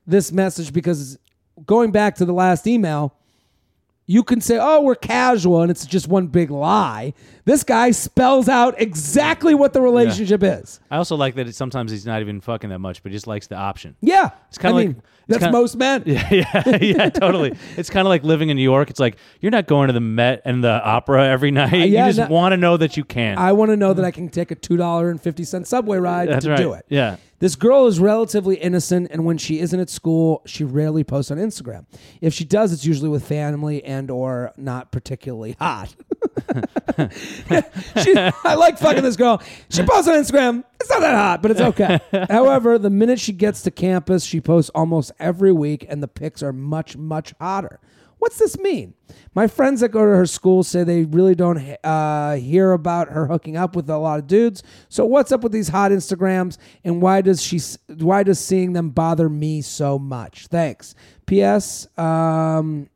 this 0.06 0.32
message 0.34 0.74
because 0.74 1.18
going 1.66 1.92
back 1.92 2.16
to 2.16 2.26
the 2.26 2.34
last 2.34 2.68
email, 2.68 3.16
you 4.06 4.24
can 4.24 4.42
say, 4.42 4.58
oh, 4.60 4.82
we're 4.82 4.96
casual 4.96 5.62
and 5.62 5.72
it's 5.72 5.86
just 5.86 6.08
one 6.08 6.28
big 6.28 6.52
lie. 6.52 7.14
This 7.46 7.64
guy 7.64 7.92
spells 7.92 8.48
out 8.48 8.80
exactly 8.80 9.56
what 9.56 9.74
the 9.74 9.82
relationship 9.82 10.44
is. 10.44 10.80
I 10.92 10.98
also 10.98 11.16
like 11.16 11.36
that 11.36 11.48
it, 11.48 11.56
sometimes 11.56 11.92
he's 11.92 12.06
not 12.06 12.22
even 12.22 12.40
fucking 12.42 12.70
that 12.70 12.80
much, 12.80 13.02
but 13.04 13.12
he 13.12 13.16
just 13.16 13.28
likes 13.28 13.48
the 13.48 13.56
option. 13.56 13.96
Yeah. 14.02 14.30
It's 14.50 14.58
kinda 14.58 14.74
I 14.76 14.80
like- 14.80 14.88
mean, 14.90 14.96
it's 14.98 15.06
that's 15.28 15.44
kinda- 15.44 15.58
most 15.58 15.76
men. 15.78 16.04
Yeah, 16.06 16.28
yeah, 16.32 16.78
yeah, 16.82 17.10
totally. 17.10 17.56
It's 17.78 17.90
kind 17.90 18.06
of 18.06 18.10
like 18.10 18.24
living 18.24 18.50
in 18.50 18.58
New 18.58 18.64
York. 18.64 18.90
It's 18.90 19.00
like 19.00 19.18
you're 19.40 19.52
not 19.52 19.66
going 19.68 19.88
to 19.88 19.94
the 19.94 20.00
Met 20.02 20.42
and 20.46 20.64
the 20.64 20.84
opera 20.84 21.26
every 21.28 21.52
night. 21.62 21.74
Uh, 21.74 21.78
yeah, 21.78 22.06
you 22.08 22.14
just 22.14 22.30
no- 22.30 22.36
want 22.36 22.52
to 22.54 22.58
know 22.58 22.78
that 22.78 22.98
you 22.98 23.04
can. 23.04 23.38
I 23.38 23.54
want 23.54 23.72
to 23.72 23.78
know 23.78 23.94
that 23.94 24.06
I 24.06 24.12
can 24.12 24.30
take 24.30 24.52
a 24.52 24.56
$2.50 24.56 25.66
subway 25.66 25.98
ride 25.98 26.30
That's 26.30 26.46
to 26.46 26.52
right. 26.52 26.58
do 26.58 26.74
it. 26.74 26.86
Yeah. 26.90 27.18
This 27.40 27.56
girl 27.56 27.88
is 27.88 28.00
relatively 28.00 28.56
innocent, 28.58 29.08
and 29.10 29.26
when 29.26 29.40
she 29.40 29.60
isn't 29.62 29.80
at 29.80 29.90
school, 29.90 30.44
she 30.46 30.64
rarely 30.64 31.04
posts 31.04 31.32
on 31.32 31.38
Instagram. 31.40 31.86
If 32.22 32.36
she 32.36 32.46
does, 32.46 32.72
it's 32.72 32.86
usually 32.86 33.10
with 33.10 33.26
family 33.28 33.84
and 33.84 34.12
or 34.12 34.52
not 34.58 34.92
particularly 34.92 35.56
hot. 35.60 35.96
She, 38.04 38.14
I 38.44 38.56
like 38.56 38.78
fucking 38.78 39.04
this 39.04 39.16
girl. 39.16 39.42
She 39.70 39.84
posts 39.84 40.08
on 40.08 40.16
Instagram. 40.16 40.64
It's 40.80 40.90
not 40.90 41.02
that 41.02 41.16
hot, 41.16 41.42
but 41.42 41.52
it's 41.52 41.62
okay. 41.62 42.00
However, 42.30 42.78
the 42.78 42.90
minute 42.90 43.20
she 43.20 43.34
gets 43.34 43.64
to 43.64 43.72
campus, 43.72 44.24
she 44.24 44.42
posts 44.42 44.70
almost 44.76 45.12
every 45.20 45.52
week, 45.52 45.86
and 45.88 46.02
the 46.02 46.08
pics 46.08 46.42
are 46.44 46.54
much, 46.54 46.98
much 46.98 47.34
hotter. 47.40 47.80
What's 48.22 48.38
this 48.38 48.56
mean? 48.60 48.94
My 49.34 49.48
friends 49.48 49.82
that 49.82 49.90
go 49.90 50.02
to 50.02 50.16
her 50.16 50.28
school 50.28 50.62
say 50.64 50.84
they 50.84 51.06
really 51.06 51.34
don't 51.34 51.58
uh, 51.84 52.36
hear 52.36 52.72
about 52.72 53.10
her 53.10 53.26
hooking 53.26 53.58
up 53.58 53.76
with 53.76 53.90
a 53.90 53.98
lot 53.98 54.20
of 54.20 54.28
dudes. 54.28 54.62
So 54.90 55.06
what's 55.06 55.32
up 55.32 55.42
with 55.42 55.52
these 55.52 55.70
hot 55.70 55.90
Instagrams, 55.90 56.60
and 56.84 57.02
why 57.02 57.22
does 57.22 57.42
she? 57.42 57.60
Why 57.88 58.22
does 58.22 58.40
seeing 58.40 58.74
them 58.74 58.92
bother 58.92 59.28
me 59.28 59.64
so 59.64 59.98
much? 59.98 60.46
Thanks. 60.48 60.94
P.S. 61.26 61.88
Um, 61.98 62.90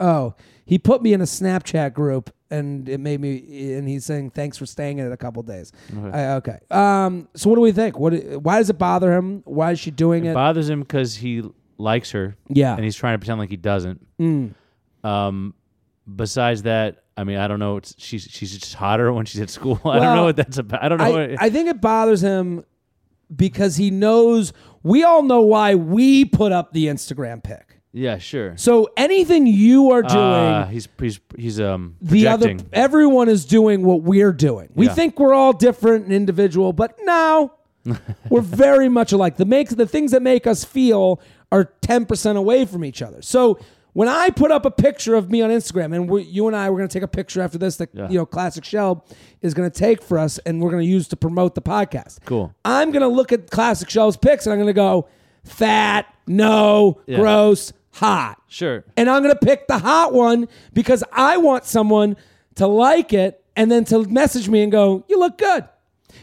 Oh, 0.00 0.34
he 0.64 0.78
put 0.78 1.02
me 1.02 1.12
in 1.12 1.20
a 1.20 1.24
Snapchat 1.24 1.92
group, 1.94 2.30
and 2.50 2.88
it 2.88 2.98
made 2.98 3.20
me. 3.20 3.74
And 3.74 3.88
he's 3.88 4.04
saying 4.04 4.30
thanks 4.30 4.56
for 4.58 4.66
staying 4.66 4.98
in 4.98 5.06
it 5.06 5.12
a 5.12 5.16
couple 5.16 5.42
days. 5.42 5.72
I- 6.12 6.32
okay. 6.34 6.58
Um. 6.70 7.28
So 7.34 7.48
what 7.50 7.56
do 7.56 7.62
we 7.62 7.72
think? 7.72 7.98
What? 7.98 8.12
Why 8.42 8.58
does 8.58 8.70
it 8.70 8.78
bother 8.78 9.12
him? 9.12 9.42
Why 9.44 9.72
is 9.72 9.80
she 9.80 9.90
doing 9.90 10.24
It 10.24 10.30
it? 10.30 10.34
bothers 10.34 10.68
him 10.68 10.80
because 10.80 11.16
he 11.16 11.42
likes 11.78 12.10
her. 12.12 12.36
Yeah. 12.48 12.74
and 12.74 12.84
he's 12.84 12.96
trying 12.96 13.14
to 13.14 13.18
pretend 13.18 13.38
like 13.40 13.50
he 13.50 13.56
doesn't. 13.56 14.06
Mm. 14.18 14.54
Um, 15.04 15.54
besides 16.12 16.62
that, 16.62 17.04
I 17.16 17.24
mean, 17.24 17.38
I 17.38 17.48
don't 17.48 17.58
know. 17.58 17.76
It's, 17.78 17.94
she's 17.98 18.24
she's 18.30 18.56
just 18.58 18.74
hotter 18.74 19.12
when 19.12 19.26
she's 19.26 19.40
at 19.40 19.50
school. 19.50 19.80
I 19.84 19.88
Well, 19.88 20.00
don't 20.00 20.16
know 20.16 20.24
what 20.24 20.36
that's 20.36 20.58
about. 20.58 20.82
I 20.82 20.88
don't 20.88 20.98
know. 20.98 21.04
I, 21.04 21.10
what, 21.10 21.42
I 21.42 21.50
think 21.50 21.68
it 21.68 21.80
bothers 21.80 22.20
him 22.20 22.64
because 23.34 23.76
he 23.76 23.90
knows. 23.90 24.52
We 24.82 25.02
all 25.02 25.22
know 25.22 25.42
why 25.42 25.74
we 25.74 26.24
put 26.24 26.52
up 26.52 26.72
the 26.72 26.86
Instagram 26.86 27.42
pic. 27.42 27.67
Yeah, 27.92 28.18
sure. 28.18 28.56
So 28.56 28.90
anything 28.96 29.46
you 29.46 29.92
are 29.92 30.02
doing. 30.02 30.18
Uh, 30.20 30.66
he's 30.66 30.88
he's 31.00 31.20
he's 31.36 31.60
um 31.60 31.96
the 32.02 32.28
other 32.28 32.46
projecting. 32.48 32.68
everyone 32.72 33.28
is 33.28 33.44
doing 33.46 33.82
what 33.84 34.02
we're 34.02 34.32
doing. 34.32 34.68
We 34.74 34.86
Yeah. 34.86 34.94
think 34.94 35.18
we're 35.18 35.34
all 35.34 35.52
different 35.52 36.04
and 36.04 36.12
individual, 36.12 36.72
but 36.72 36.98
no. 37.02 37.52
we're 38.28 38.42
very 38.42 38.88
much 38.90 39.12
alike. 39.12 39.36
The 39.38 39.46
makes 39.46 39.72
the 39.74 39.86
things 39.86 40.10
that 40.10 40.20
make 40.22 40.46
us 40.46 40.64
feel 40.64 41.20
are 41.50 41.72
10% 41.80 42.36
away 42.36 42.66
from 42.66 42.84
each 42.84 43.00
other. 43.00 43.22
So 43.22 43.58
when 43.94 44.06
I 44.08 44.28
put 44.28 44.50
up 44.50 44.66
a 44.66 44.70
picture 44.70 45.14
of 45.14 45.30
me 45.30 45.40
on 45.40 45.48
Instagram, 45.48 45.94
and 45.96 46.10
we, 46.10 46.22
you 46.24 46.46
and 46.46 46.54
I, 46.54 46.68
we're 46.68 46.76
going 46.76 46.88
to 46.88 46.92
take 46.92 47.02
a 47.02 47.08
picture 47.08 47.40
after 47.40 47.56
this 47.56 47.76
that 47.78 47.88
Yeah. 47.94 48.10
you 48.10 48.18
know 48.18 48.26
Classic 48.26 48.62
Shelb 48.62 49.02
is 49.40 49.54
going 49.54 49.70
to 49.70 49.76
take 49.76 50.02
for 50.02 50.18
us, 50.18 50.36
and 50.44 50.60
we're 50.60 50.70
going 50.70 50.82
to 50.82 50.88
use 50.88 51.08
to 51.08 51.16
promote 51.16 51.54
the 51.54 51.62
podcast. 51.62 52.18
Cool. 52.26 52.54
I'm 52.66 52.90
going 52.90 53.00
to 53.00 53.08
look 53.08 53.32
at 53.32 53.50
Classic 53.50 53.88
Shelb's 53.88 54.18
pics, 54.18 54.44
and 54.44 54.52
I'm 54.52 54.58
going 54.58 54.66
to 54.66 54.72
go 54.74 55.08
fat, 55.44 56.04
no, 56.26 57.00
Yeah. 57.06 57.16
gross, 57.16 57.72
hot. 57.98 58.40
Sure. 58.48 58.84
And 58.96 59.10
I'm 59.10 59.22
going 59.22 59.34
to 59.34 59.46
pick 59.46 59.66
the 59.66 59.78
hot 59.78 60.12
one 60.12 60.48
because 60.72 61.04
I 61.12 61.36
want 61.36 61.64
someone 61.64 62.16
to 62.56 62.66
like 62.66 63.12
it 63.12 63.44
and 63.56 63.70
then 63.70 63.84
to 63.86 64.04
message 64.04 64.48
me 64.48 64.62
and 64.62 64.72
go, 64.72 65.04
You 65.08 65.18
look 65.18 65.38
good. 65.38 65.68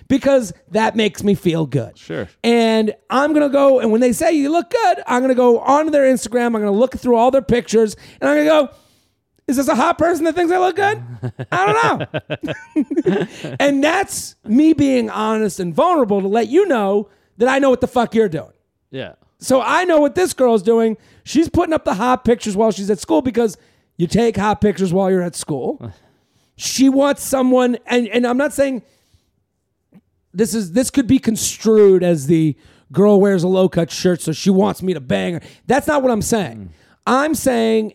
Because 0.08 0.54
that 0.72 0.96
makes 0.96 1.24
me 1.24 1.36
feel 1.36 1.66
good. 1.66 1.98
Sure. 1.98 2.28
And 2.44 2.94
I'm 3.10 3.34
going 3.34 3.48
to 3.48 3.52
go, 3.52 3.80
and 3.80 3.92
when 3.92 4.02
they 4.02 4.14
say 4.14 4.34
you 4.34 4.52
look 4.52 4.70
good, 4.70 5.04
I'm 5.08 5.22
going 5.22 5.30
to 5.30 5.36
go 5.36 5.60
onto 5.60 5.92
their 5.92 6.12
Instagram. 6.12 6.48
I'm 6.48 6.52
going 6.54 6.66
to 6.66 6.72
look 6.72 6.96
through 6.96 7.16
all 7.16 7.32
their 7.32 7.42
pictures 7.42 7.96
and 8.22 8.30
I'm 8.30 8.36
going 8.36 8.46
to 8.46 8.68
go, 8.68 8.78
Is 9.48 9.58
this 9.58 9.68
a 9.68 9.76
hot 9.76 9.98
person 9.98 10.26
that 10.26 10.36
thinks 10.36 10.52
I 10.52 10.60
look 10.60 10.76
good? 10.76 11.04
I 11.52 11.66
don't 11.66 13.04
know. 13.06 13.56
and 13.60 13.84
that's 13.84 14.36
me 14.44 14.74
being 14.74 15.10
honest 15.10 15.60
and 15.60 15.74
vulnerable 15.74 16.22
to 16.22 16.28
let 16.28 16.50
you 16.50 16.68
know 16.68 17.10
that 17.38 17.50
I 17.50 17.60
know 17.60 17.70
what 17.70 17.82
the 17.82 17.88
fuck 17.88 18.16
you're 18.16 18.30
doing. 18.30 18.54
Yeah. 18.92 19.14
So 19.40 19.62
I 19.62 19.84
know 19.84 20.00
what 20.00 20.16
this 20.16 20.34
girl's 20.34 20.64
doing. 20.64 20.98
She's 21.24 21.50
putting 21.50 21.74
up 21.74 21.86
the 21.86 21.96
hot 21.96 22.24
pictures 22.24 22.56
while 22.56 22.72
she's 22.72 22.90
at 22.90 23.00
school 23.00 23.22
because 23.22 23.58
you 23.98 24.08
take 24.08 24.38
hot 24.38 24.62
pictures 24.62 24.94
while 24.94 25.12
you're 25.12 25.22
at 25.22 25.36
school. 25.36 25.92
she 26.56 26.90
wants 26.90 27.24
someone, 27.24 27.78
and, 27.86 28.08
and 28.08 28.26
I'm 28.26 28.38
not 28.38 28.54
saying 28.54 28.82
this 30.34 30.54
is 30.54 30.74
this 30.74 30.90
could 30.90 31.08
be 31.08 31.18
construed 31.18 32.04
as 32.04 32.28
the 32.28 32.58
girl 32.92 33.20
wears 33.20 33.44
a 33.44 33.48
low 33.48 33.70
cut 33.70 33.90
shirt, 33.90 34.22
so 34.22 34.32
she 34.32 34.50
wants 34.50 34.82
me 34.82 34.94
to 34.94 35.00
bang 35.00 35.36
her. 35.36 35.42
That's 35.66 35.88
not 35.88 36.04
what 36.04 36.12
I'm 36.12 36.22
saying. 36.22 36.58
Mm. 36.58 36.70
I'm 37.08 37.36
saying 37.36 37.94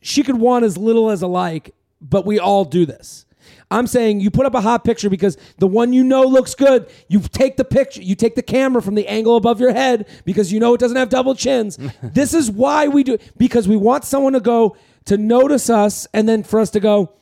she 0.00 0.22
could 0.22 0.36
want 0.36 0.64
as 0.64 0.76
little 0.76 1.10
as 1.10 1.22
a 1.22 1.26
like, 1.26 1.74
but 2.00 2.24
we 2.26 2.38
all 2.38 2.64
do 2.64 2.86
this. 2.86 3.26
I'm 3.72 3.86
saying 3.86 4.20
you 4.20 4.30
put 4.30 4.46
up 4.46 4.54
a 4.54 4.60
hot 4.60 4.84
picture 4.84 5.10
because 5.10 5.36
the 5.58 5.66
one 5.66 5.92
you 5.92 6.04
know 6.04 6.22
looks 6.22 6.54
good. 6.54 6.90
You 7.08 7.20
take 7.20 7.56
the 7.56 7.64
picture, 7.64 8.02
you 8.02 8.14
take 8.14 8.34
the 8.34 8.42
camera 8.42 8.82
from 8.82 8.94
the 8.94 9.08
angle 9.08 9.36
above 9.36 9.60
your 9.60 9.72
head 9.72 10.08
because 10.24 10.52
you 10.52 10.60
know 10.60 10.74
it 10.74 10.78
doesn't 10.80 10.96
have 10.96 11.08
double 11.08 11.34
chins. 11.34 11.78
this 12.02 12.34
is 12.34 12.50
why 12.50 12.88
we 12.88 13.02
do 13.02 13.14
it 13.14 13.32
because 13.36 13.66
we 13.66 13.76
want 13.76 14.04
someone 14.04 14.34
to 14.34 14.40
go 14.40 14.76
to 15.06 15.16
notice 15.16 15.68
us 15.70 16.06
and 16.12 16.28
then 16.28 16.42
for 16.42 16.60
us 16.60 16.70
to 16.70 16.80
go, 16.80 17.12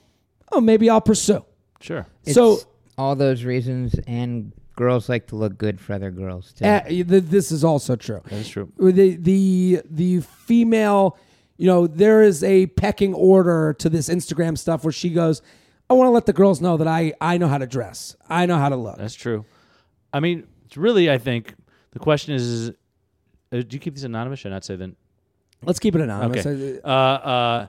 oh, 0.53 0.61
maybe 0.61 0.91
I'll 0.91 1.01
pursue. 1.01 1.45
Sure. 1.81 2.07
so 2.27 2.55
It's 2.55 2.67
all 2.99 3.17
those 3.17 3.45
reasons, 3.45 3.95
and 4.07 4.53
girls 4.77 5.09
like 5.09 5.27
to 5.29 5.37
look 5.37 5.57
good 5.57 5.81
for 5.81 5.95
other 5.95 6.11
girls 6.11 6.53
too. 6.53 6.65
Uh, 6.65 6.83
th- 6.85 7.07
this 7.07 7.51
is 7.53 7.65
also 7.65 7.97
true. 7.97 8.21
That's 8.27 8.49
true. 8.49 8.73
The 8.79 9.17
the 9.17 9.83
the 9.89 10.21
female, 10.21 11.19
you 11.57 11.67
know, 11.67 11.87
there 11.87 12.23
is 12.23 12.45
a 12.45 12.67
pecking 12.67 13.15
order 13.15 13.75
to 13.79 13.89
this 13.89 14.09
Instagram 14.09 14.59
stuff 14.59 14.85
where 14.85 14.93
she 14.93 15.11
goes, 15.11 15.41
"I 15.91 15.95
want 15.95 16.07
to 16.07 16.13
let 16.13 16.25
the 16.27 16.33
girls 16.33 16.61
know 16.61 16.77
that 16.79 16.89
I 16.89 17.13
I 17.21 17.37
know 17.39 17.49
how 17.49 17.59
to 17.59 17.67
dress. 17.67 18.17
I 18.29 18.47
know 18.47 18.57
how 18.57 18.69
to 18.69 18.77
look." 18.77 18.97
That's 18.97 19.15
true. 19.15 19.45
I 20.13 20.21
mean, 20.21 20.47
it's 20.67 20.77
really, 20.77 21.11
I 21.11 21.19
think 21.19 21.55
the 21.93 21.99
question 21.99 22.35
is: 22.35 22.43
is 22.43 22.71
uh, 23.53 23.57
do 23.63 23.67
you 23.71 23.79
keep 23.79 23.95
these 23.95 24.05
anonymous? 24.05 24.39
Should 24.41 24.53
I 24.53 24.57
not 24.57 24.65
say 24.65 24.77
then? 24.77 24.97
Let's 25.65 25.79
keep 25.79 25.95
it 25.95 26.01
anonymous. 26.01 26.47
Okay. 26.47 26.81
Uh, 26.83 26.89
uh, 26.89 27.67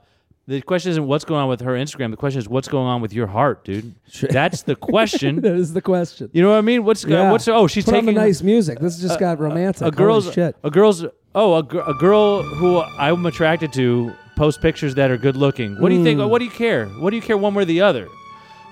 the 0.47 0.62
question 0.62 0.91
isn't 0.91 1.05
what's 1.05 1.25
going 1.25 1.41
on 1.41 1.49
with 1.49 1.62
her 1.62 1.73
Instagram. 1.73 2.12
The 2.12 2.17
question 2.17 2.39
is 2.39 2.47
what's 2.47 2.67
going 2.67 2.88
on 2.88 3.01
with 3.01 3.13
your 3.13 3.27
heart, 3.27 3.63
dude. 3.63 3.93
That's 4.21 4.63
the 4.63 4.75
question. 4.75 5.36
that 5.41 5.53
is 5.53 5.73
the 5.73 5.81
question. 5.81 6.29
You 6.34 6.41
know 6.41 6.49
what 6.51 6.57
I 6.57 6.62
mean? 6.62 6.84
What's 6.84 7.03
Yeah. 7.03 7.31
what's 7.31 7.47
oh 7.47 7.67
she's 7.67 7.86
Put 7.86 7.91
taking 7.91 8.05
the 8.07 8.12
nice 8.13 8.41
music. 8.41 8.79
This 8.79 8.99
just 8.99 9.19
got 9.19 9.39
romantic. 9.39 9.81
a 9.81 9.86
Holy 9.86 9.95
girl's 9.95 10.34
shit. 10.34 10.55
a 10.63 10.71
girl's 10.71 11.05
oh 11.36 11.55
a, 11.57 11.63
gir- 11.63 11.84
a 11.88 11.93
girl 11.93 12.43
who 12.43 12.81
I'm 12.81 13.25
attracted 13.25 13.71
to 13.73 14.13
post 14.36 14.62
pictures 14.62 14.96
that 14.96 15.12
are 15.12 15.17
good 15.17 15.36
looking. 15.36 15.80
What 15.80 15.89
do 15.89 15.96
you 15.96 16.04
think? 16.04 16.20
Mm. 16.20 16.30
What 16.30 16.39
do 16.39 16.46
you 16.46 16.52
care? 16.52 16.88
What 16.88 17.10
do 17.12 17.15
you 17.15 17.22
care 17.22 17.38
one 17.38 17.54
way 17.54 17.63
or 17.63 17.65
the 17.65 17.82
other? 17.82 18.08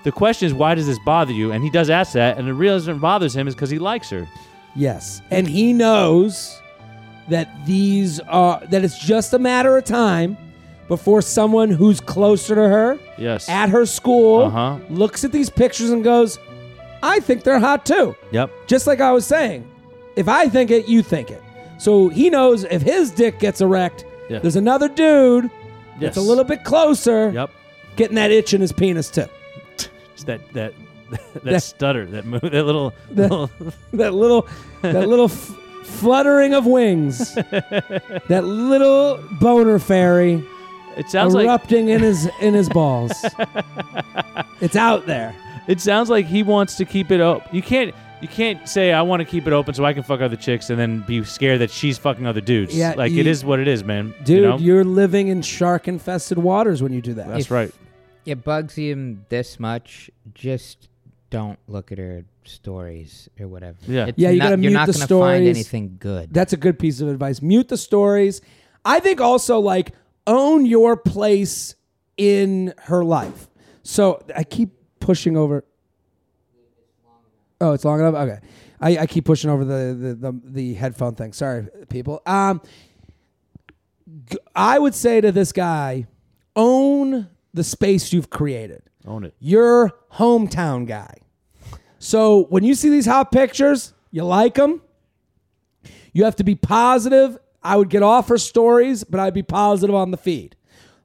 The 0.04 0.12
question 0.12 0.46
is 0.46 0.54
why 0.54 0.74
does 0.74 0.86
this 0.86 0.98
bother 1.04 1.32
you? 1.32 1.52
And 1.52 1.62
he 1.62 1.70
does 1.70 1.90
ask 1.90 2.12
that, 2.14 2.38
and 2.38 2.48
the 2.48 2.54
reason 2.54 2.96
it 2.96 3.00
bothers 3.00 3.36
him 3.36 3.46
is 3.46 3.54
because 3.54 3.70
he 3.70 3.78
likes 3.78 4.08
her. 4.10 4.26
Yes, 4.74 5.20
and 5.30 5.46
he 5.48 5.72
knows 5.72 6.60
that 7.28 7.48
these 7.66 8.18
are 8.20 8.60
that 8.70 8.82
it's 8.84 8.98
just 8.98 9.34
a 9.34 9.38
matter 9.38 9.76
of 9.76 9.84
time 9.84 10.36
before 10.88 11.22
someone 11.22 11.70
who's 11.70 12.00
closer 12.00 12.54
to 12.54 12.62
her 12.68 12.98
Yes. 13.18 13.48
at 13.48 13.68
her 13.68 13.86
school 13.86 14.44
Uh-huh. 14.44 14.76
looks 14.88 15.22
at 15.24 15.30
these 15.32 15.50
pictures 15.50 15.90
and 15.90 16.02
goes, 16.02 16.38
"I 17.02 17.20
think 17.20 17.44
they're 17.44 17.60
hot 17.60 17.84
too." 17.86 18.16
Yep. 18.32 18.50
Just 18.66 18.86
like 18.86 19.00
I 19.00 19.12
was 19.12 19.24
saying, 19.26 19.64
if 20.16 20.28
I 20.28 20.48
think 20.48 20.70
it, 20.70 20.88
you 20.88 21.02
think 21.02 21.30
it. 21.30 21.42
So 21.78 22.08
he 22.08 22.30
knows 22.30 22.64
if 22.64 22.82
his 22.82 23.10
dick 23.10 23.38
gets 23.38 23.60
erect, 23.60 24.04
Yeah. 24.30 24.38
there's 24.38 24.56
another 24.56 24.88
dude 24.88 25.50
Yes. 25.98 26.14
that's 26.14 26.16
a 26.16 26.20
little 26.22 26.44
bit 26.44 26.64
closer 26.64 27.30
Yep. 27.30 27.50
getting 27.96 28.14
that 28.14 28.30
itch 28.30 28.54
in 28.54 28.60
his 28.62 28.72
penis 28.72 29.10
tip. 29.10 29.30
It's 30.14 30.24
that 30.24 30.40
that 30.54 30.72
that 31.44 31.62
stutter, 31.62 32.06
that 32.06 32.24
move, 32.24 32.40
that 32.42 32.64
little, 32.64 32.94
little 33.10 33.50
that 33.92 34.14
little 34.14 34.46
that 34.82 35.08
little 35.08 35.24
f- 35.26 35.56
fluttering 35.84 36.54
of 36.54 36.64
wings 36.66 37.34
that 37.34 38.42
little 38.44 39.18
boner 39.40 39.78
fairy 39.80 40.42
It 40.96 41.08
sounds 41.10 41.34
like 41.34 41.46
erupting 41.46 41.88
in 41.88 42.00
his 42.00 42.28
in 42.40 42.54
his 42.54 42.68
balls 42.68 43.12
it's 44.60 44.76
out 44.76 45.06
there 45.06 45.34
it 45.66 45.80
sounds 45.80 46.08
like 46.10 46.26
he 46.26 46.42
wants 46.42 46.76
to 46.76 46.84
keep 46.84 47.10
it 47.12 47.20
up. 47.20 47.52
You 47.54 47.62
can't 47.62 47.94
you 48.20 48.28
can't 48.28 48.68
say 48.68 48.92
I 48.92 49.02
want 49.02 49.20
to 49.20 49.24
keep 49.24 49.46
it 49.46 49.52
open 49.52 49.74
so 49.74 49.84
I 49.84 49.92
can 49.92 50.02
fuck 50.02 50.20
other 50.20 50.36
chicks 50.36 50.70
and 50.70 50.78
then 50.78 51.00
be 51.00 51.24
scared 51.24 51.60
that 51.60 51.70
she's 51.70 51.98
fucking 51.98 52.26
other 52.26 52.40
dudes. 52.40 52.76
Yeah, 52.76 52.94
like 52.96 53.12
you- 53.12 53.20
it 53.20 53.26
is 53.26 53.44
what 53.44 53.58
it 53.60 53.68
is, 53.68 53.82
man. 53.84 54.14
dude 54.24 54.60
you 54.60 54.66
you 54.66 54.74
know? 54.74 54.80
are 54.80 54.84
living 54.84 55.28
in 55.28 55.42
shark 55.42 55.88
infested 55.88 56.38
waters 56.38 56.82
when 56.82 56.92
you 56.92 57.00
do 57.00 57.14
that 57.14 57.28
That's 57.28 57.46
If- 57.46 57.50
right. 57.50 57.72
it 58.26 58.44
bugs 58.44 58.74
him 58.74 59.24
this 59.28 59.58
much, 59.58 60.10
just 60.34 60.88
don't 61.30 61.58
look 61.68 61.90
at 61.92 61.98
her 61.98 62.24
stories 62.44 63.28
or 63.38 63.46
whatever. 63.48 63.76
Yeah. 63.86 64.06
It's 64.06 64.18
Yeah, 64.18 64.30
you 64.30 64.38
not, 64.38 64.44
gotta 64.44 64.50
you're 64.62 64.70
mute 64.70 64.72
not 64.72 64.86
the 64.86 64.92
gonna 64.94 65.04
stories. 65.04 65.36
find 65.38 65.48
anything 65.48 65.96
good. 65.98 66.32
that's 66.34 66.52
a 66.52 66.56
good 66.56 66.78
piece 66.78 67.00
of 67.00 67.08
advice 67.08 67.40
mute 67.40 67.68
the 67.68 67.76
stories 67.76 68.40
i 68.84 68.98
think 68.98 69.20
also 69.20 69.60
like 69.60 69.92
own 70.26 70.66
your 70.66 70.96
place 70.96 71.74
in 72.16 72.74
her 72.84 73.04
life 73.04 73.48
so 73.82 74.20
i 74.36 74.42
keep 74.42 74.70
pushing 74.98 75.36
over 75.36 75.64
oh 77.60 77.72
it's 77.72 77.84
long 77.84 78.00
enough 78.00 78.14
okay 78.14 78.38
i, 78.80 78.98
I 78.98 79.06
keep 79.06 79.24
pushing 79.24 79.50
over 79.50 79.64
the, 79.64 79.94
the, 79.94 80.14
the, 80.32 80.40
the 80.44 80.74
headphone 80.74 81.14
thing 81.14 81.32
sorry 81.32 81.66
people 81.88 82.22
um 82.26 82.60
g- 84.30 84.38
i 84.54 84.78
would 84.78 84.94
say 84.94 85.20
to 85.20 85.32
this 85.32 85.52
guy 85.52 86.06
own 86.56 87.28
the 87.54 87.64
space 87.64 88.12
you've 88.12 88.30
created 88.30 88.82
Own 89.06 89.24
it. 89.24 89.34
your 89.40 89.92
hometown 90.14 90.86
guy. 90.86 91.14
So 91.98 92.44
when 92.50 92.64
you 92.64 92.74
see 92.74 92.90
these 92.90 93.06
hot 93.06 93.32
pictures, 93.32 93.92
you 94.10 94.24
like 94.24 94.54
them. 94.54 94.82
You 96.12 96.24
have 96.24 96.36
to 96.36 96.44
be 96.44 96.54
positive. 96.54 97.38
I 97.62 97.76
would 97.76 97.88
get 97.88 98.02
off 98.02 98.28
her 98.28 98.36
stories, 98.38 99.02
but 99.04 99.18
I'd 99.20 99.32
be 99.34 99.42
positive 99.42 99.94
on 99.94 100.10
the 100.10 100.16
feed. 100.16 100.54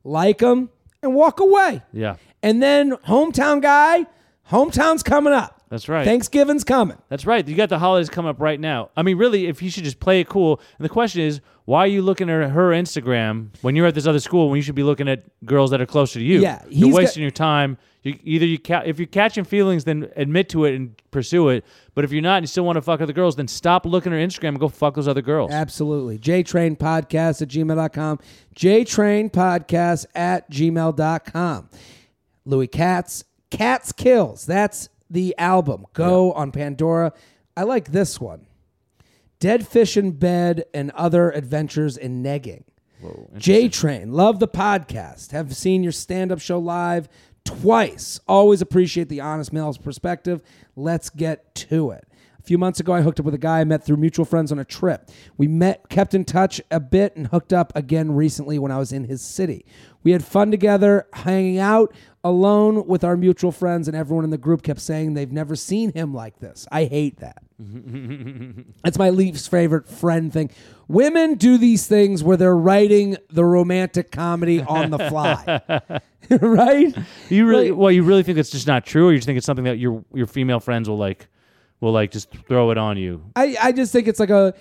like 0.04 0.40
them, 0.40 0.70
and 1.02 1.16
walk 1.16 1.40
away. 1.40 1.82
Yeah. 1.94 2.18
And 2.44 2.62
then 2.62 2.92
hometown 3.08 3.62
guy, 3.62 4.06
hometown's 4.52 5.04
coming 5.04 5.34
up. 5.34 5.55
That's 5.70 5.90
right. 5.90 6.06
Thanksgiving's 6.06 6.64
coming. 6.64 6.98
That's 7.10 7.26
right. 7.26 7.48
You 7.48 7.56
got 7.56 7.70
the 7.70 7.80
holidays 7.80 8.10
coming 8.10 8.30
up 8.30 8.40
right 8.40 8.60
now. 8.60 8.92
I 8.96 9.02
mean, 9.02 9.18
really, 9.18 9.48
if 9.48 9.62
you 9.62 9.70
should 9.70 9.84
just 9.84 10.00
play 10.00 10.20
it 10.22 10.30
cool. 10.30 10.62
And 10.78 10.86
the 10.86 10.90
question 10.90 11.22
is, 11.22 11.42
why 11.66 11.80
are 11.80 11.88
you 11.88 12.02
looking 12.04 12.30
at 12.30 12.52
her 12.52 12.70
Instagram 12.70 13.50
when 13.62 13.76
you're 13.76 13.88
at 13.88 13.96
this 13.96 14.06
other 14.06 14.20
school 14.20 14.50
when 14.50 14.58
you 14.58 14.62
should 14.62 14.76
be 14.76 14.84
looking 14.84 15.08
at 15.10 15.24
girls 15.46 15.72
that 15.72 15.82
are 15.82 15.86
closer 15.88 16.20
to 16.20 16.26
you? 16.26 16.40
Yeah, 16.42 16.62
you're 16.70 16.88
he's 16.88 16.94
got- 16.94 16.94
wasting 16.98 17.22
your 17.24 17.32
time. 17.32 17.78
You, 18.04 18.20
either 18.24 18.46
you 18.46 18.60
ca- 18.60 18.84
if 18.86 19.00
you're 19.00 19.08
catching 19.08 19.44
feelings, 19.46 19.84
then 19.86 20.12
admit 20.16 20.48
to 20.50 20.66
it 20.66 20.76
and 20.76 20.96
pursue 21.10 21.50
it. 21.50 21.66
But 21.96 22.06
if 22.06 22.12
you're 22.12 22.22
not 22.22 22.36
and 22.38 22.44
you 22.44 22.48
still 22.48 22.64
want 22.64 22.76
to 22.76 22.84
fuck 22.84 23.02
other 23.02 23.14
girls, 23.14 23.36
then 23.36 23.48
stop 23.48 23.84
looking 23.84 24.14
at 24.14 24.20
her 24.20 24.24
Instagram 24.24 24.50
and 24.50 24.60
go 24.60 24.68
fuck 24.70 24.94
those 24.94 25.08
other 25.08 25.24
girls. 25.24 25.52
Absolutely. 25.52 26.20
JTrain 26.20 26.78
Podcast 26.78 27.42
at 27.42 27.48
gmail.com. 27.48 28.20
JTrain 28.56 29.32
Podcast 29.32 30.06
at 30.14 30.52
gmail.com. 30.52 31.70
Louis 32.46 32.68
Katz, 32.68 33.24
Cats 33.50 33.92
Kills. 33.92 34.46
That's 34.46 34.90
the 35.16 35.34
album. 35.38 35.86
Go 35.94 36.34
on 36.34 36.52
Pandora. 36.52 37.14
I 37.56 37.64
like 37.64 37.92
this 37.92 38.20
one. 38.20 38.46
Dead 39.40 39.66
Fish 39.66 39.96
in 39.96 40.12
Bed 40.12 40.66
and 40.74 40.92
Other 40.92 41.32
Adventures 41.32 41.96
in 41.96 42.22
Negging. 42.22 42.64
J 43.38 43.70
Train, 43.70 44.12
love 44.12 44.40
the 44.40 44.48
podcast. 44.48 45.32
Have 45.32 45.56
seen 45.56 45.84
your 45.84 45.92
stand 45.94 46.32
up 46.32 46.42
show 46.42 46.60
live 46.60 47.08
twice. 47.46 48.20
Always 48.28 48.62
appreciate 48.62 49.08
the 49.08 49.22
honest 49.22 49.54
male's 49.54 49.78
perspective. 49.78 50.42
Let's 50.76 51.10
get 51.10 51.56
to 51.56 51.92
it. 51.92 52.06
A 52.40 52.44
few 52.44 52.58
months 52.58 52.80
ago, 52.80 52.94
I 52.94 53.02
hooked 53.02 53.20
up 53.20 53.26
with 53.26 53.34
a 53.34 53.40
guy 53.40 53.62
I 53.62 53.64
met 53.64 53.86
through 53.86 53.98
mutual 53.98 54.26
friends 54.26 54.52
on 54.52 54.60
a 54.60 54.66
trip. 54.66 55.10
We 55.38 55.48
met, 55.48 55.90
kept 55.90 56.14
in 56.14 56.26
touch 56.26 56.62
a 56.70 56.80
bit, 56.80 57.16
and 57.16 57.28
hooked 57.28 57.54
up 57.54 57.72
again 57.76 58.12
recently 58.12 58.60
when 58.60 58.72
I 58.72 58.78
was 58.80 58.92
in 58.92 59.06
his 59.06 59.22
city. 59.22 59.66
We 60.06 60.12
had 60.12 60.24
fun 60.24 60.52
together, 60.52 61.08
hanging 61.14 61.58
out 61.58 61.92
alone 62.24 62.86
with 62.88 63.04
our 63.04 63.18
mutual 63.18 63.52
friends, 63.52 63.88
and 63.88 63.98
everyone 63.98 64.24
in 64.24 64.30
the 64.30 64.38
group 64.38 64.62
kept 64.62 64.80
saying 64.80 65.16
they've 65.16 65.32
never 65.32 65.56
seen 65.56 65.92
him 65.94 66.14
like 66.14 66.40
this. 66.40 66.68
I 66.72 66.86
hate 66.86 67.18
that. 67.20 67.42
That's 68.84 69.00
my 69.00 69.10
least 69.10 69.50
favorite 69.50 69.88
friend 69.88 70.32
thing. 70.32 70.52
Women 70.88 71.36
do 71.36 71.58
these 71.58 71.88
things 71.88 72.24
where 72.24 72.38
they're 72.38 72.56
writing 72.56 73.18
the 73.32 73.44
romantic 73.44 74.12
comedy 74.12 74.62
on 74.62 74.92
the 74.92 75.00
fly. 75.00 75.62
right? 76.30 76.96
You 77.30 77.48
really, 77.48 77.72
Like- 77.72 77.80
well, 77.80 77.92
you 77.92 78.04
really 78.04 78.24
think 78.24 78.38
it's 78.38 78.52
just 78.52 78.68
not 78.68 78.86
true, 78.86 79.08
or 79.08 79.12
you 79.12 79.18
just 79.18 79.26
think 79.26 79.38
it's 79.38 79.46
something 79.46 79.66
that 79.66 79.80
your 79.80 80.04
your 80.14 80.28
female 80.28 80.60
friends 80.60 80.88
will 80.88 80.98
like, 80.98 81.28
will 81.82 81.92
like 81.92 82.12
just 82.12 82.32
throw 82.48 82.70
it 82.72 82.78
on 82.78 82.98
you. 82.98 83.24
I, 83.36 83.56
I 83.62 83.72
just 83.72 83.92
think 83.92 84.08
it's 84.08 84.20
like 84.20 84.30
a 84.32 84.54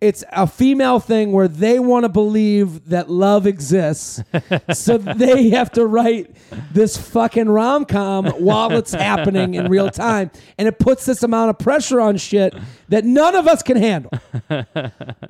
it's 0.00 0.22
a 0.30 0.46
female 0.46 1.00
thing 1.00 1.32
where 1.32 1.48
they 1.48 1.80
want 1.80 2.04
to 2.04 2.08
believe 2.08 2.88
that 2.90 3.10
love 3.10 3.46
exists. 3.46 4.22
so 4.72 4.96
they 4.98 5.50
have 5.50 5.72
to 5.72 5.86
write 5.86 6.36
this 6.72 6.96
fucking 6.96 7.48
rom 7.48 7.84
com 7.84 8.26
while 8.26 8.70
it's 8.72 8.92
happening 8.92 9.54
in 9.54 9.68
real 9.68 9.90
time. 9.90 10.30
And 10.56 10.68
it 10.68 10.78
puts 10.78 11.04
this 11.04 11.22
amount 11.22 11.50
of 11.50 11.58
pressure 11.58 12.00
on 12.00 12.16
shit 12.16 12.54
that 12.88 13.04
none 13.04 13.34
of 13.34 13.48
us 13.48 13.62
can 13.62 13.76
handle. 13.76 14.12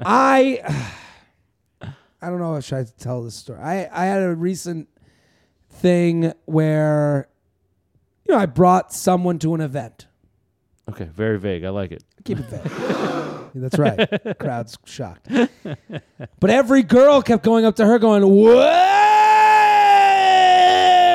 I 0.00 0.60
I 2.20 2.30
don't 2.30 2.40
know 2.40 2.56
if 2.56 2.72
I 2.72 2.78
should 2.82 2.98
tell 2.98 3.22
this 3.22 3.36
story. 3.36 3.60
I, 3.60 3.88
I 3.92 4.06
had 4.06 4.22
a 4.22 4.34
recent 4.34 4.88
thing 5.70 6.32
where 6.46 7.28
you 8.26 8.34
know 8.34 8.40
I 8.40 8.46
brought 8.46 8.92
someone 8.92 9.38
to 9.38 9.54
an 9.54 9.60
event. 9.60 10.08
Okay, 10.90 11.04
very 11.04 11.38
vague. 11.38 11.64
I 11.64 11.70
like 11.70 11.92
it. 11.92 12.02
Keep 12.24 12.40
it 12.40 12.46
vague. 12.46 13.04
That's 13.55 13.78
right. 13.78 14.38
Crowd's 14.38 14.76
shocked. 14.84 15.28
But 16.40 16.51
every 16.51 16.82
girl 16.82 17.22
kept 17.22 17.44
going 17.44 17.64
up 17.64 17.76
to 17.76 17.86
her, 17.86 17.99
going, 17.99 18.26
"What?" 18.28 18.55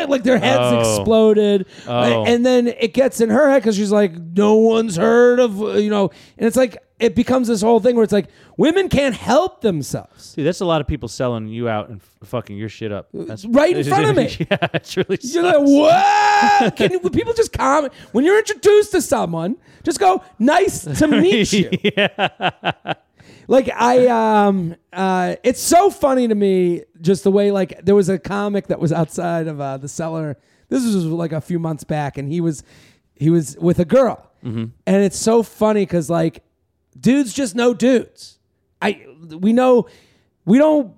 Like 0.09 0.23
their 0.23 0.37
heads 0.37 0.59
Oh. 0.61 0.79
exploded, 0.79 1.65
Oh. 1.87 2.25
and 2.25 2.45
then 2.45 2.67
it 2.67 2.93
gets 2.93 3.19
in 3.21 3.29
her 3.29 3.49
head 3.49 3.61
because 3.63 3.75
she's 3.75 3.91
like, 3.91 4.13
"No 4.17 4.55
one's 4.55 4.95
heard 4.95 5.39
of," 5.39 5.61
uh, 5.61 5.71
you 5.73 5.89
know, 5.89 6.11
and 6.37 6.47
it's 6.47 6.57
like 6.57 6.77
it 7.03 7.15
becomes 7.15 7.47
this 7.47 7.61
whole 7.61 7.79
thing 7.79 7.95
where 7.95 8.03
it's 8.03 8.13
like 8.13 8.27
women 8.57 8.87
can't 8.89 9.15
help 9.15 9.61
themselves. 9.61 10.33
Dude, 10.33 10.45
that's 10.45 10.61
a 10.61 10.65
lot 10.65 10.81
of 10.81 10.87
people 10.87 11.09
selling 11.09 11.47
you 11.47 11.67
out 11.69 11.89
and 11.89 12.01
f- 12.01 12.27
fucking 12.29 12.55
your 12.57 12.69
shit 12.69 12.91
up. 12.91 13.09
That's 13.13 13.45
Right 13.59 13.75
in 13.77 13.83
front 13.93 14.05
of 14.05 14.15
me. 14.15 14.35
yeah, 14.49 14.67
it's 14.73 14.95
really. 14.97 15.17
You're 15.21 15.43
like, 15.43 15.57
what? 15.59 16.75
Can 16.77 16.91
you, 16.91 16.99
people 17.09 17.33
just 17.33 17.51
comment 17.53 17.93
when 18.13 18.23
you're 18.25 18.37
introduced 18.39 18.91
to 18.91 19.01
someone? 19.01 19.57
Just 19.83 19.99
go, 19.99 20.23
nice 20.39 20.83
to 20.83 21.07
meet 21.07 21.51
you. 21.53 21.69
yeah. 21.83 22.93
Like 23.47 23.69
I 23.75 24.07
um 24.47 24.75
uh 24.93 25.35
it's 25.43 25.61
so 25.61 25.89
funny 25.89 26.27
to 26.29 26.35
me 26.35 26.83
just 27.01 27.25
the 27.25 27.31
way 27.31 27.51
like 27.51 27.83
there 27.83 27.95
was 27.95 28.07
a 28.07 28.17
comic 28.17 28.67
that 28.67 28.79
was 28.79 28.93
outside 28.93 29.47
of 29.47 29.59
uh, 29.59 29.75
the 29.77 29.89
cellar. 29.89 30.37
This 30.69 30.83
was 30.85 31.05
like 31.05 31.33
a 31.33 31.41
few 31.41 31.59
months 31.59 31.83
back 31.83 32.17
and 32.17 32.31
he 32.31 32.39
was 32.39 32.63
he 33.15 33.29
was 33.29 33.57
with 33.59 33.79
a 33.79 33.85
girl. 33.85 34.29
And 34.45 34.71
it's 34.85 35.17
so 35.17 35.43
funny 35.43 35.85
cuz 35.85 36.09
like 36.09 36.43
dudes 36.99 37.33
just 37.33 37.55
know 37.55 37.73
dudes. 37.73 38.37
I 38.81 39.05
we 39.29 39.53
know 39.53 39.87
we 40.45 40.57
don't 40.57 40.93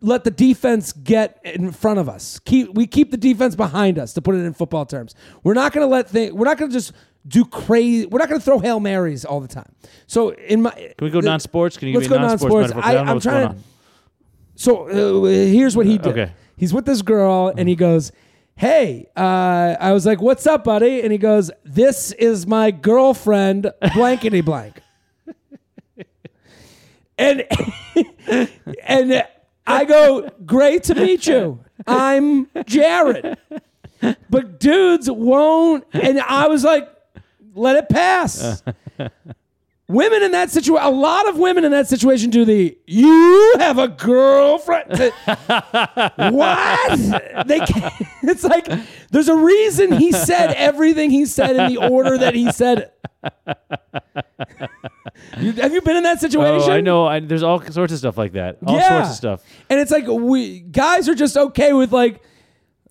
let 0.00 0.24
the 0.24 0.30
defense 0.30 0.92
get 0.92 1.40
in 1.44 1.70
front 1.72 1.98
of 1.98 2.08
us. 2.08 2.38
Keep 2.40 2.74
we 2.74 2.86
keep 2.86 3.10
the 3.10 3.16
defense 3.16 3.54
behind 3.54 3.98
us 3.98 4.12
to 4.14 4.22
put 4.22 4.34
it 4.34 4.38
in 4.38 4.52
football 4.52 4.84
terms. 4.86 5.14
We're 5.44 5.54
not 5.54 5.72
going 5.72 5.86
to 5.86 5.90
let 5.90 6.08
things 6.10 6.32
we're 6.32 6.44
not 6.46 6.58
going 6.58 6.70
to 6.70 6.76
just 6.76 6.92
do 7.26 7.44
crazy. 7.44 8.06
We're 8.06 8.18
not 8.18 8.28
going 8.28 8.40
to 8.40 8.44
throw 8.44 8.58
hail 8.58 8.80
marys 8.80 9.24
all 9.24 9.40
the 9.40 9.48
time. 9.48 9.72
So 10.08 10.30
in 10.30 10.62
my 10.62 10.70
Can 10.72 10.94
we 11.02 11.10
go 11.10 11.20
non-sports? 11.20 11.76
Can 11.76 11.88
you 11.88 11.94
Let's 11.94 12.08
give 12.08 12.12
me 12.12 12.22
go 12.22 12.26
non-sports, 12.26 12.52
non-sports. 12.72 12.86
I, 12.86 12.94
don't 12.94 13.04
know 13.04 13.08
I- 13.08 13.10
I'm 13.10 13.16
what's 13.16 13.24
trying 13.24 13.42
going 13.46 13.48
to- 13.52 13.58
on. 13.58 13.64
So 14.54 15.24
uh, 15.24 15.28
here's 15.28 15.76
what 15.76 15.86
he 15.86 15.98
did. 15.98 16.12
Okay. 16.12 16.32
He's 16.56 16.74
with 16.74 16.84
this 16.84 17.02
girl 17.02 17.52
and 17.56 17.68
he 17.68 17.74
goes, 17.76 18.12
Hey, 18.54 19.06
uh, 19.16 19.76
I 19.80 19.92
was 19.92 20.04
like, 20.04 20.20
What's 20.20 20.46
up, 20.46 20.64
buddy? 20.64 21.00
And 21.00 21.10
he 21.12 21.18
goes, 21.18 21.50
This 21.64 22.12
is 22.12 22.46
my 22.46 22.70
girlfriend, 22.70 23.70
blankety 23.94 24.40
blank. 24.40 24.80
And 27.22 27.44
and 28.82 29.24
I 29.66 29.84
go, 29.84 30.28
Great 30.44 30.84
to 30.84 30.94
meet 30.94 31.26
you. 31.26 31.60
I'm 31.86 32.48
Jared. 32.66 33.38
But 34.28 34.58
dudes 34.58 35.10
won't. 35.10 35.84
And 35.92 36.20
I 36.20 36.48
was 36.48 36.64
like, 36.64 36.88
Let 37.54 37.76
it 37.76 37.88
pass. 37.88 38.62
Women 39.88 40.22
in 40.22 40.32
that 40.32 40.50
situation, 40.50 40.86
a 40.86 40.90
lot 40.90 41.28
of 41.28 41.38
women 41.38 41.64
in 41.64 41.72
that 41.72 41.86
situation 41.86 42.30
do 42.30 42.46
the 42.46 42.78
"you 42.86 43.56
have 43.58 43.78
a 43.78 43.88
girlfriend." 43.88 44.90
what? 46.16 47.46
They 47.46 47.58
can't, 47.58 47.92
it's 48.22 48.42
like 48.42 48.68
there's 49.10 49.28
a 49.28 49.36
reason 49.36 49.92
he 49.92 50.12
said 50.12 50.54
everything 50.54 51.10
he 51.10 51.26
said 51.26 51.56
in 51.56 51.74
the 51.74 51.88
order 51.88 52.16
that 52.16 52.34
he 52.34 52.50
said 52.52 52.78
it. 52.78 54.70
You- 55.40 55.52
have 55.52 55.72
you 55.72 55.80
been 55.80 55.96
in 55.96 56.02
that 56.04 56.20
situation? 56.20 56.70
Oh, 56.70 56.74
I 56.74 56.80
know. 56.80 57.06
I, 57.06 57.20
there's 57.20 57.42
all 57.42 57.60
sorts 57.70 57.92
of 57.92 57.98
stuff 57.98 58.16
like 58.18 58.32
that. 58.32 58.58
All 58.66 58.74
yeah. 58.76 58.88
sorts 58.88 59.10
of 59.10 59.16
stuff. 59.16 59.44
And 59.70 59.80
it's 59.80 59.90
like 59.90 60.06
we 60.06 60.60
guys 60.60 61.08
are 61.08 61.14
just 61.14 61.36
okay 61.36 61.72
with 61.72 61.92
like, 61.92 62.22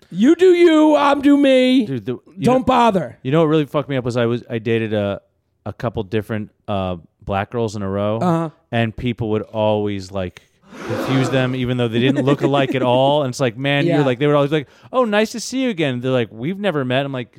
you 0.09 0.35
do 0.35 0.53
you, 0.53 0.95
I'm 0.95 1.21
do 1.21 1.37
me. 1.37 1.85
Dude, 1.85 2.05
the, 2.05 2.17
Don't 2.39 2.59
know, 2.59 2.63
bother. 2.63 3.17
You 3.23 3.31
know 3.31 3.39
what 3.41 3.47
really 3.47 3.65
fucked 3.65 3.89
me 3.89 3.95
up 3.97 4.03
was 4.03 4.17
I 4.17 4.25
was 4.25 4.43
I 4.49 4.59
dated 4.59 4.93
a 4.93 5.21
a 5.65 5.71
couple 5.73 6.01
different 6.03 6.49
uh, 6.67 6.97
black 7.21 7.51
girls 7.51 7.75
in 7.75 7.81
a 7.83 7.89
row, 7.89 8.17
Uh-huh. 8.17 8.49
and 8.71 8.95
people 8.97 9.29
would 9.31 9.43
always 9.43 10.11
like 10.11 10.41
confuse 10.87 11.29
them, 11.29 11.55
even 11.55 11.77
though 11.77 11.87
they 11.87 11.99
didn't 11.99 12.25
look 12.25 12.41
alike 12.41 12.73
at 12.75 12.81
all. 12.81 13.23
And 13.23 13.29
it's 13.31 13.39
like, 13.39 13.55
man, 13.57 13.85
Yeah. 13.85 13.97
you're 13.97 14.05
like 14.05 14.19
they 14.19 14.27
were 14.27 14.35
always 14.35 14.51
like, 14.51 14.67
oh, 14.91 15.05
nice 15.05 15.31
to 15.33 15.39
see 15.39 15.61
you 15.63 15.69
again. 15.69 15.99
They're 16.01 16.11
like, 16.11 16.29
we've 16.31 16.57
never 16.59 16.83
met. 16.83 17.05
I'm 17.05 17.11
like, 17.11 17.37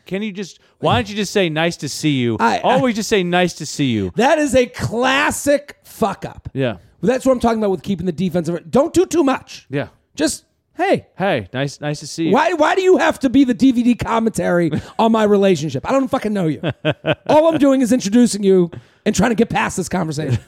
can 0.00 0.22
you 0.22 0.32
just? 0.32 0.58
Why 0.78 0.96
don't 0.96 1.08
you 1.08 1.16
just 1.16 1.32
say 1.32 1.48
nice 1.48 1.76
to 1.78 1.88
see 1.88 2.10
you? 2.20 2.36
I- 2.40 2.58
I- 2.58 2.60
always 2.60 2.94
just 2.96 3.08
say 3.08 3.22
nice 3.22 3.54
to 3.54 3.66
see 3.66 3.86
you. 3.90 4.12
That 4.16 4.38
is 4.38 4.54
a 4.54 4.66
classic 4.66 5.78
fuck 5.84 6.24
up. 6.24 6.48
Yeah, 6.52 6.76
That's 7.02 7.24
what 7.26 7.32
I'm 7.32 7.40
talking 7.40 7.58
about 7.58 7.70
with 7.70 7.82
keeping 7.82 8.06
the 8.06 8.12
defensive. 8.12 8.70
Don't 8.70 8.92
do 8.94 9.06
too 9.06 9.24
much. 9.24 9.66
yeah. 9.70 9.88
Just 10.14 10.44
hey, 10.76 11.06
Hey, 11.16 11.48
nice, 11.52 11.80
nice 11.80 12.00
to 12.00 12.06
see 12.06 12.24
you. 12.26 12.32
why 12.32 12.52
why 12.54 12.74
do 12.74 12.82
you 12.82 12.96
have 12.98 13.18
to 13.20 13.30
be 13.30 13.44
the 13.44 13.54
DVD 13.54 13.98
commentary 13.98 14.70
on 14.98 15.10
my 15.12 15.24
relationship? 15.24 15.88
I 15.88 15.92
don't 15.92 16.08
fucking 16.08 16.32
know 16.32 16.46
you. 16.48 16.60
All 17.26 17.46
I'm 17.48 17.58
doing 17.58 17.80
is 17.80 17.92
introducing 17.92 18.42
you 18.42 18.70
and 19.06 19.14
trying 19.14 19.30
to 19.30 19.34
get 19.34 19.48
past 19.50 19.76
this 19.76 19.88
conversation. 19.88 20.38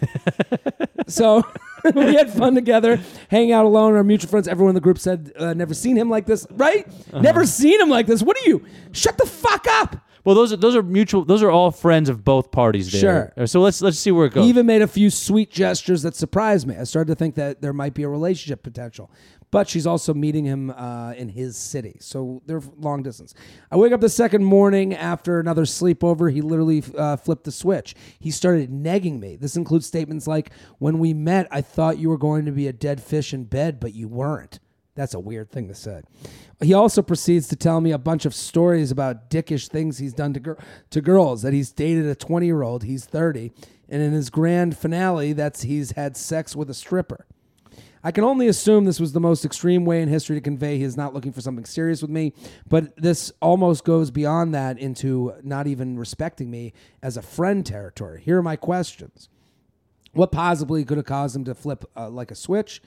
so 1.09 1.43
we 1.95 2.15
had 2.15 2.33
fun 2.33 2.55
together, 2.55 3.01
hanging 3.29 3.53
out 3.53 3.65
alone. 3.65 3.95
Our 3.95 4.05
mutual 4.05 4.31
friends, 4.31 4.49
everyone 4.49 4.71
in 4.71 4.75
the 4.75 4.81
group 4.81 4.99
said, 4.99 5.33
uh, 5.39 5.55
"Never 5.55 5.75
seen 5.75 5.97
him 5.97 6.09
like 6.09 6.27
this." 6.27 6.47
Right? 6.51 6.87
Uh-huh. 6.89 7.21
Never 7.21 7.45
seen 7.47 7.81
him 7.81 7.91
like 7.91 8.07
this. 8.07 8.23
What 8.23 8.37
are 8.39 8.49
you? 8.49 8.65
Shut 8.93 9.19
the 9.19 9.27
fuck 9.27 9.67
up. 9.69 9.97
Well, 10.25 10.35
those 10.35 10.55
are 10.55 10.57
those 10.57 10.75
are 10.75 10.83
mutual. 10.83 11.25
Those 11.25 11.43
are 11.43 11.51
all 11.51 11.71
friends 11.71 12.09
of 12.09 12.25
both 12.25 12.51
parties. 12.51 12.91
There. 12.91 13.33
Sure. 13.37 13.47
So 13.47 13.61
let's 13.61 13.83
let's 13.83 13.99
see 13.99 14.11
where 14.11 14.27
it 14.27 14.33
goes. 14.33 14.45
He 14.45 14.49
even 14.49 14.65
made 14.65 14.81
a 14.81 14.87
few 14.87 15.11
sweet 15.11 15.51
gestures 15.51 16.03
that 16.03 16.17
surprised 16.17 16.67
me. 16.67 16.77
I 16.77 16.85
started 16.85 17.13
to 17.13 17.15
think 17.15 17.35
that 17.35 17.61
there 17.61 17.75
might 17.75 17.93
be 17.93 18.05
a 18.05 18.09
relationship 18.09 18.63
potential. 18.63 19.11
But 19.55 19.69
she's 19.69 19.87
also 19.87 20.13
meeting 20.13 20.45
him 20.45 20.71
uh, 20.71 21.13
in 21.13 21.29
his 21.29 21.57
city. 21.57 21.97
So 22.01 22.43
they're 22.45 22.61
long 22.77 23.05
distance. 23.05 23.35
I 23.71 23.77
wake 23.77 23.93
up 23.93 24.01
the 24.01 24.09
second 24.09 24.43
morning 24.43 24.95
after 24.95 25.39
another 25.39 25.63
sleepover. 25.63 26.33
He 26.33 26.41
literally 26.41 26.83
uh, 26.99 27.17
flipped 27.19 27.45
the 27.45 27.53
switch. 27.53 27.95
He 28.19 28.33
started 28.33 28.73
negging 28.73 29.21
me. 29.21 29.37
This 29.37 29.55
includes 29.55 29.87
statements 29.87 30.27
like, 30.27 30.51
When 30.79 30.99
we 30.99 31.15
met, 31.15 31.47
I 31.53 31.61
thought 31.61 31.99
you 31.99 32.09
were 32.09 32.19
going 32.19 32.47
to 32.47 32.51
be 32.51 32.67
a 32.67 32.73
dead 32.73 33.01
fish 33.01 33.33
in 33.33 33.45
bed, 33.45 33.79
but 33.79 33.95
you 33.95 34.09
weren't. 34.09 34.59
That's 34.97 35.15
a 35.15 35.21
weird 35.21 35.53
thing 35.53 35.69
to 35.69 35.75
say. 35.75 36.03
He 36.61 36.75
also 36.75 37.01
proceeds 37.01 37.47
to 37.49 37.57
tell 37.57 37.81
me 37.81 37.93
a 37.93 37.99
bunch 37.99 38.25
of 38.25 38.35
stories 38.35 38.91
about 38.91 39.31
dickish 39.31 39.69
things 39.69 39.99
he's 39.99 40.15
done 40.15 40.33
to 40.35 40.41
gir- 40.41 40.59
to 40.91 41.01
girls. 41.01 41.43
That 41.43 41.53
he's 41.53 41.71
dated 41.71 42.07
a 42.07 42.17
20 42.17 42.45
year 42.45 42.63
old. 42.63 42.83
He's 42.83 43.05
30, 43.05 43.53
and 43.89 44.03
in 44.03 44.13
his 44.13 44.31
grand 44.31 44.77
finale, 44.77 45.33
that's 45.33 45.63
he's 45.63 45.93
had 45.93 46.17
sex 46.17 46.57
with 46.57 46.69
a 46.71 46.75
stripper. 46.75 47.27
I 48.07 48.13
can 48.13 48.23
only 48.23 48.49
assume 48.49 48.85
this 48.85 49.01
was 49.01 49.15
the 49.15 49.21
most 49.21 49.47
extreme 49.47 49.87
way 49.87 50.03
in 50.03 50.09
history 50.11 50.37
to 50.37 50.43
convey 50.43 50.77
he 50.77 50.85
is 50.85 50.95
not 50.95 51.15
looking 51.15 51.33
for 51.33 51.41
something 51.41 51.65
serious 51.65 52.03
with 52.03 52.11
me, 52.11 52.35
but 52.69 52.95
this 52.97 53.33
almost 53.41 53.85
goes 53.85 54.11
beyond 54.11 54.55
that 54.55 54.79
into 54.79 55.33
not 55.43 55.67
even 55.67 55.99
respecting 55.99 56.51
me 56.51 56.75
as 57.03 57.17
a 57.17 57.23
friend 57.23 57.65
territory. 57.65 58.21
Here 58.23 58.39
are 58.39 58.43
my 58.43 58.57
questions. 58.57 59.31
What 60.13 60.31
possibly 60.31 60.85
could 60.85 60.99
have 60.99 61.07
caused 61.07 61.35
him 61.35 61.45
to 61.45 61.55
flip 61.55 61.87
uh, 61.97 62.11
like 62.11 62.31
a 62.31 62.35
switch? 62.35 62.83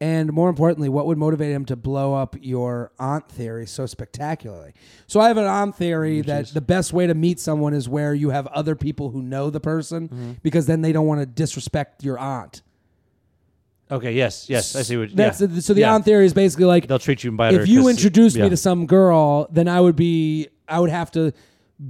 And 0.00 0.32
more 0.32 0.48
importantly, 0.48 0.88
what 0.88 1.06
would 1.06 1.18
motivate 1.18 1.50
him 1.50 1.64
to 1.64 1.74
blow 1.74 2.14
up 2.14 2.36
your 2.40 2.92
aunt 3.00 3.28
theory 3.28 3.66
so 3.66 3.86
spectacularly? 3.86 4.72
So 5.08 5.18
I 5.18 5.28
have 5.28 5.38
an 5.38 5.44
aunt 5.44 5.76
theory 5.76 6.20
that 6.20 6.48
the 6.48 6.60
best 6.60 6.92
way 6.92 7.06
to 7.06 7.14
meet 7.14 7.40
someone 7.40 7.74
is 7.74 7.88
where 7.88 8.14
you 8.14 8.30
have 8.30 8.46
other 8.48 8.76
people 8.76 9.10
who 9.10 9.22
know 9.22 9.50
the 9.50 9.60
person 9.60 10.38
because 10.42 10.66
then 10.66 10.82
they 10.82 10.92
don't 10.92 11.06
want 11.06 11.20
to 11.20 11.26
disrespect 11.26 12.04
your 12.04 12.18
aunt. 12.18 12.62
Okay. 13.90 14.12
Yes. 14.12 14.48
Yes. 14.48 14.76
I 14.76 14.82
see 14.82 14.96
what. 14.96 15.14
That's 15.14 15.40
yeah. 15.40 15.46
the, 15.46 15.62
so 15.62 15.74
the 15.74 15.80
Yeah. 15.80 15.94
aunt 15.94 16.04
theory 16.04 16.26
is 16.26 16.34
basically 16.34 16.66
like 16.66 16.86
They'll 16.86 16.98
treat 16.98 17.24
you 17.24 17.32
better. 17.32 17.60
if 17.60 17.68
you 17.68 17.88
introduced 17.88 18.36
yeah. 18.36 18.44
me 18.44 18.50
to 18.50 18.56
some 18.56 18.86
girl, 18.86 19.48
then 19.50 19.68
I 19.68 19.80
would 19.80 19.96
be 19.96 20.48
I 20.68 20.80
would 20.80 20.90
have 20.90 21.10
to 21.12 21.32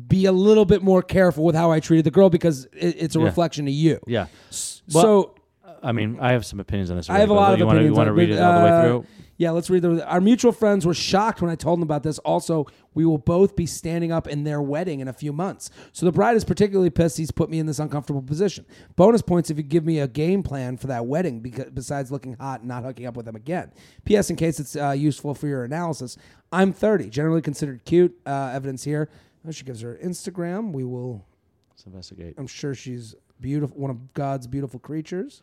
be 0.07 0.27
a 0.27 0.33
little 0.33 0.65
bit 0.65 0.83
more 0.83 1.03
careful 1.03 1.45
with 1.45 1.55
how 1.55 1.71
I 1.73 1.81
treated 1.81 2.05
the 2.05 2.11
girl 2.11 2.31
because 2.31 2.67
it, 2.67 2.97
it's 2.99 3.17
a 3.17 3.21
reflection 3.21 3.67
of 3.67 3.73
you. 3.73 3.99
Yeah. 4.07 4.27
so 4.51 5.35
I 5.83 5.93
mean, 5.93 6.19
I 6.21 6.33
have 6.33 6.45
some 6.45 6.61
opinions 6.61 6.91
on 6.91 6.97
this. 6.97 7.09
I 7.09 7.19
have 7.19 7.31
a 7.31 7.35
lot 7.35 7.55
of 7.55 7.61
opinions. 7.61 7.87
You 7.87 7.95
want 7.95 8.09
to 8.09 8.13
read 8.13 8.31
it 8.31 8.39
all 8.39 8.59
the 8.59 8.65
way 8.65 8.71
uh, 8.71 8.83
through? 8.83 9.07
Yeah, 9.39 9.53
let's 9.53 9.71
read 9.71 9.83
the. 9.83 10.05
Our 10.05 10.21
mutual 10.21 10.51
friends 10.51 10.85
were 10.85 10.93
shocked 10.93 11.41
when 11.41 11.49
I 11.49 11.55
told 11.55 11.79
them 11.79 11.85
about 11.85 12.03
this. 12.03 12.19
Also, 12.19 12.67
we 12.95 13.07
will 13.07 13.19
both 13.19 13.55
be 13.55 13.67
standing 13.67 14.11
up 14.11 14.27
in 14.27 14.43
their 14.43 14.61
wedding 14.61 14.99
in 14.99 15.07
a 15.07 15.13
few 15.13 15.33
months. 15.33 15.71
So 15.93 16.05
the 16.05 16.11
bride 16.11 16.37
is 16.37 16.45
particularly 16.45 16.91
pissed 16.91 17.17
he's 17.17 17.31
put 17.31 17.49
me 17.49 17.61
in 17.61 17.67
this 17.67 17.79
uncomfortable 17.79 18.21
position. 18.21 18.67
Bonus 18.97 19.23
points 19.23 19.49
if 19.49 19.57
you 19.57 19.63
give 19.63 19.87
me 19.87 20.01
a 20.01 20.09
game 20.09 20.43
plan 20.43 20.77
for 20.77 20.89
that 20.89 21.07
wedding, 21.07 21.39
because 21.39 21.71
besides 21.71 22.11
looking 22.11 22.35
hot 22.35 22.61
and 22.61 22.69
not 22.69 22.83
hooking 22.83 23.07
up 23.07 23.17
with 23.17 23.27
them 23.27 23.37
again. 23.37 23.71
P.S. 24.05 24.29
In 24.29 24.35
case 24.35 24.59
it's 24.59 24.75
uh, 24.75 24.91
useful 24.91 25.35
for 25.35 25.47
your 25.47 25.63
analysis, 25.63 26.17
I'm 26.51 26.73
30, 26.73 27.09
generally 27.09 27.41
considered 27.41 27.85
cute. 27.85 28.19
Uh, 28.27 28.51
evidence 28.53 28.83
here. 28.83 29.09
Oh, 29.47 29.53
she 29.53 29.65
gives 29.65 29.81
her 29.83 29.97
Instagram. 30.03 30.73
We 30.73 30.83
will. 30.83 31.25
Let's 31.71 31.87
investigate. 31.87 32.35
I'm 32.39 32.49
sure 32.49 32.75
she's 32.75 33.15
beautiful, 33.41 33.79
one 33.79 33.93
of 33.93 34.13
God's 34.15 34.49
beautiful 34.49 34.81
creatures. 34.81 35.43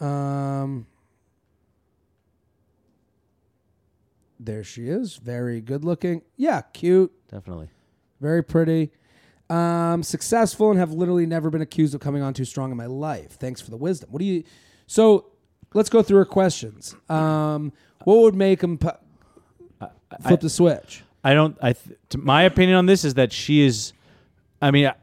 Um, 0.00 0.86
there 4.38 4.64
she 4.64 4.88
is, 4.88 5.16
very 5.16 5.60
good 5.60 5.84
looking. 5.84 6.22
Yeah, 6.36 6.62
cute, 6.72 7.12
Definitely. 7.30 7.68
very 8.20 8.42
pretty. 8.42 8.90
Um, 9.48 10.02
successful 10.02 10.70
and 10.70 10.78
have 10.80 10.92
literally 10.92 11.24
never 11.26 11.50
been 11.50 11.62
accused 11.62 11.94
of 11.94 12.00
coming 12.00 12.20
on 12.22 12.34
too 12.34 12.44
strong 12.44 12.70
in 12.72 12.76
my 12.76 12.86
life. 12.86 13.32
Thanks 13.32 13.60
for 13.60 13.70
the 13.70 13.76
wisdom. 13.76 14.10
What 14.10 14.18
do 14.18 14.24
you? 14.24 14.42
So 14.88 15.26
let's 15.72 15.88
go 15.88 16.02
through 16.02 16.18
her 16.18 16.24
questions. 16.24 16.96
Um, 17.08 17.72
what 18.04 18.18
would 18.22 18.34
make 18.34 18.62
him 18.62 18.76
pu- 18.78 18.90
flip 20.22 20.40
the 20.40 20.50
switch? 20.50 21.04
I 21.22 21.34
don't. 21.34 21.56
I. 21.62 21.74
Th- 21.74 21.96
to 22.10 22.18
my 22.18 22.42
opinion 22.42 22.76
on 22.76 22.86
this 22.86 23.04
is 23.04 23.14
that 23.14 23.32
she 23.32 23.60
is. 23.60 23.92
I 24.60 24.72
mean, 24.72 24.86
I, 24.86 24.94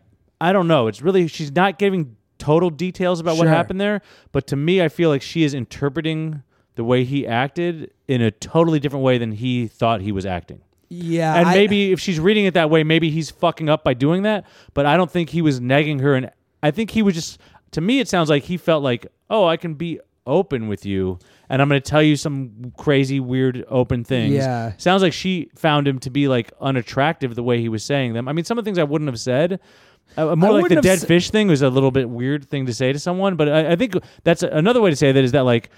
I 0.41 0.51
don't 0.51 0.67
know. 0.67 0.87
It's 0.87 1.01
really 1.01 1.27
she's 1.27 1.51
not 1.51 1.79
giving 1.79 2.17
total 2.37 2.69
details 2.69 3.21
about 3.21 3.37
what 3.37 3.47
happened 3.47 3.79
there, 3.79 4.01
but 4.33 4.47
to 4.47 4.57
me, 4.57 4.81
I 4.81 4.89
feel 4.89 5.09
like 5.09 5.21
she 5.21 5.43
is 5.43 5.53
interpreting 5.53 6.43
the 6.75 6.83
way 6.83 7.03
he 7.03 7.25
acted 7.27 7.91
in 8.07 8.21
a 8.21 8.31
totally 8.31 8.79
different 8.79 9.03
way 9.05 9.17
than 9.17 9.31
he 9.31 9.67
thought 9.67 10.01
he 10.01 10.11
was 10.11 10.25
acting. 10.25 10.61
Yeah, 10.89 11.35
and 11.35 11.47
I- 11.49 11.53
maybe 11.55 11.91
if 11.91 11.99
she's 11.99 12.19
reading 12.19 12.45
it 12.45 12.53
that 12.53 12.69
way, 12.69 12.83
maybe 12.83 13.09
he's 13.09 13.31
fucking 13.31 13.69
up 13.69 13.83
by 13.83 13.93
doing 13.93 14.23
that. 14.23 14.45
But 14.73 14.85
I 14.85 14.95
don't 14.97 15.09
think 15.09 15.29
he 15.29 15.41
was 15.41 15.59
negging 15.59 16.01
her, 16.01 16.15
and 16.15 16.29
I 16.61 16.71
think 16.71 16.91
he 16.91 17.01
was 17.01 17.15
just. 17.15 17.39
To 17.71 17.81
me, 17.81 17.99
it 17.99 18.07
sounds 18.07 18.29
like 18.29 18.43
he 18.43 18.57
felt 18.57 18.83
like, 18.83 19.07
oh, 19.31 19.47
I 19.47 19.57
can 19.57 19.73
be 19.73 19.99
open 20.27 20.67
with 20.67 20.85
you, 20.85 21.17
and 21.49 21.59
I'm 21.59 21.67
going 21.67 21.81
to 21.81 21.89
tell 21.89 22.03
you 22.03 22.15
some 22.15 22.71
crazy, 22.77 23.19
weird, 23.19 23.65
open 23.67 24.03
things. 24.03 24.35
Yeah. 24.35 24.73
sounds 24.77 25.01
like 25.01 25.11
she 25.13 25.49
found 25.55 25.87
him 25.87 25.97
to 26.01 26.11
be 26.11 26.27
like 26.27 26.51
unattractive 26.61 27.33
the 27.33 27.41
way 27.41 27.59
he 27.59 27.69
was 27.69 27.83
saying 27.83 28.13
them. 28.13 28.27
I 28.27 28.33
mean, 28.33 28.45
some 28.45 28.59
of 28.59 28.63
the 28.63 28.67
things 28.67 28.77
I 28.77 28.83
wouldn't 28.83 29.09
have 29.09 29.19
said. 29.19 29.59
Uh, 30.15 30.35
more 30.35 30.51
I 30.51 30.53
like 30.61 30.69
the 30.69 30.81
dead 30.81 30.99
s- 30.99 31.05
fish 31.05 31.31
thing 31.31 31.47
was 31.47 31.63
a 31.63 31.69
little 31.71 31.89
bit 31.89 32.07
weird 32.07 32.47
thing 32.47 32.67
to 32.67 32.73
say 32.73 32.93
to 32.93 32.99
someone, 32.99 33.35
but 33.35 33.49
I, 33.49 33.71
I 33.71 33.75
think 33.75 33.95
that's 34.23 34.43
another 34.43 34.79
way 34.81 34.91
to 34.91 34.95
say 34.95 35.11
that 35.11 35.23
is 35.23 35.31
that 35.31 35.41
like 35.45 35.71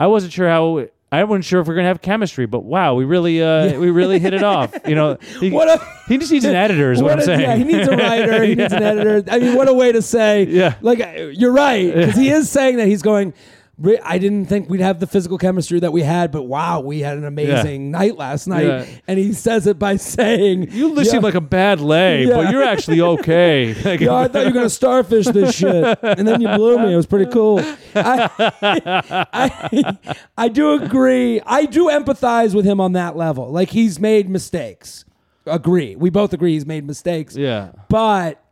I 0.00 0.06
wasn't 0.08 0.32
sure 0.32 0.48
how 0.48 0.86
I 1.12 1.22
wasn't 1.24 1.44
sure 1.44 1.60
if 1.60 1.68
we 1.68 1.72
are 1.74 1.76
gonna 1.76 1.88
have 1.88 2.02
chemistry, 2.02 2.46
but 2.46 2.64
wow, 2.64 2.94
we 2.94 3.04
really 3.04 3.40
uh, 3.42 3.78
we 3.78 3.90
really 3.90 4.18
hit 4.18 4.34
it 4.34 4.42
off. 4.54 4.74
You 4.86 4.94
know, 4.96 5.16
he, 5.40 5.50
What 5.50 5.68
a- 5.68 5.84
he 6.08 6.18
just 6.18 6.32
needs 6.32 6.44
an 6.44 6.54
editor, 6.56 6.90
is 6.92 7.00
what, 7.02 7.12
I'm 7.12 7.18
a- 7.20 7.22
saying. 7.22 7.40
Yeah, 7.40 7.56
he 7.56 7.64
needs 7.64 7.86
a 7.88 7.96
writer. 7.96 8.42
He 8.42 8.54
needs 8.56 8.72
an 8.72 8.82
editor. 8.82 9.30
I 9.30 9.38
mean, 9.38 9.54
what 9.54 9.68
a 9.68 9.72
way 9.74 9.92
to 9.92 10.02
say. 10.02 10.44
Yeah. 10.44 10.74
Like 10.80 11.00
uh, 11.00 11.10
you're 11.32 11.52
right 11.52 11.94
because 11.94 12.16
he 12.16 12.30
is 12.30 12.50
saying 12.50 12.76
that 12.78 12.88
he's 12.88 13.02
going. 13.02 13.32
"Re- 13.78 13.98
I 14.04 14.18
didn't 14.18 14.46
think 14.46 14.68
we'd 14.70 14.80
have 14.80 15.00
the 15.00 15.06
physical 15.06 15.36
chemistry 15.38 15.80
that 15.80 15.92
we 15.92 16.02
had, 16.02 16.30
but 16.30 16.44
wow, 16.44 16.80
we 16.80 17.00
had 17.00 17.18
an 17.18 17.24
amazing 17.24 17.90
night 17.90 18.16
last 18.16 18.46
night. 18.46 18.66
Yeah. 18.66 18.86
And 19.08 19.18
he 19.18 19.32
says 19.32 19.66
it 19.66 19.78
by 19.78 19.96
saying, 20.16 20.70
You 20.72 20.94
yeah, 20.94 21.02
seem 21.04 21.22
like 21.22 21.34
a 21.34 21.40
bad 21.40 21.80
lay, 21.80 22.24
Yeah. 22.26 22.36
but 22.36 22.50
you're 22.52 22.62
actually 22.62 23.00
okay. 23.00 23.72
Yeah, 24.04 24.14
I 24.14 24.28
thought 24.28 24.40
you 24.40 24.46
were 24.46 24.52
gonna 24.52 24.70
starfish 24.70 25.26
this 25.26 25.54
shit, 25.54 25.98
and 26.02 26.26
then 26.26 26.40
you 26.40 26.48
blew 26.48 26.78
me. 26.78 26.92
It 26.92 26.96
was 26.96 27.06
pretty 27.06 27.30
cool. 27.30 27.60
I, 27.94 28.30
I, 29.32 29.98
I 30.36 30.48
do 30.48 30.74
agree. 30.82 31.40
I 31.46 31.66
do 31.66 31.86
empathize 31.88 32.54
with 32.54 32.64
him 32.64 32.80
on 32.80 32.92
that 32.92 33.16
level. 33.16 33.50
Like 33.50 33.70
he's 33.70 33.98
made 34.00 34.28
mistakes. 34.28 35.04
Agree. 35.46 35.94
We 35.96 36.10
both 36.10 36.32
agree 36.32 36.52
he's 36.54 36.66
made 36.66 36.86
mistakes. 36.86 37.36
yeah. 37.36 37.72
But 37.88 38.42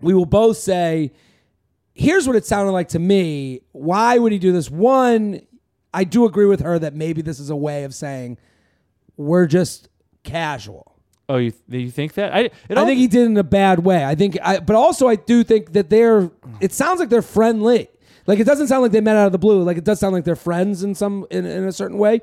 we 0.00 0.14
will 0.14 0.26
both 0.26 0.56
say, 0.56 1.12
here's 1.98 2.26
what 2.26 2.36
it 2.36 2.46
sounded 2.46 2.72
like 2.72 2.88
to 2.88 2.98
me. 2.98 3.60
Why 3.72 4.18
would 4.18 4.32
he 4.32 4.38
do 4.38 4.52
this? 4.52 4.70
One, 4.70 5.42
I 5.92 6.04
do 6.04 6.24
agree 6.24 6.46
with 6.46 6.60
her 6.60 6.78
that 6.78 6.94
maybe 6.94 7.22
this 7.22 7.40
is 7.40 7.50
a 7.50 7.56
way 7.56 7.84
of 7.84 7.94
saying 7.94 8.38
we're 9.16 9.46
just 9.46 9.88
casual. 10.22 10.94
Oh, 11.28 11.36
you 11.36 11.52
you 11.68 11.90
think 11.90 12.14
that? 12.14 12.32
I 12.34 12.50
I 12.70 12.84
think 12.86 12.98
he 12.98 13.06
did 13.06 13.22
it 13.22 13.26
in 13.26 13.36
a 13.36 13.42
bad 13.42 13.80
way. 13.80 14.02
I 14.02 14.14
think, 14.14 14.38
I, 14.42 14.60
but 14.60 14.76
also 14.76 15.08
I 15.08 15.16
do 15.16 15.44
think 15.44 15.72
that 15.72 15.90
they're. 15.90 16.30
It 16.60 16.72
sounds 16.72 17.00
like 17.00 17.10
they're 17.10 17.20
friendly. 17.20 17.88
Like 18.26 18.38
it 18.38 18.44
doesn't 18.44 18.68
sound 18.68 18.82
like 18.82 18.92
they 18.92 19.00
met 19.02 19.16
out 19.16 19.26
of 19.26 19.32
the 19.32 19.38
blue. 19.38 19.62
Like 19.62 19.76
it 19.76 19.84
does 19.84 20.00
sound 20.00 20.14
like 20.14 20.24
they're 20.24 20.36
friends 20.36 20.82
in 20.82 20.94
some 20.94 21.26
in, 21.30 21.44
in 21.44 21.64
a 21.64 21.72
certain 21.72 21.98
way. 21.98 22.22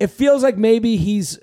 It 0.00 0.08
feels 0.08 0.42
like 0.42 0.58
maybe 0.58 0.96
he's 0.96 1.38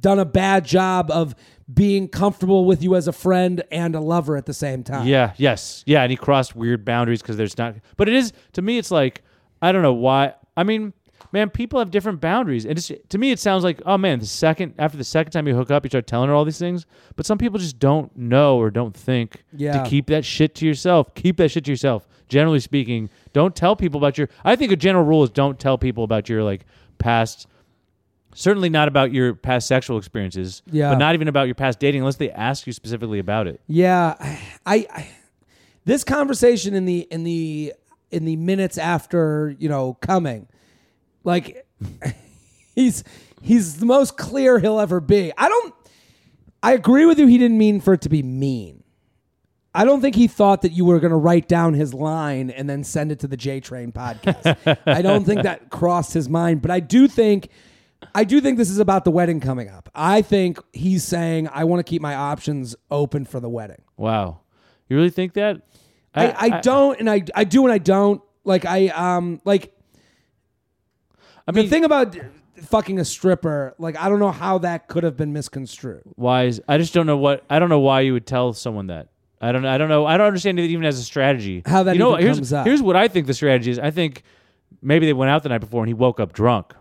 done 0.00 0.18
a 0.18 0.24
bad 0.24 0.64
job 0.64 1.10
of 1.10 1.34
being 1.72 2.08
comfortable 2.08 2.64
with 2.64 2.82
you 2.82 2.94
as 2.96 3.08
a 3.08 3.12
friend 3.12 3.62
and 3.70 3.94
a 3.94 4.00
lover 4.00 4.36
at 4.36 4.46
the 4.46 4.54
same 4.54 4.82
time. 4.82 5.06
Yeah, 5.06 5.32
yes. 5.36 5.82
Yeah, 5.86 6.02
and 6.02 6.10
he 6.10 6.16
crossed 6.16 6.56
weird 6.56 6.84
boundaries 6.84 7.22
because 7.22 7.36
there's 7.36 7.56
not 7.58 7.74
but 7.96 8.08
it 8.08 8.14
is 8.14 8.32
to 8.54 8.62
me 8.62 8.78
it's 8.78 8.90
like 8.90 9.22
I 9.60 9.72
don't 9.72 9.82
know 9.82 9.92
why 9.94 10.34
I 10.56 10.64
mean, 10.64 10.92
man, 11.32 11.48
people 11.48 11.78
have 11.78 11.90
different 11.90 12.20
boundaries. 12.20 12.66
And 12.66 12.76
it's 12.76 12.90
to 13.08 13.16
me 13.18 13.30
it 13.30 13.38
sounds 13.38 13.64
like, 13.64 13.80
oh 13.86 13.96
man, 13.96 14.18
the 14.18 14.26
second 14.26 14.74
after 14.78 14.98
the 14.98 15.04
second 15.04 15.32
time 15.32 15.46
you 15.46 15.54
hook 15.54 15.70
up, 15.70 15.84
you 15.84 15.88
start 15.90 16.06
telling 16.06 16.28
her 16.28 16.34
all 16.34 16.44
these 16.44 16.58
things. 16.58 16.84
But 17.16 17.26
some 17.26 17.38
people 17.38 17.58
just 17.58 17.78
don't 17.78 18.14
know 18.16 18.58
or 18.58 18.70
don't 18.70 18.94
think 18.96 19.44
Yeah. 19.56 19.82
to 19.82 19.88
keep 19.88 20.06
that 20.08 20.24
shit 20.24 20.54
to 20.56 20.66
yourself. 20.66 21.14
Keep 21.14 21.36
that 21.38 21.50
shit 21.50 21.64
to 21.66 21.70
yourself. 21.70 22.06
Generally 22.28 22.60
speaking, 22.60 23.08
don't 23.32 23.54
tell 23.54 23.76
people 23.76 23.98
about 23.98 24.18
your 24.18 24.28
I 24.44 24.56
think 24.56 24.72
a 24.72 24.76
general 24.76 25.04
rule 25.04 25.22
is 25.22 25.30
don't 25.30 25.58
tell 25.60 25.78
people 25.78 26.02
about 26.04 26.28
your 26.28 26.42
like 26.42 26.64
past 26.98 27.46
certainly 28.34 28.68
not 28.68 28.88
about 28.88 29.12
your 29.12 29.34
past 29.34 29.66
sexual 29.66 29.98
experiences, 29.98 30.62
Yeah. 30.70 30.90
but 30.90 30.98
not 30.98 31.14
even 31.14 31.28
about 31.28 31.44
your 31.46 31.54
past 31.54 31.78
dating 31.78 32.00
unless 32.00 32.16
they 32.16 32.30
ask 32.30 32.66
you 32.66 32.72
specifically 32.72 33.18
about 33.18 33.46
it. 33.46 33.60
Yeah, 33.66 34.14
I, 34.66 34.86
I 34.90 35.08
this 35.84 36.04
conversation 36.04 36.74
in 36.74 36.84
the 36.84 37.00
in 37.10 37.24
the 37.24 37.72
in 38.10 38.24
the 38.24 38.36
minutes 38.36 38.78
after 38.78 39.54
you 39.58 39.68
know 39.68 39.94
coming, 39.94 40.46
like 41.24 41.66
he's 42.74 43.04
he's 43.40 43.78
the 43.78 43.86
most 43.86 44.16
clear 44.16 44.58
he'll 44.58 44.80
ever 44.80 45.00
be. 45.00 45.32
I 45.36 45.48
don't. 45.48 45.74
I 46.62 46.72
agree 46.74 47.06
with 47.06 47.18
you. 47.18 47.26
He 47.26 47.38
didn't 47.38 47.58
mean 47.58 47.80
for 47.80 47.94
it 47.94 48.02
to 48.02 48.08
be 48.08 48.22
mean. 48.22 48.84
I 49.74 49.84
don't 49.84 50.00
think 50.02 50.14
he 50.14 50.28
thought 50.28 50.62
that 50.62 50.72
you 50.72 50.84
were 50.84 51.00
going 51.00 51.10
to 51.12 51.16
write 51.16 51.48
down 51.48 51.72
his 51.74 51.94
line 51.94 52.50
and 52.50 52.68
then 52.68 52.84
send 52.84 53.10
it 53.10 53.18
to 53.20 53.26
the 53.26 53.36
J 53.38 53.58
Train 53.58 53.90
podcast. 53.90 54.78
I 54.86 55.02
don't 55.02 55.24
think 55.24 55.42
that 55.42 55.70
crossed 55.70 56.12
his 56.12 56.28
mind, 56.28 56.62
but 56.62 56.70
I 56.70 56.78
do 56.78 57.08
think 57.08 57.48
I 58.14 58.24
do 58.24 58.40
think 58.40 58.58
this 58.58 58.70
is 58.70 58.78
about 58.78 59.04
the 59.04 59.10
wedding 59.10 59.40
coming 59.40 59.68
up. 59.68 59.88
I 59.94 60.22
think 60.22 60.58
he's 60.72 61.04
saying 61.04 61.48
I 61.52 61.64
want 61.64 61.84
to 61.84 61.88
keep 61.88 62.02
my 62.02 62.14
options 62.14 62.76
open 62.90 63.24
for 63.24 63.40
the 63.40 63.48
wedding. 63.48 63.82
Wow. 63.96 64.40
You 64.88 64.96
really 64.96 65.10
think 65.10 65.34
that? 65.34 65.62
I, 66.14 66.34
I, 66.38 66.60
don't 66.60 67.00
and 67.00 67.08
I 67.08 67.22
I 67.34 67.44
do 67.44 67.64
and 67.64 67.72
I 67.72 67.78
don't. 67.78 68.20
Like 68.44 68.66
I 68.66 68.88
um 68.88 69.40
like 69.44 69.74
I 71.46 71.52
mean, 71.52 71.64
the 71.64 71.70
thing 71.70 71.84
about 71.84 72.16
fucking 72.64 72.98
a 72.98 73.04
stripper, 73.04 73.74
like 73.78 73.96
I 73.96 74.08
don't 74.08 74.18
know 74.18 74.30
how 74.30 74.58
that 74.58 74.88
could 74.88 75.04
have 75.04 75.16
been 75.16 75.32
misconstrued. 75.32 76.02
why 76.16 76.44
is 76.44 76.60
I 76.68 76.78
just 76.78 76.92
don't 76.92 77.06
know 77.06 77.16
what 77.16 77.44
I 77.48 77.58
don't 77.58 77.68
know 77.68 77.80
why 77.80 78.00
you 78.00 78.12
would 78.12 78.26
tell 78.26 78.52
someone 78.52 78.88
that. 78.88 79.08
I 79.40 79.52
don't 79.52 79.64
I 79.64 79.78
don't 79.78 79.88
know. 79.88 80.06
I 80.06 80.16
don't 80.16 80.26
understand 80.26 80.58
it 80.58 80.64
even 80.64 80.84
as 80.84 80.98
a 80.98 81.02
strategy. 81.02 81.62
How 81.66 81.82
that 81.84 81.94
you 81.94 81.98
know 81.98 82.16
here's, 82.16 82.52
up. 82.52 82.66
Here's 82.66 82.82
what 82.82 82.94
I 82.94 83.08
think 83.08 83.26
the 83.26 83.34
strategy 83.34 83.70
is. 83.70 83.78
I 83.78 83.90
think 83.90 84.22
maybe 84.82 85.06
they 85.06 85.12
went 85.12 85.30
out 85.30 85.42
the 85.42 85.48
night 85.48 85.58
before 85.58 85.82
and 85.82 85.88
he 85.88 85.94
woke 85.94 86.20
up 86.20 86.32
drunk. 86.32 86.74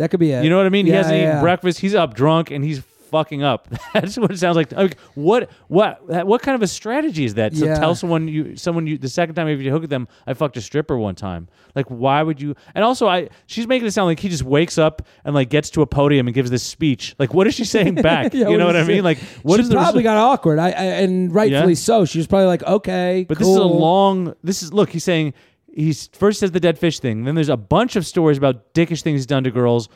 That 0.00 0.10
could 0.10 0.18
be 0.20 0.32
it. 0.32 0.42
You 0.42 0.48
know 0.48 0.56
what 0.56 0.64
I 0.64 0.70
mean? 0.70 0.86
he 0.86 0.92
hasn't 0.92 1.14
yeah, 1.14 1.22
eaten 1.24 1.36
yeah. 1.36 1.40
breakfast. 1.42 1.78
He's 1.78 1.94
up 1.94 2.14
drunk 2.14 2.50
and 2.50 2.64
he's 2.64 2.80
fucking 3.10 3.42
up. 3.42 3.68
That's 3.92 4.16
what 4.16 4.30
it 4.30 4.38
sounds 4.38 4.56
like. 4.56 4.72
like 4.72 4.98
what 5.14 5.50
what 5.68 6.00
what 6.26 6.40
kind 6.42 6.54
of 6.54 6.62
a 6.62 6.66
strategy 6.66 7.24
is 7.26 7.34
that? 7.34 7.52
To 7.52 7.66
Yeah. 7.66 7.74
tell 7.74 7.94
someone 7.94 8.26
you 8.28 8.56
someone 8.56 8.86
you 8.86 8.96
the 8.96 9.08
second 9.10 9.34
time 9.34 9.48
if 9.48 9.60
you 9.60 9.70
hook 9.70 9.84
at 9.84 9.90
them, 9.90 10.08
I 10.26 10.32
fucked 10.34 10.56
a 10.56 10.60
stripper 10.62 10.96
one 10.96 11.16
time. 11.16 11.48
Like 11.74 11.86
why 11.86 12.22
would 12.22 12.40
you? 12.40 12.54
And 12.74 12.82
also, 12.84 13.08
I 13.08 13.28
she's 13.46 13.66
making 13.66 13.86
it 13.88 13.90
sound 13.90 14.06
like 14.06 14.20
he 14.20 14.28
just 14.30 14.42
wakes 14.44 14.78
up 14.78 15.02
and 15.24 15.34
like 15.34 15.50
gets 15.50 15.68
to 15.70 15.82
a 15.82 15.86
podium 15.86 16.28
and 16.28 16.34
gives 16.34 16.50
this 16.50 16.62
speech. 16.62 17.14
Like 17.18 17.34
what 17.34 17.46
is 17.46 17.54
she 17.54 17.64
saying 17.64 17.94
back? 18.10 18.32
Yeah, 18.32 18.48
you 18.48 18.56
know 18.56 18.66
what 18.66 18.76
I 18.76 18.84
mean? 18.84 19.04
Like 19.04 19.18
what 19.42 19.56
she 19.56 19.62
is 19.62 19.68
the 19.68 19.74
probably 19.74 20.02
got 20.02 20.16
awkward. 20.16 20.58
I, 20.58 20.68
I 20.68 20.84
and 21.04 21.34
rightfully 21.34 21.72
Yeah. 21.72 21.78
so. 21.78 22.04
She 22.06 22.18
was 22.18 22.26
probably 22.26 22.46
like, 22.46 22.62
okay, 22.62 23.26
But 23.28 23.38
this 23.38 23.48
is 23.48 23.56
a 23.56 23.64
long. 23.64 24.34
This 24.42 24.62
is 24.62 24.72
look. 24.72 24.88
He's 24.90 25.04
saying 25.04 25.34
he's 25.74 26.08
first 26.12 26.40
says 26.40 26.50
the 26.52 26.60
dead 26.60 26.78
fish 26.78 26.98
thing. 27.00 27.24
Then 27.24 27.34
there's 27.34 27.48
a 27.48 27.56
bunch 27.56 27.96
of 27.96 28.06
stories 28.06 28.38
about 28.38 28.74
dickish 28.74 29.02
things 29.02 29.18
he's 29.20 29.26
done 29.26 29.44
to 29.44 29.50
girls, 29.50 29.88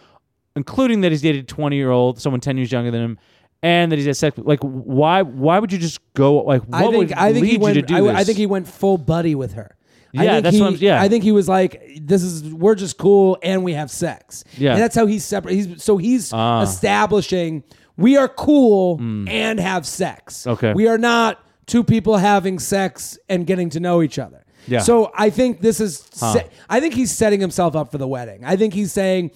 including 0.57 1.01
that 1.03 1.13
he's 1.13 1.23
dated 1.23 1.45
a 1.45 1.47
twenty 1.47 1.77
year 1.77 1.91
old, 1.91 2.21
someone 2.21 2.41
ten 2.41 2.57
years 2.57 2.71
younger 2.73 2.91
than 2.91 3.03
him, 3.03 3.19
and 3.63 3.91
that 3.93 3.97
he's 3.97 4.07
had 4.07 4.17
sex. 4.17 4.39
Like 4.39 4.61
why? 4.61 5.23
Why 5.23 5.59
would 5.59 5.73
you 5.73 5.79
just 5.79 6.01
go? 6.15 6.39
Like 6.43 6.63
what 6.63 6.75
I 6.79 6.81
think 6.83 6.97
would 6.97 7.13
I 7.13 7.33
think 7.33 7.43
lead 7.45 7.51
he 7.53 7.59
went. 7.59 7.77
you 7.77 7.83
to 7.83 7.87
do 7.89 7.97
I, 8.09 8.13
this? 8.13 8.21
I 8.21 8.25
think 8.25 8.39
he 8.39 8.47
went 8.47 8.69
full 8.69 8.99
buddy 8.99 9.35
with 9.35 9.55
her. 9.55 9.77
I 10.17 10.23
Yeah, 10.25 10.33
think 10.35 10.45
that's 10.45 10.57
he, 10.57 10.63
what 10.63 10.69
I'm- 10.71 10.79
yeah. 10.81 11.03
I 11.03 11.09
think 11.09 11.25
he 11.25 11.33
was 11.33 11.49
like, 11.49 11.83
"This 12.01 12.23
is 12.23 12.45
we're 12.55 12.77
just 12.77 12.99
cool 12.99 13.37
and 13.43 13.65
we 13.65 13.73
have 13.73 13.91
sex." 13.91 14.45
Yeah. 14.57 14.75
and 14.75 14.81
that's 14.83 14.95
how 14.95 15.07
he's 15.07 15.25
separate. 15.25 15.55
He's 15.55 15.83
so 15.83 15.97
he's 15.97 16.33
Ah. 16.33 16.59
Hmm. 16.61 16.65
establishing 16.65 17.65
we 17.97 18.17
are 18.17 18.29
cool 18.29 18.99
and 19.01 19.59
have 19.61 19.87
sex. 19.87 20.47
Okay. 20.47 20.73
we 20.73 20.87
are 20.89 20.99
not 20.99 21.41
two 21.67 21.83
people 21.85 22.17
having 22.17 22.59
sex 22.59 23.19
and 23.29 23.47
getting 23.47 23.71
to 23.71 23.81
know 23.81 24.03
each 24.03 24.19
other. 24.19 24.44
Yeah. 24.67 24.81
So 24.81 25.13
I 25.15 25.31
think 25.31 25.61
this 25.61 25.81
is. 25.81 26.09
Huh. 26.19 26.33
se- 26.35 26.51
I 26.69 26.81
think 26.81 26.95
he's 26.95 27.13
setting 27.13 27.41
himself 27.41 27.77
up 27.77 27.91
for 27.91 27.99
the 27.99 28.09
wedding. 28.09 28.45
I 28.45 28.57
think 28.57 28.75
he's 28.75 28.93
saying. 28.93 29.31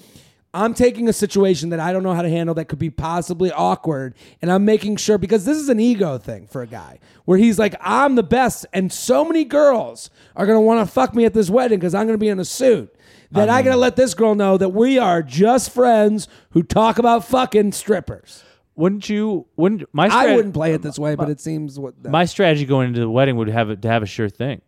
I'm 0.54 0.72
taking 0.72 1.08
a 1.08 1.12
situation 1.12 1.68
that 1.68 1.78
I 1.78 1.92
don't 1.92 2.02
know 2.02 2.14
how 2.14 2.22
to 2.22 2.30
handle 2.30 2.54
that 2.54 2.68
could 2.68 2.78
be 2.78 2.88
possibly 2.88 3.52
awkward, 3.52 4.14
and 4.40 4.50
I'm 4.50 4.64
making 4.64 4.96
sure 4.96 5.18
because 5.18 5.44
this 5.44 5.58
is 5.58 5.68
an 5.68 5.78
ego 5.78 6.16
thing 6.16 6.46
for 6.46 6.62
a 6.62 6.66
guy 6.66 7.00
where 7.26 7.36
he's 7.36 7.58
like, 7.58 7.74
I'm 7.82 8.14
the 8.14 8.22
best, 8.22 8.64
and 8.72 8.90
so 8.90 9.26
many 9.26 9.44
girls 9.44 10.08
are 10.34 10.46
gonna 10.46 10.62
want 10.62 10.86
to 10.86 10.90
fuck 10.90 11.14
me 11.14 11.26
at 11.26 11.34
this 11.34 11.50
wedding 11.50 11.78
because 11.78 11.94
I'm 11.94 12.06
gonna 12.06 12.16
be 12.16 12.30
in 12.30 12.40
a 12.40 12.46
suit. 12.46 12.94
That 13.30 13.50
I, 13.50 13.60
gotta 13.60 13.76
let 13.76 13.96
this 13.96 14.14
girl 14.14 14.34
know 14.34 14.56
that 14.56 14.70
we 14.70 14.98
are 14.98 15.22
just 15.22 15.70
friends 15.70 16.28
who 16.52 16.62
talk 16.62 16.98
about 16.98 17.26
fucking 17.26 17.72
strippers. 17.72 18.42
Wouldn't 18.74 19.08
you? 19.08 19.46
Wouldn't 19.56 19.84
my? 19.92 20.06
I 20.06 20.34
wouldn't 20.34 20.54
play 20.54 20.72
it 20.72 20.82
this 20.82 20.98
um, 20.98 21.04
way, 21.04 21.14
but 21.14 21.28
it 21.28 21.40
seems 21.40 21.78
what 21.78 22.02
My 22.04 22.24
strategy 22.24 22.64
going 22.64 22.88
into 22.88 23.00
the 23.00 23.10
wedding 23.10 23.36
would 23.36 23.48
have 23.48 23.70
it 23.70 23.82
to 23.82 23.88
have 23.88 24.02
a 24.02 24.06
sure 24.06 24.30
thing. 24.30 24.62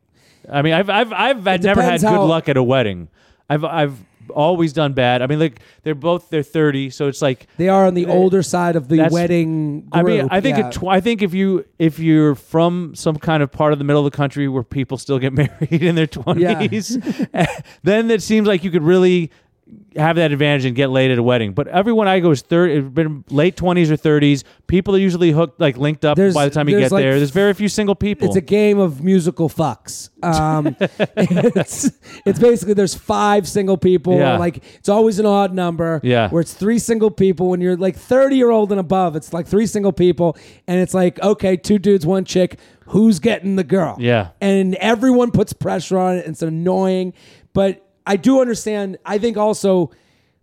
I 0.49 0.62
mean, 0.62 0.72
I've 0.74 0.91
I've 0.91 1.12
I've 1.12 1.45
had 1.45 1.62
never 1.62 1.80
had 1.82 1.86
depends 2.01 2.03
good 2.05 2.09
how- 2.11 2.24
luck 2.24 2.49
at 2.49 2.57
a 2.57 2.62
wedding. 2.62 3.09
I've 3.49 3.64
I've 3.64 3.99
always 4.32 4.72
done 4.72 4.93
bad. 4.93 5.22
I 5.22 5.26
mean, 5.26 5.41
like 5.41 5.61
they're 5.82 5.95
both 5.95 6.30
they're 6.30 6.43
thirty, 6.45 6.88
so 6.91 7.09
it's 7.09 7.20
like 7.20 7.49
they 7.57 7.68
are 7.68 7.84
on 7.86 7.95
the 7.95 8.07
eh, 8.07 8.12
older 8.12 8.43
side 8.43 8.76
of 8.76 8.88
the 8.88 8.97
That's- 8.97 9.12
wedding. 9.12 9.88
I 9.91 10.03
mean, 10.03 10.28
I 10.30 10.41
think 10.41 10.57
yeah. 10.59 10.68
it 10.68 10.72
tw- 10.72 10.84
I 10.88 11.01
think 11.01 11.20
if 11.22 11.34
you 11.34 11.64
if 11.78 11.99
you're 11.99 12.34
from 12.36 12.95
some 12.95 13.16
kind 13.16 13.43
of 13.43 13.51
part 13.51 13.72
of 13.72 13.78
the 13.80 13.84
middle 13.84 14.07
of 14.07 14.11
the 14.12 14.16
country 14.16 14.47
where 14.47 14.62
people 14.62 14.99
still 14.99 15.18
get 15.18 15.32
married 15.34 15.82
in 15.82 15.95
their 15.97 16.07
twenties, 16.07 16.97
eh, 17.34 17.47
then 17.82 18.11
it 18.11 18.22
seems 18.22 18.47
like 18.47 18.62
you 18.62 18.70
could 18.70 18.82
really 18.84 19.30
have 19.97 20.16
that 20.16 20.31
advantage 20.33 20.64
and 20.64 20.77
get 20.77 20.91
laid 20.91 21.11
at 21.11 21.18
a 21.18 21.23
wedding. 21.23 21.53
But 21.53 21.66
everyone 21.68 22.07
I 22.07 22.21
go 22.21 22.31
is 22.31 22.43
thirty, 22.43 22.75
it's 22.75 22.89
been 22.89 23.25
late 23.29 23.57
twenties 23.57 23.91
or 23.91 23.97
thirties. 23.97 24.45
People 24.66 24.95
are 24.95 24.99
usually 24.99 25.31
hooked, 25.33 25.61
like 25.61 25.77
linked 25.77 26.05
up 26.05 26.16
There's- 26.16 26.35
by 26.35 26.45
the 26.45 26.51
time 26.55 26.68
you 26.68 26.77
there's 26.77 26.91
get 26.91 26.95
like 26.95 27.03
there. 27.03 27.16
There's 27.16 27.31
very 27.31 27.55
few 27.55 27.68
single 27.68 27.95
people. 27.95 28.29
It's 28.29 28.37
a 28.37 28.41
game 28.41 28.79
of 28.79 29.03
musical 29.03 29.49
fucks. 29.49 30.11
Um, 30.23 30.77
it's 30.81 31.91
it's 32.25 32.39
basically 32.39 32.75
there's 32.75 32.95
five 32.95 33.49
single 33.49 33.77
people. 33.77 34.16
Yeah. 34.18 34.37
Like 34.39 34.62
it's 34.77 34.89
always 34.89 35.18
an 35.18 35.27
odd 35.27 35.53
number. 35.55 36.01
Yeah. 36.03 36.29
Where 36.29 36.41
it's 36.41 36.55
three 36.55 36.79
single 36.79 37.11
people. 37.11 37.49
When 37.49 37.61
you're 37.61 37.77
like 37.77 37.97
30 37.97 38.37
year 38.37 38.51
old 38.51 38.71
and 38.71 38.81
above, 38.81 39.16
it's 39.16 39.33
like 39.33 39.47
three 39.47 39.66
single 39.66 39.93
people, 39.93 40.37
and 40.66 40.81
it's 40.81 40.95
like 40.95 41.21
okay, 41.23 41.57
two 41.57 41.79
dudes, 41.79 42.07
one 42.07 42.25
chick. 42.25 42.59
Who's 42.87 43.21
getting 43.21 43.55
the 43.57 43.62
girl? 43.64 43.97
Yeah. 44.01 44.31
And 44.41 44.75
everyone 44.77 45.31
puts 45.31 45.53
pressure 45.53 45.97
on 45.97 46.16
it. 46.16 46.25
And 46.27 46.33
it's 46.35 46.43
annoying, 46.43 47.12
but 47.53 47.87
I 48.07 48.16
do 48.16 48.40
understand. 48.40 48.98
I 49.05 49.18
think 49.18 49.36
also. 49.36 49.90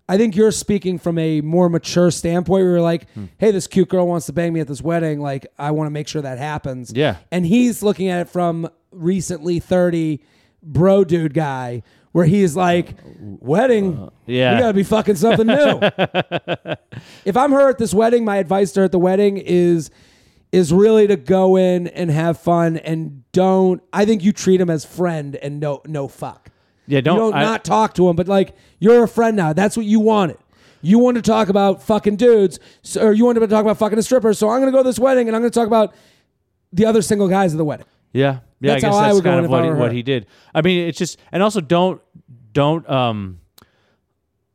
I 0.09 0.15
think 0.17 0.37
you're 0.37 0.53
speaking 0.53 0.99
from 0.99 1.17
a 1.17 1.41
more 1.41 1.67
mature 1.67 2.11
standpoint 2.11 2.63
where 2.63 2.71
you're 2.75 2.81
like, 2.81 3.09
Hmm. 3.11 3.25
hey, 3.39 3.51
this 3.51 3.67
cute 3.67 3.89
girl 3.89 4.07
wants 4.07 4.25
to 4.27 4.31
bang 4.31 4.53
me 4.53 4.61
at 4.61 4.67
this 4.69 4.81
wedding. 4.81 5.19
Like, 5.19 5.47
I 5.59 5.71
want 5.71 5.87
to 5.87 5.91
make 5.91 6.07
sure 6.07 6.21
that 6.21 6.37
happens. 6.37 6.93
Yeah. 6.95 7.17
And 7.29 7.45
he's 7.45 7.83
looking 7.83 8.07
at 8.07 8.21
it 8.21 8.29
from 8.29 8.69
recently 8.91 9.59
30 9.59 10.21
bro 10.63 11.03
dude 11.03 11.33
guy 11.33 11.83
where 12.13 12.23
he's 12.23 12.55
like, 12.55 12.95
wedding, 13.19 14.09
yeah. 14.27 14.53
we 14.53 14.59
got 14.61 14.67
to 14.67 14.73
be 14.73 14.83
fucking 14.83 15.15
something 15.15 15.45
new. 15.45 15.79
if 17.25 17.35
I'm 17.35 17.51
her 17.51 17.69
at 17.69 17.77
this 17.77 17.93
wedding, 17.93 18.23
my 18.23 18.37
advice 18.37 18.71
to 18.73 18.79
her 18.81 18.83
at 18.85 18.93
the 18.93 18.99
wedding 18.99 19.37
is 19.37 19.91
is 20.53 20.71
really 20.71 21.05
to 21.07 21.17
go 21.17 21.57
in 21.57 21.87
and 21.89 22.09
have 22.09 22.39
fun 22.39 22.77
and 22.77 23.29
don't 23.33 23.83
I 23.91 24.05
think 24.05 24.23
you 24.23 24.31
treat 24.31 24.61
him 24.61 24.69
as 24.69 24.85
friend 24.85 25.35
and 25.35 25.59
no 25.59 25.81
no 25.85 26.07
fuck. 26.07 26.49
Yeah, 26.87 27.01
don't, 27.01 27.15
you 27.15 27.21
don't 27.21 27.33
I- 27.35 27.41
not 27.43 27.63
talk 27.63 27.93
to 27.95 28.09
him, 28.09 28.15
but 28.15 28.27
like 28.27 28.55
you're 28.79 29.03
a 29.03 29.07
friend 29.07 29.35
now. 29.37 29.53
That's 29.53 29.77
what 29.77 29.85
you 29.85 29.99
wanted. 29.99 30.37
You 30.81 30.99
wanted 30.99 31.23
to 31.23 31.29
talk 31.29 31.49
about 31.49 31.81
fucking 31.83 32.17
dudes, 32.17 32.59
so, 32.83 33.07
or 33.07 33.11
you 33.13 33.25
wanted 33.25 33.39
to 33.41 33.47
talk 33.47 33.61
about 33.61 33.77
fucking 33.77 33.97
a 33.97 34.03
stripper. 34.03 34.33
So 34.33 34.49
I'm 34.49 34.61
going 34.61 34.71
to 34.71 34.77
go 34.77 34.83
to 34.83 34.87
this 34.87 34.99
wedding 34.99 35.27
and 35.27 35.35
I'm 35.35 35.41
going 35.41 35.51
to 35.51 35.59
talk 35.59 35.67
about 35.67 35.93
the 36.71 36.85
other 36.85 37.01
single 37.01 37.27
guys 37.27 37.53
at 37.53 37.57
the 37.57 37.65
wedding. 37.65 37.85
Yeah, 38.13 38.39
yeah. 38.61 38.73
That's 38.73 38.83
I 38.83 38.87
guess 38.87 38.95
how 38.95 39.01
I 39.01 39.07
that's 39.07 39.19
go 39.21 39.29
kind 39.29 39.39
in 39.39 39.45
of 39.45 39.51
what 39.51 39.63
he, 39.63 39.69
what 39.71 39.91
he 39.91 40.03
did. 40.03 40.27
I 40.53 40.61
mean, 40.61 40.87
it's 40.87 40.97
just, 40.97 41.17
and 41.31 41.41
also 41.41 41.61
don't 41.61 42.01
don't 42.53 42.87
um 42.89 43.39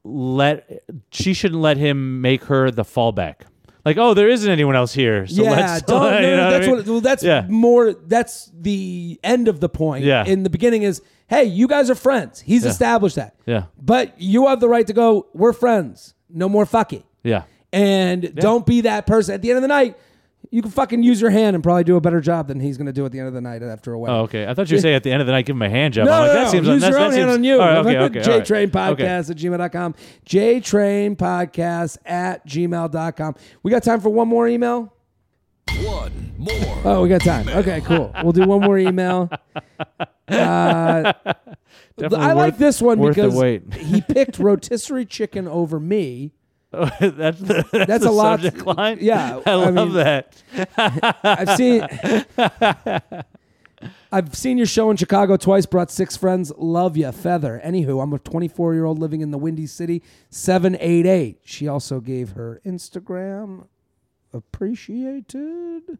let 0.04 0.82
she 1.10 1.34
shouldn't 1.34 1.60
let 1.60 1.76
him 1.76 2.20
make 2.20 2.44
her 2.44 2.70
the 2.70 2.82
fallback. 2.84 3.42
Like, 3.84 3.96
oh, 3.96 4.14
there 4.14 4.28
isn't 4.28 4.50
anyone 4.50 4.76
else 4.76 4.92
here. 4.92 5.26
So 5.26 5.42
yeah, 5.42 5.50
let's, 5.50 5.82
don't, 5.82 6.00
no, 6.10 6.18
you 6.20 6.36
know 6.36 6.50
that's 6.50 6.66
I 6.66 6.68
mean? 6.68 6.76
what. 6.76 6.86
Well, 6.86 7.00
that's 7.00 7.22
Yeah. 7.24 7.46
more. 7.48 7.92
That's 7.92 8.50
the 8.54 9.18
end 9.24 9.48
of 9.48 9.60
the 9.60 9.68
point. 9.68 10.04
Yeah. 10.04 10.24
In 10.24 10.42
the 10.44 10.50
beginning 10.50 10.82
is, 10.84 11.02
hey, 11.28 11.44
you 11.44 11.66
guys 11.66 11.90
are 11.90 11.94
friends. 11.96 12.40
He's 12.40 12.64
Yeah. 12.64 12.70
established 12.70 13.16
that. 13.16 13.34
Yeah. 13.46 13.64
But 13.80 14.20
you 14.20 14.46
have 14.46 14.60
the 14.60 14.68
right 14.68 14.86
to 14.86 14.92
go. 14.92 15.26
We're 15.34 15.52
friends. 15.52 16.14
No 16.30 16.48
more 16.48 16.64
fucking. 16.64 17.02
Yeah, 17.24 17.42
And 17.72 18.34
don't 18.36 18.64
be 18.66 18.82
that 18.82 19.06
person. 19.06 19.34
At 19.34 19.42
the 19.42 19.50
end 19.50 19.56
of 19.58 19.62
the 19.62 19.68
night, 19.68 19.96
you 20.50 20.60
can 20.62 20.70
fucking 20.70 21.02
use 21.02 21.20
your 21.20 21.30
hand 21.30 21.54
and 21.54 21.62
probably 21.62 21.84
do 21.84 21.96
a 21.96 22.00
better 22.00 22.20
job 22.20 22.48
than 22.48 22.60
he's 22.60 22.76
going 22.76 22.86
to 22.86 22.92
do 22.92 23.06
at 23.06 23.12
the 23.12 23.18
end 23.18 23.28
of 23.28 23.34
the 23.34 23.40
night 23.40 23.62
after 23.62 23.92
a 23.92 23.98
wedding. 23.98 24.16
Oh, 24.16 24.20
okay. 24.22 24.46
I 24.46 24.54
thought 24.54 24.70
you 24.70 24.76
were 24.76 24.80
saying 24.82 24.94
at 24.96 25.02
the 25.02 25.10
end 25.12 25.20
of 25.20 25.26
the 25.26 25.32
night, 25.32 25.46
give 25.46 25.56
him 25.56 25.62
a 25.62 25.70
hand 25.70 25.94
job. 25.94 26.06
No, 26.06 26.12
I'm 26.12 26.20
like, 26.20 26.28
no, 26.28 26.34
that 26.34 26.44
no. 26.44 26.50
seems 26.50 26.66
Use 26.68 26.80
that, 26.82 26.90
your 26.90 26.98
that 26.98 27.06
own 27.06 27.12
hand 27.12 27.22
seems- 27.22 27.34
on 27.34 27.44
you. 27.44 27.52
All 27.54 27.58
right, 27.60 27.76
okay, 27.78 27.98
okay. 28.20 28.30
all 28.32 28.38
right. 28.38 28.46
JTrain 28.46 28.90
Okay. 28.92 29.04
Podcast 29.04 29.30
at 29.30 29.36
gmail.com. 29.36 29.94
JTrain 30.26 31.16
Podcast 31.16 31.98
at 32.04 32.46
gmail.com. 32.46 33.34
We 33.62 33.70
got 33.70 33.82
time 33.82 34.00
for 34.00 34.10
one 34.10 34.28
more 34.28 34.46
email? 34.48 34.92
One 35.82 36.34
more. 36.36 36.80
Oh, 36.84 37.02
we 37.02 37.08
got 37.08 37.22
time. 37.22 37.48
Okay, 37.48 37.80
cool. 37.82 38.12
We'll 38.22 38.32
do 38.32 38.44
one 38.46 38.60
more 38.60 38.78
email. 38.78 39.30
Uh, 40.28 41.12
Definitely 41.98 42.24
I 42.26 42.32
like 42.32 42.56
this 42.56 42.80
one 42.80 42.98
worth 42.98 43.16
the 43.16 43.22
because 43.22 43.34
wait. 43.38 43.74
he 43.74 44.00
picked 44.00 44.38
rotisserie 44.38 45.04
chicken 45.04 45.46
over 45.46 45.78
me. 45.78 46.32
that's 47.00 47.38
the, 47.40 47.66
that's, 47.72 47.86
That's 47.86 48.04
the 48.04 48.10
a 48.10 48.10
lot- 48.10 48.40
subject 48.40 48.66
line. 48.66 48.98
yeah, 49.00 49.40
I 49.46 49.50
I 49.50 49.54
love 49.54 49.74
mean- 49.74 49.92
that. 49.94 50.42
I've 51.22 51.56
seen 51.56 51.86
I've 54.12 54.34
seen 54.36 54.58
your 54.58 54.66
show 54.66 54.90
in 54.90 54.96
Chicago 54.96 55.36
twice, 55.36 55.66
brought 55.66 55.90
six 55.90 56.16
friends. 56.16 56.52
Love 56.56 56.96
you, 56.96 57.10
Feather. 57.10 57.60
Anywho, 57.64 58.00
I'm 58.02 58.12
a 58.12 58.18
24 58.18 58.74
year 58.74 58.84
old 58.84 58.98
living 58.98 59.22
in 59.22 59.30
the 59.32 59.38
Windy 59.38 59.66
City, 59.66 60.02
788. 60.30 61.40
She 61.44 61.66
also 61.66 61.98
gave 62.00 62.30
her 62.32 62.60
Instagram. 62.64 63.66
Appreciated. 64.32 65.98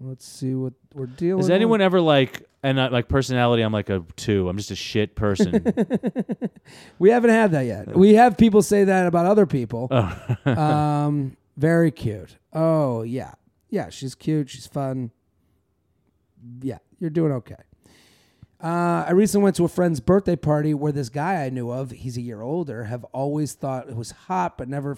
Let's 0.00 0.26
see 0.26 0.54
what 0.54 0.72
we're 0.94 1.06
dealing 1.06 1.40
Is 1.40 1.46
with. 1.46 1.54
anyone 1.54 1.80
ever 1.80 2.00
like 2.00 2.48
and 2.64 2.78
like 2.90 3.08
personality? 3.08 3.62
I'm 3.62 3.72
like 3.72 3.90
a 3.90 4.02
two. 4.16 4.48
I'm 4.48 4.56
just 4.56 4.70
a 4.70 4.76
shit 4.76 5.14
person. 5.14 5.62
We 6.98 7.10
haven't 7.10 7.30
had 7.30 7.50
that 7.52 7.66
yet. 7.66 7.94
We 7.94 8.14
have 8.14 8.38
people 8.38 8.62
say 8.62 8.84
that 8.84 9.06
about 9.06 9.26
other 9.26 9.44
people. 9.46 9.88
Oh. 9.90 10.36
um, 10.50 11.36
very 11.56 11.90
cute. 11.90 12.38
Oh 12.52 13.02
yeah, 13.02 13.34
yeah. 13.68 13.90
She's 13.90 14.14
cute. 14.14 14.48
She's 14.48 14.66
fun. 14.66 15.10
Yeah, 16.62 16.78
you're 16.98 17.10
doing 17.10 17.32
okay. 17.32 17.56
Uh, 18.62 19.04
I 19.06 19.10
recently 19.10 19.44
went 19.44 19.56
to 19.56 19.64
a 19.64 19.68
friend's 19.68 20.00
birthday 20.00 20.36
party 20.36 20.72
where 20.72 20.92
this 20.92 21.10
guy 21.10 21.44
I 21.44 21.50
knew 21.50 21.70
of, 21.70 21.90
he's 21.90 22.16
a 22.16 22.22
year 22.22 22.40
older, 22.40 22.84
have 22.84 23.04
always 23.12 23.52
thought 23.52 23.90
it 23.90 23.96
was 23.96 24.12
hot 24.12 24.56
but 24.56 24.68
never 24.68 24.96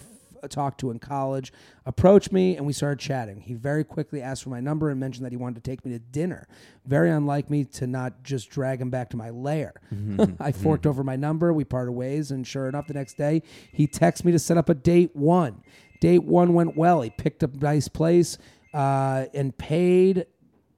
talked 0.49 0.79
to 0.81 0.91
in 0.91 0.99
college, 0.99 1.51
approached 1.85 2.31
me 2.31 2.57
and 2.57 2.65
we 2.65 2.73
started 2.73 2.99
chatting. 2.99 3.41
He 3.41 3.53
very 3.53 3.83
quickly 3.83 4.21
asked 4.21 4.43
for 4.43 4.49
my 4.49 4.59
number 4.59 4.89
and 4.89 4.99
mentioned 4.99 5.25
that 5.25 5.31
he 5.31 5.37
wanted 5.37 5.63
to 5.63 5.69
take 5.69 5.85
me 5.85 5.91
to 5.91 5.99
dinner. 5.99 6.47
Very 6.85 7.09
unlike 7.09 7.49
me 7.49 7.65
to 7.65 7.87
not 7.87 8.23
just 8.23 8.49
drag 8.49 8.81
him 8.81 8.89
back 8.89 9.09
to 9.09 9.17
my 9.17 9.29
lair. 9.29 9.73
I 10.39 10.51
forked 10.51 10.85
over 10.85 11.03
my 11.03 11.15
number, 11.15 11.53
we 11.53 11.63
parted 11.63 11.91
ways, 11.93 12.31
and 12.31 12.45
sure 12.45 12.67
enough, 12.67 12.87
the 12.87 12.93
next 12.93 13.17
day 13.17 13.41
he 13.71 13.87
texted 13.87 14.25
me 14.25 14.31
to 14.31 14.39
set 14.39 14.57
up 14.57 14.69
a 14.69 14.73
date 14.75 15.15
one. 15.15 15.63
Date 15.99 16.23
one 16.23 16.53
went 16.53 16.77
well. 16.77 17.01
He 17.01 17.09
picked 17.09 17.41
a 17.43 17.47
nice 17.47 17.87
place 17.87 18.37
uh, 18.73 19.25
and 19.33 19.57
paid 19.57 20.25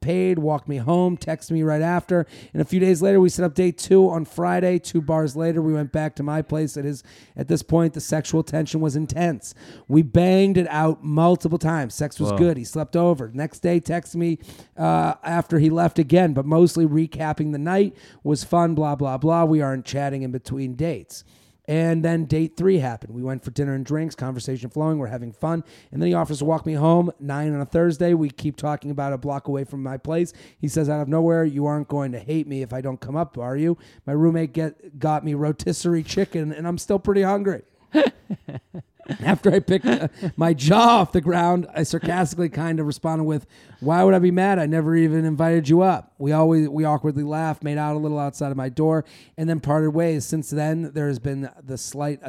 paid, 0.02 0.39
walked 0.39 0.68
me 0.68 0.78
home, 0.78 1.18
texted 1.18 1.52
me 1.52 1.64
right 1.64 1.82
after. 1.82 2.26
And 2.54 2.62
a 2.62 2.66
few 2.66 2.80
days 2.80 3.02
later, 3.02 3.20
we 3.20 3.30
set 3.30 3.45
up 3.45 3.54
date 3.54 3.78
two 3.78 4.10
on 4.10 4.26
Friday. 4.26 4.80
Two 4.80 5.02
bars 5.02 5.36
later, 5.36 5.62
we 5.62 5.74
went 5.74 5.91
back 5.91 6.16
to 6.16 6.24
my 6.24 6.41
place. 6.41 6.78
At 6.78 6.86
his, 6.86 7.04
at 7.36 7.47
this 7.47 7.64
point, 7.64 7.93
the 7.93 8.02
sexual 8.02 8.43
tension 8.43 8.80
was 8.80 8.95
intense. 8.95 9.54
We 9.88 10.02
banged 10.02 10.58
it 10.58 10.68
out 10.70 11.04
multiple 11.04 11.60
times. 11.60 11.93
Sex 11.93 12.20
was 12.20 12.32
Whoa. 12.32 12.38
good. 12.38 12.58
He 12.58 12.64
slept 12.64 12.95
over. 12.95 13.32
Next 13.34 13.60
day, 13.60 13.80
texted 13.80 14.16
me 14.16 14.39
uh, 14.78 15.16
after 15.24 15.60
he 15.60 15.70
left 15.70 16.00
again, 16.00 16.34
but 16.34 16.45
mostly 16.45 16.86
recapping 16.86 17.52
the 17.52 17.58
night 17.58 17.95
was 18.24 18.43
fun. 18.43 18.76
Blah 18.76 18.95
blah 18.95 19.18
blah. 19.18 19.45
We 19.45 19.62
aren't 19.62 19.86
chatting 19.86 20.24
in 20.24 20.32
between 20.32 20.76
dates. 20.76 21.24
And 21.70 22.04
then 22.04 22.26
date 22.26 22.58
three 22.58 22.80
happened. 22.80 23.14
We 23.14 23.22
went 23.22 23.44
for 23.44 23.52
dinner 23.52 23.76
and 23.76 23.86
drinks, 23.86 24.16
conversation 24.16 24.72
flowing, 24.72 24.98
we're 24.98 25.06
having 25.06 25.32
fun. 25.32 25.64
And 25.92 26.02
then 26.02 26.08
he 26.08 26.16
offers 26.16 26.40
to 26.40 26.46
walk 26.46 26.66
me 26.66 26.74
home, 26.74 27.12
nine 27.20 27.54
on 27.54 27.62
a 27.62 27.66
Thursday. 27.66 28.16
We 28.16 28.32
keep 28.32 28.56
talking 28.56 28.90
about 28.90 29.14
a 29.14 29.20
block 29.20 29.48
away 29.48 29.66
from 29.66 29.84
my 29.84 29.98
place. 29.98 30.34
He 30.58 30.68
says 30.68 30.90
out 30.90 31.00
of 31.00 31.08
nowhere, 31.08 31.46
You 31.46 31.68
aren't 31.68 31.88
going 31.88 32.12
to 32.14 32.20
hate 32.20 32.48
me 32.48 32.64
if 32.64 32.74
I 32.74 32.82
don't 32.82 33.00
come 33.00 33.16
up, 33.16 33.38
are 33.38 33.56
you? 33.56 33.78
My 34.08 34.14
roommate 34.14 34.52
get, 34.52 34.98
got 34.98 35.24
me 35.24 35.36
rotisserie 35.36 36.02
chicken, 36.02 36.52
and 36.52 36.68
I'm 36.68 36.80
still 36.80 36.98
pretty 36.98 37.22
hungry. 37.22 37.62
After 39.24 39.51
I 39.51 39.60
picked 39.60 39.86
uh, 39.86 40.07
my 40.36 40.53
jaw 40.53 40.99
off 40.99 41.12
the 41.12 41.22
ground, 41.22 41.68
I 41.74 41.84
sarcastically 41.84 42.49
kind 42.49 42.80
of 42.80 42.86
responded 42.86 43.24
with, 43.24 43.47
"Why 43.80 44.03
would 44.03 44.14
I 44.14 44.20
be 44.20 44.32
mad? 44.32 44.60
I 44.60 44.66
never 44.66 44.95
even 44.95 45.26
invited 45.26 45.68
you 45.68 45.82
up." 45.82 46.14
We 46.18 46.32
always 46.32 46.70
we 46.70 46.86
awkwardly 46.86 47.24
laughed, 47.24 47.64
made 47.64 47.78
out 47.78 47.95
a 47.95 47.99
little 47.99 48.20
outside 48.20 48.51
of 48.51 48.57
my 48.57 48.70
door, 48.70 49.05
and 49.38 49.49
then 49.49 49.60
parted 49.60 49.91
ways. 49.91 50.26
Since 50.26 50.49
then, 50.51 50.91
there 50.93 51.07
has 51.07 51.20
been 51.20 51.49
the 51.64 51.78
slight 51.78 52.22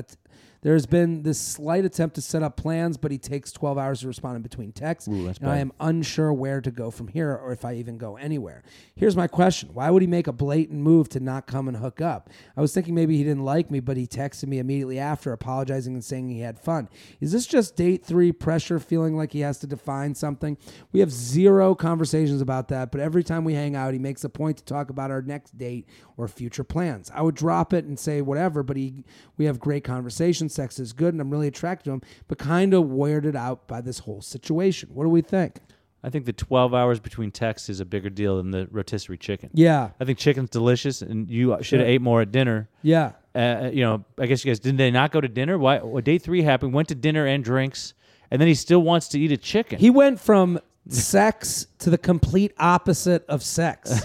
there 0.62 0.74
has 0.74 0.86
been 0.86 1.22
this 1.22 1.40
slight 1.40 1.84
attempt 1.84 2.14
to 2.16 2.20
set 2.20 2.42
up 2.42 2.56
plans, 2.56 2.96
but 2.96 3.10
he 3.10 3.18
takes 3.18 3.50
12 3.52 3.78
hours 3.78 4.00
to 4.00 4.08
respond 4.08 4.36
in 4.36 4.42
between 4.42 4.72
texts, 4.72 5.08
Ooh, 5.08 5.32
and 5.40 5.50
I 5.50 5.58
am 5.58 5.72
unsure 5.80 6.32
where 6.32 6.60
to 6.60 6.70
go 6.70 6.90
from 6.90 7.08
here 7.08 7.34
or 7.34 7.52
if 7.52 7.64
I 7.64 7.74
even 7.74 7.96
go 7.96 8.16
anywhere. 8.16 8.62
Here's 8.94 9.16
my 9.16 9.26
question 9.26 9.70
Why 9.72 9.90
would 9.90 10.02
he 10.02 10.08
make 10.08 10.26
a 10.26 10.32
blatant 10.32 10.80
move 10.80 11.08
to 11.10 11.20
not 11.20 11.46
come 11.46 11.68
and 11.68 11.76
hook 11.76 12.00
up? 12.00 12.28
I 12.56 12.60
was 12.60 12.74
thinking 12.74 12.94
maybe 12.94 13.16
he 13.16 13.24
didn't 13.24 13.44
like 13.44 13.70
me, 13.70 13.80
but 13.80 13.96
he 13.96 14.06
texted 14.06 14.48
me 14.48 14.58
immediately 14.58 14.98
after, 14.98 15.32
apologizing 15.32 15.94
and 15.94 16.04
saying 16.04 16.28
he 16.28 16.40
had 16.40 16.58
fun. 16.58 16.88
Is 17.20 17.32
this 17.32 17.46
just 17.46 17.76
date 17.76 18.04
three 18.04 18.32
pressure, 18.32 18.78
feeling 18.78 19.16
like 19.16 19.32
he 19.32 19.40
has 19.40 19.58
to 19.58 19.66
define 19.66 20.14
something? 20.14 20.58
We 20.92 21.00
have 21.00 21.10
zero 21.10 21.74
conversations 21.74 22.42
about 22.42 22.68
that, 22.68 22.92
but 22.92 23.00
every 23.00 23.24
time 23.24 23.44
we 23.44 23.54
hang 23.54 23.76
out, 23.76 23.94
he 23.94 23.98
makes 23.98 24.24
a 24.24 24.28
point 24.28 24.58
to 24.58 24.64
talk 24.64 24.90
about 24.90 25.10
our 25.10 25.22
next 25.22 25.56
date 25.56 25.86
or 26.16 26.28
future 26.28 26.64
plans. 26.64 27.10
I 27.14 27.22
would 27.22 27.34
drop 27.34 27.72
it 27.72 27.86
and 27.86 27.98
say 27.98 28.20
whatever, 28.20 28.62
but 28.62 28.76
he 28.76 29.04
we 29.38 29.46
have 29.46 29.58
great 29.58 29.84
conversations. 29.84 30.49
Sex 30.50 30.78
is 30.78 30.92
good, 30.92 31.14
and 31.14 31.20
I'm 31.20 31.30
really 31.30 31.48
attracted 31.48 31.84
to 31.84 31.92
him, 31.92 32.02
but 32.28 32.38
kind 32.38 32.74
of 32.74 32.84
weirded 32.84 33.34
out 33.34 33.66
by 33.66 33.80
this 33.80 34.00
whole 34.00 34.20
situation. 34.22 34.90
What 34.92 35.04
do 35.04 35.10
we 35.10 35.22
think? 35.22 35.58
I 36.02 36.08
think 36.08 36.24
the 36.24 36.32
12 36.32 36.72
hours 36.74 36.98
between 36.98 37.30
texts 37.30 37.68
is 37.68 37.80
a 37.80 37.84
bigger 37.84 38.08
deal 38.08 38.38
than 38.38 38.50
the 38.50 38.66
rotisserie 38.70 39.18
chicken. 39.18 39.50
Yeah, 39.52 39.90
I 40.00 40.04
think 40.04 40.18
chicken's 40.18 40.50
delicious, 40.50 41.02
and 41.02 41.30
you 41.30 41.56
should 41.62 41.80
have 41.80 41.88
ate 41.88 42.00
more 42.00 42.22
at 42.22 42.32
dinner. 42.32 42.68
yeah. 42.82 43.12
Uh, 43.32 43.70
you 43.72 43.82
know, 43.82 44.04
I 44.18 44.26
guess 44.26 44.44
you 44.44 44.50
guys 44.50 44.58
didn't 44.58 44.78
they 44.78 44.90
not 44.90 45.12
go 45.12 45.20
to 45.20 45.28
dinner? 45.28 45.56
Why? 45.56 45.78
What 45.78 46.02
day 46.02 46.18
three 46.18 46.42
happened? 46.42 46.72
Went 46.74 46.88
to 46.88 46.96
dinner 46.96 47.26
and 47.26 47.44
drinks, 47.44 47.94
and 48.28 48.40
then 48.40 48.48
he 48.48 48.54
still 48.54 48.82
wants 48.82 49.06
to 49.08 49.20
eat 49.20 49.30
a 49.30 49.36
chicken. 49.36 49.78
He 49.78 49.88
went 49.88 50.18
from 50.18 50.58
sex 50.88 51.68
to 51.78 51.90
the 51.90 51.98
complete 51.98 52.52
opposite 52.58 53.24
of 53.28 53.44
sex. 53.44 54.02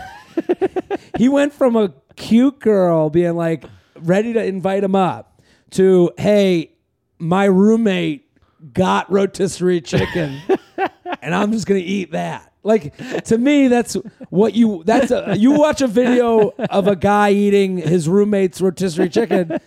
he 1.17 1.27
went 1.27 1.53
from 1.53 1.75
a 1.75 1.91
cute 2.15 2.59
girl 2.59 3.09
being 3.09 3.35
like 3.35 3.65
ready 3.95 4.33
to 4.33 4.43
invite 4.43 4.83
him 4.83 4.93
up 4.95 5.34
to, 5.75 6.11
hey, 6.17 6.71
my 7.19 7.45
roommate 7.45 8.27
got 8.73 9.11
rotisserie 9.11 9.81
chicken 9.81 10.41
and 11.21 11.33
I'm 11.35 11.51
just 11.51 11.67
going 11.67 11.81
to 11.81 11.87
eat 11.87 12.11
that. 12.11 12.51
Like 12.63 12.97
to 13.25 13.37
me, 13.37 13.67
that's 13.67 13.93
what 14.31 14.55
you. 14.55 14.83
That's 14.85 15.11
a, 15.11 15.35
you 15.37 15.51
watch 15.51 15.81
a 15.81 15.87
video 15.87 16.49
of 16.71 16.87
a 16.87 16.95
guy 16.95 17.29
eating 17.29 17.77
his 17.77 18.09
roommate's 18.09 18.59
rotisserie 18.59 19.09
chicken 19.09 19.59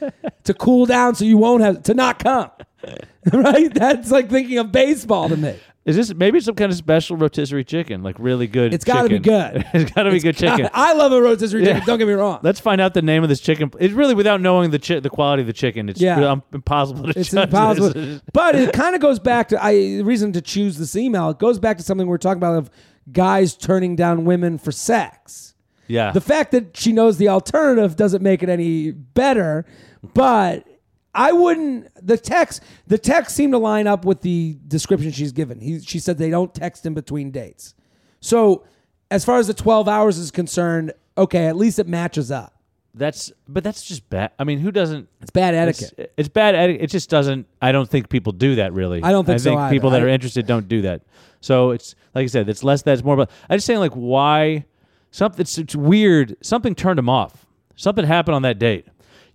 to 0.42 0.54
cool 0.54 0.84
down, 0.84 1.14
so 1.14 1.24
you 1.24 1.38
won't 1.38 1.62
have 1.62 1.84
to 1.84 1.94
not 1.94 2.18
come. 2.18 2.50
Right? 3.32 3.74
That's 3.74 4.10
like 4.10 4.30
thinking 4.30 4.56
of 4.56 4.72
baseball 4.72 5.28
to 5.28 5.36
me. 5.36 5.58
Is 5.88 5.96
this 5.96 6.14
maybe 6.14 6.38
some 6.40 6.54
kind 6.54 6.70
of 6.70 6.76
special 6.76 7.16
rotisserie 7.16 7.64
chicken, 7.64 8.02
like 8.02 8.16
really 8.18 8.46
good? 8.46 8.74
It's 8.74 8.84
gotta 8.84 9.08
be 9.08 9.18
good. 9.18 9.64
it's 9.74 9.90
got 9.90 10.02
to 10.04 10.10
be 10.10 10.20
good 10.20 10.36
chicken. 10.36 10.68
I 10.74 10.92
love 10.92 11.12
a 11.12 11.20
rotisserie 11.22 11.64
chicken. 11.64 11.82
Don't 11.86 11.98
get 11.98 12.06
me 12.06 12.12
wrong. 12.14 12.40
Let's 12.42 12.60
find 12.60 12.80
out 12.80 12.92
the 12.94 13.02
name 13.02 13.22
of 13.22 13.28
this 13.30 13.40
chicken. 13.40 13.70
It's 13.80 13.94
really 13.94 14.14
without 14.14 14.40
knowing 14.42 14.70
the 14.70 14.78
chi- 14.78 15.00
the 15.00 15.08
quality 15.10 15.40
of 15.40 15.46
the 15.46 15.52
chicken. 15.52 15.88
It's 15.88 16.00
Yeah. 16.00 16.18
really 16.18 16.42
impossible 16.52 17.12
to 17.12 17.18
It's 17.18 17.32
impossible. 17.32 17.90
this. 17.94 18.20
but 18.32 18.54
it 18.54 18.72
kind 18.74 18.94
of 18.94 19.00
goes 19.00 19.18
back 19.18 19.48
to 19.48 19.64
I 19.64 19.72
the 19.72 20.02
reason 20.02 20.32
to 20.34 20.40
choose 20.42 20.76
this 20.78 20.94
email. 20.94 21.30
It 21.30 21.38
goes 21.38 21.58
back 21.58 21.78
to 21.78 21.82
something 21.82 22.06
we 22.06 22.10
we're 22.10 22.18
talking 22.18 22.38
about 22.38 22.56
of 22.58 22.70
guys 23.10 23.56
turning 23.56 23.96
down 23.96 24.26
women 24.26 24.58
for 24.58 24.70
sex. 24.72 25.54
Yeah, 25.86 26.12
The 26.12 26.20
fact 26.20 26.50
that 26.52 26.76
she 26.76 26.92
knows 26.92 27.16
the 27.16 27.28
alternative 27.30 27.96
doesn't 27.96 28.22
make 28.22 28.42
it 28.42 28.50
any 28.50 28.90
better, 28.90 29.64
but 30.12 30.68
I 31.14 31.32
wouldn't. 31.32 31.88
The 32.06 32.16
text, 32.16 32.62
the 32.86 32.98
text 32.98 33.34
seemed 33.34 33.52
to 33.52 33.58
line 33.58 33.86
up 33.86 34.04
with 34.04 34.20
the 34.20 34.56
description 34.68 35.10
she's 35.10 35.32
given. 35.32 35.60
He, 35.60 35.80
she 35.80 35.98
said 35.98 36.18
they 36.18 36.30
don't 36.30 36.54
text 36.54 36.86
in 36.86 36.94
between 36.94 37.30
dates. 37.30 37.74
So, 38.20 38.64
as 39.10 39.24
far 39.24 39.38
as 39.38 39.46
the 39.46 39.54
twelve 39.54 39.88
hours 39.88 40.18
is 40.18 40.30
concerned, 40.30 40.92
okay, 41.16 41.46
at 41.46 41.56
least 41.56 41.78
it 41.78 41.88
matches 41.88 42.30
up. 42.30 42.54
that's 42.94 43.32
but 43.48 43.64
that's 43.64 43.82
just 43.84 44.08
bad. 44.10 44.32
I 44.38 44.44
mean, 44.44 44.58
who 44.58 44.70
doesn't? 44.70 45.08
It's 45.20 45.30
bad 45.30 45.54
etiquette. 45.54 46.12
it's 46.16 46.28
bad 46.28 46.54
etiquette. 46.54 46.82
It 46.84 46.86
just 46.88 47.08
doesn't. 47.10 47.46
I 47.62 47.72
don't 47.72 47.88
think 47.88 48.08
people 48.10 48.32
do 48.32 48.56
that 48.56 48.72
really. 48.72 49.02
I 49.02 49.10
don't 49.10 49.24
think 49.24 49.36
I 49.36 49.38
so 49.38 49.50
think 49.50 49.60
either. 49.60 49.74
people 49.74 49.90
that 49.90 50.02
are 50.02 50.08
interested 50.08 50.46
don't 50.46 50.68
do 50.68 50.82
that. 50.82 51.02
So 51.40 51.70
it's 51.70 51.94
like 52.14 52.24
I 52.24 52.26
said, 52.26 52.48
it's 52.48 52.62
less 52.62 52.82
that. 52.82 52.92
It's 52.92 53.04
more 53.04 53.14
about. 53.14 53.30
I 53.48 53.56
just 53.56 53.66
saying 53.66 53.80
like 53.80 53.94
why 53.94 54.66
something. 55.10 55.40
It's, 55.40 55.56
it's 55.58 55.74
weird. 55.74 56.36
Something 56.42 56.74
turned 56.74 56.98
him 56.98 57.08
off. 57.08 57.46
Something 57.76 58.04
happened 58.04 58.34
on 58.34 58.42
that 58.42 58.58
date. 58.58 58.86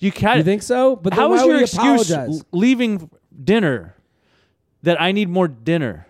You 0.03 0.11
can't. 0.11 0.37
You 0.37 0.43
think 0.43 0.61
so? 0.63 0.95
But 0.95 1.13
How 1.13 1.33
is 1.33 1.41
would 1.41 1.47
your 1.47 1.61
excuse 1.61 2.11
apologize? 2.11 2.43
leaving 2.51 3.09
dinner 3.43 3.95
that 4.83 5.01
I 5.01 5.11
need 5.11 5.29
more 5.29 5.47
dinner? 5.47 6.07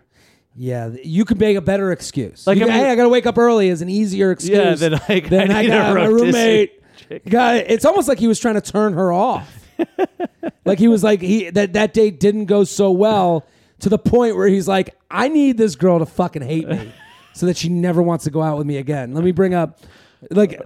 Yeah, 0.55 0.89
you 1.03 1.25
could 1.25 1.39
make 1.39 1.57
a 1.57 1.61
better 1.61 1.91
excuse. 1.91 2.45
Like, 2.45 2.57
I 2.57 2.61
mean- 2.61 2.71
hey, 2.71 2.89
I 2.89 2.95
got 2.95 3.03
to 3.03 3.09
wake 3.09 3.25
up 3.25 3.37
early 3.37 3.69
is 3.69 3.81
an 3.81 3.89
easier 3.89 4.31
excuse. 4.31 4.57
Yeah, 4.57 4.89
than 4.89 4.99
like, 5.09 5.29
than 5.29 5.51
I 5.51 5.59
I 5.59 5.67
got 5.67 5.95
my 5.95 6.05
roommate. 6.05 6.79
Got 7.27 7.55
it's 7.55 7.85
almost 7.85 8.07
like 8.07 8.19
he 8.19 8.27
was 8.27 8.39
trying 8.39 8.55
to 8.55 8.61
turn 8.61 8.93
her 8.93 9.11
off. 9.11 9.51
like 10.65 10.79
he 10.79 10.87
was 10.87 11.03
like 11.03 11.21
he 11.21 11.49
that 11.49 11.73
that 11.73 11.93
date 11.93 12.19
didn't 12.19 12.45
go 12.45 12.63
so 12.63 12.91
well 12.91 13.45
to 13.79 13.89
the 13.89 13.97
point 13.97 14.35
where 14.35 14.47
he's 14.47 14.67
like, 14.67 14.95
I 15.11 15.27
need 15.27 15.57
this 15.57 15.75
girl 15.75 15.99
to 15.99 16.05
fucking 16.05 16.41
hate 16.41 16.67
me 16.67 16.91
so 17.33 17.47
that 17.47 17.57
she 17.57 17.69
never 17.69 18.01
wants 18.01 18.23
to 18.25 18.31
go 18.31 18.41
out 18.41 18.57
with 18.57 18.67
me 18.67 18.77
again. 18.77 19.13
Let 19.13 19.23
me 19.23 19.31
bring 19.31 19.53
up. 19.53 19.79
Like 20.31 20.59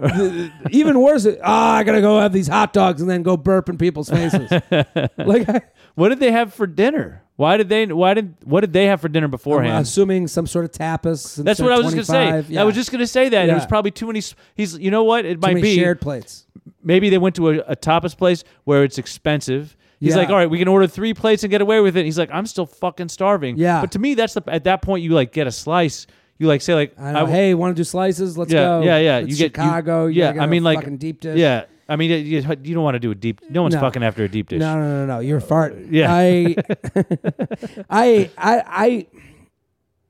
even 0.71 0.99
worse, 0.99 1.27
ah, 1.43 1.75
I 1.75 1.83
gotta 1.83 2.01
go 2.01 2.19
have 2.19 2.33
these 2.33 2.47
hot 2.47 2.73
dogs 2.73 3.01
and 3.01 3.09
then 3.09 3.23
go 3.23 3.37
burp 3.37 3.69
in 3.69 3.77
people's 3.77 4.09
faces. 4.09 4.49
like 5.17 5.49
I, 5.49 5.61
What 5.95 6.09
did 6.09 6.19
they 6.19 6.31
have 6.31 6.53
for 6.53 6.67
dinner? 6.67 7.23
Why 7.37 7.57
did 7.57 7.69
they? 7.69 7.85
Why 7.85 8.13
did? 8.13 8.35
What 8.43 8.61
did 8.61 8.73
they 8.73 8.85
have 8.85 8.99
for 9.01 9.09
dinner 9.09 9.25
I'm 9.25 9.31
beforehand? 9.31 9.81
assuming 9.83 10.27
some 10.27 10.47
sort 10.47 10.65
of 10.65 10.71
tapas. 10.71 11.35
That's 11.43 11.59
what 11.59 11.71
I 11.71 11.77
was 11.77 11.93
just 11.93 11.95
gonna 11.95 12.05
say. 12.05 12.29
25. 12.31 12.57
I 12.57 12.63
was 12.63 12.75
just 12.75 12.91
gonna 12.91 13.07
say 13.07 13.29
that 13.29 13.49
it 13.49 13.53
was 13.53 13.65
probably 13.65 13.91
too 13.91 14.07
many. 14.07 14.21
He's, 14.55 14.77
you 14.77 14.89
know 14.91 15.03
what? 15.03 15.25
It 15.25 15.41
might 15.41 15.61
be 15.61 15.75
shared 15.75 16.01
plates. 16.01 16.45
maybe 16.83 17.09
they 17.09 17.17
went 17.17 17.35
to 17.35 17.49
a, 17.49 17.57
a 17.59 17.75
tapas 17.75 18.17
place 18.17 18.43
where 18.63 18.83
it's 18.83 18.97
expensive. 18.97 19.75
He's 19.99 20.11
Yeah. 20.11 20.17
like, 20.17 20.29
all 20.29 20.35
right, 20.35 20.49
we 20.49 20.59
can 20.59 20.67
order 20.67 20.85
three 20.87 21.13
plates 21.15 21.43
and 21.43 21.49
get 21.49 21.59
away 21.61 21.79
with 21.81 21.97
it. 21.97 22.05
He's 22.05 22.19
like, 22.19 22.29
I'm 22.31 22.45
still 22.45 22.67
fucking 22.67 23.09
starving. 23.09 23.57
Yeah. 23.57 23.81
But 23.81 23.91
to 23.93 23.99
me, 23.99 24.13
that's 24.13 24.33
the 24.35 24.43
at 24.47 24.63
that 24.65 24.81
point 24.83 25.03
you 25.03 25.11
like 25.11 25.31
get 25.31 25.47
a 25.47 25.51
slice. 25.51 26.05
You 26.39 26.47
like 26.47 26.61
say 26.61 26.75
like, 26.75 26.99
I 26.99 27.11
know. 27.13 27.25
hey, 27.25 27.53
want 27.55 27.75
to 27.75 27.79
do 27.79 27.83
slices? 27.83 28.37
Let's 28.37 28.51
yeah, 28.53 28.59
go. 28.59 28.81
yeah, 28.83 28.97
yeah. 28.99 29.17
It's 29.19 29.29
you 29.29 29.35
get 29.37 29.57
you- 29.57 29.63
Chicago. 29.63 30.05
Yeah, 30.05 30.35
I 30.39 30.45
mean 30.45 30.63
like 30.63 30.79
fucking 30.79 30.97
deep 30.97 31.21
dish. 31.21 31.37
Yeah, 31.39 31.65
I 31.89 31.95
mean 31.95 32.11
you, 32.11 32.17
you 32.63 32.73
don't 32.75 32.83
want 32.83 32.95
to 32.95 32.99
do 32.99 33.09
a 33.11 33.15
deep. 33.15 33.41
No 33.49 33.63
one's 33.63 33.73
No. 33.73 33.79
fucking 33.81 34.03
after 34.03 34.23
a 34.23 34.29
deep 34.29 34.49
dish. 34.49 34.59
No, 34.59 34.75
no, 34.75 34.87
no, 34.87 35.05
no. 35.05 35.19
You're 35.19 35.39
fart. 35.39 35.75
Yeah. 35.89 36.13
I, 36.13 36.55
I, 37.89 38.29
I, 38.37 38.63
I. 38.67 39.07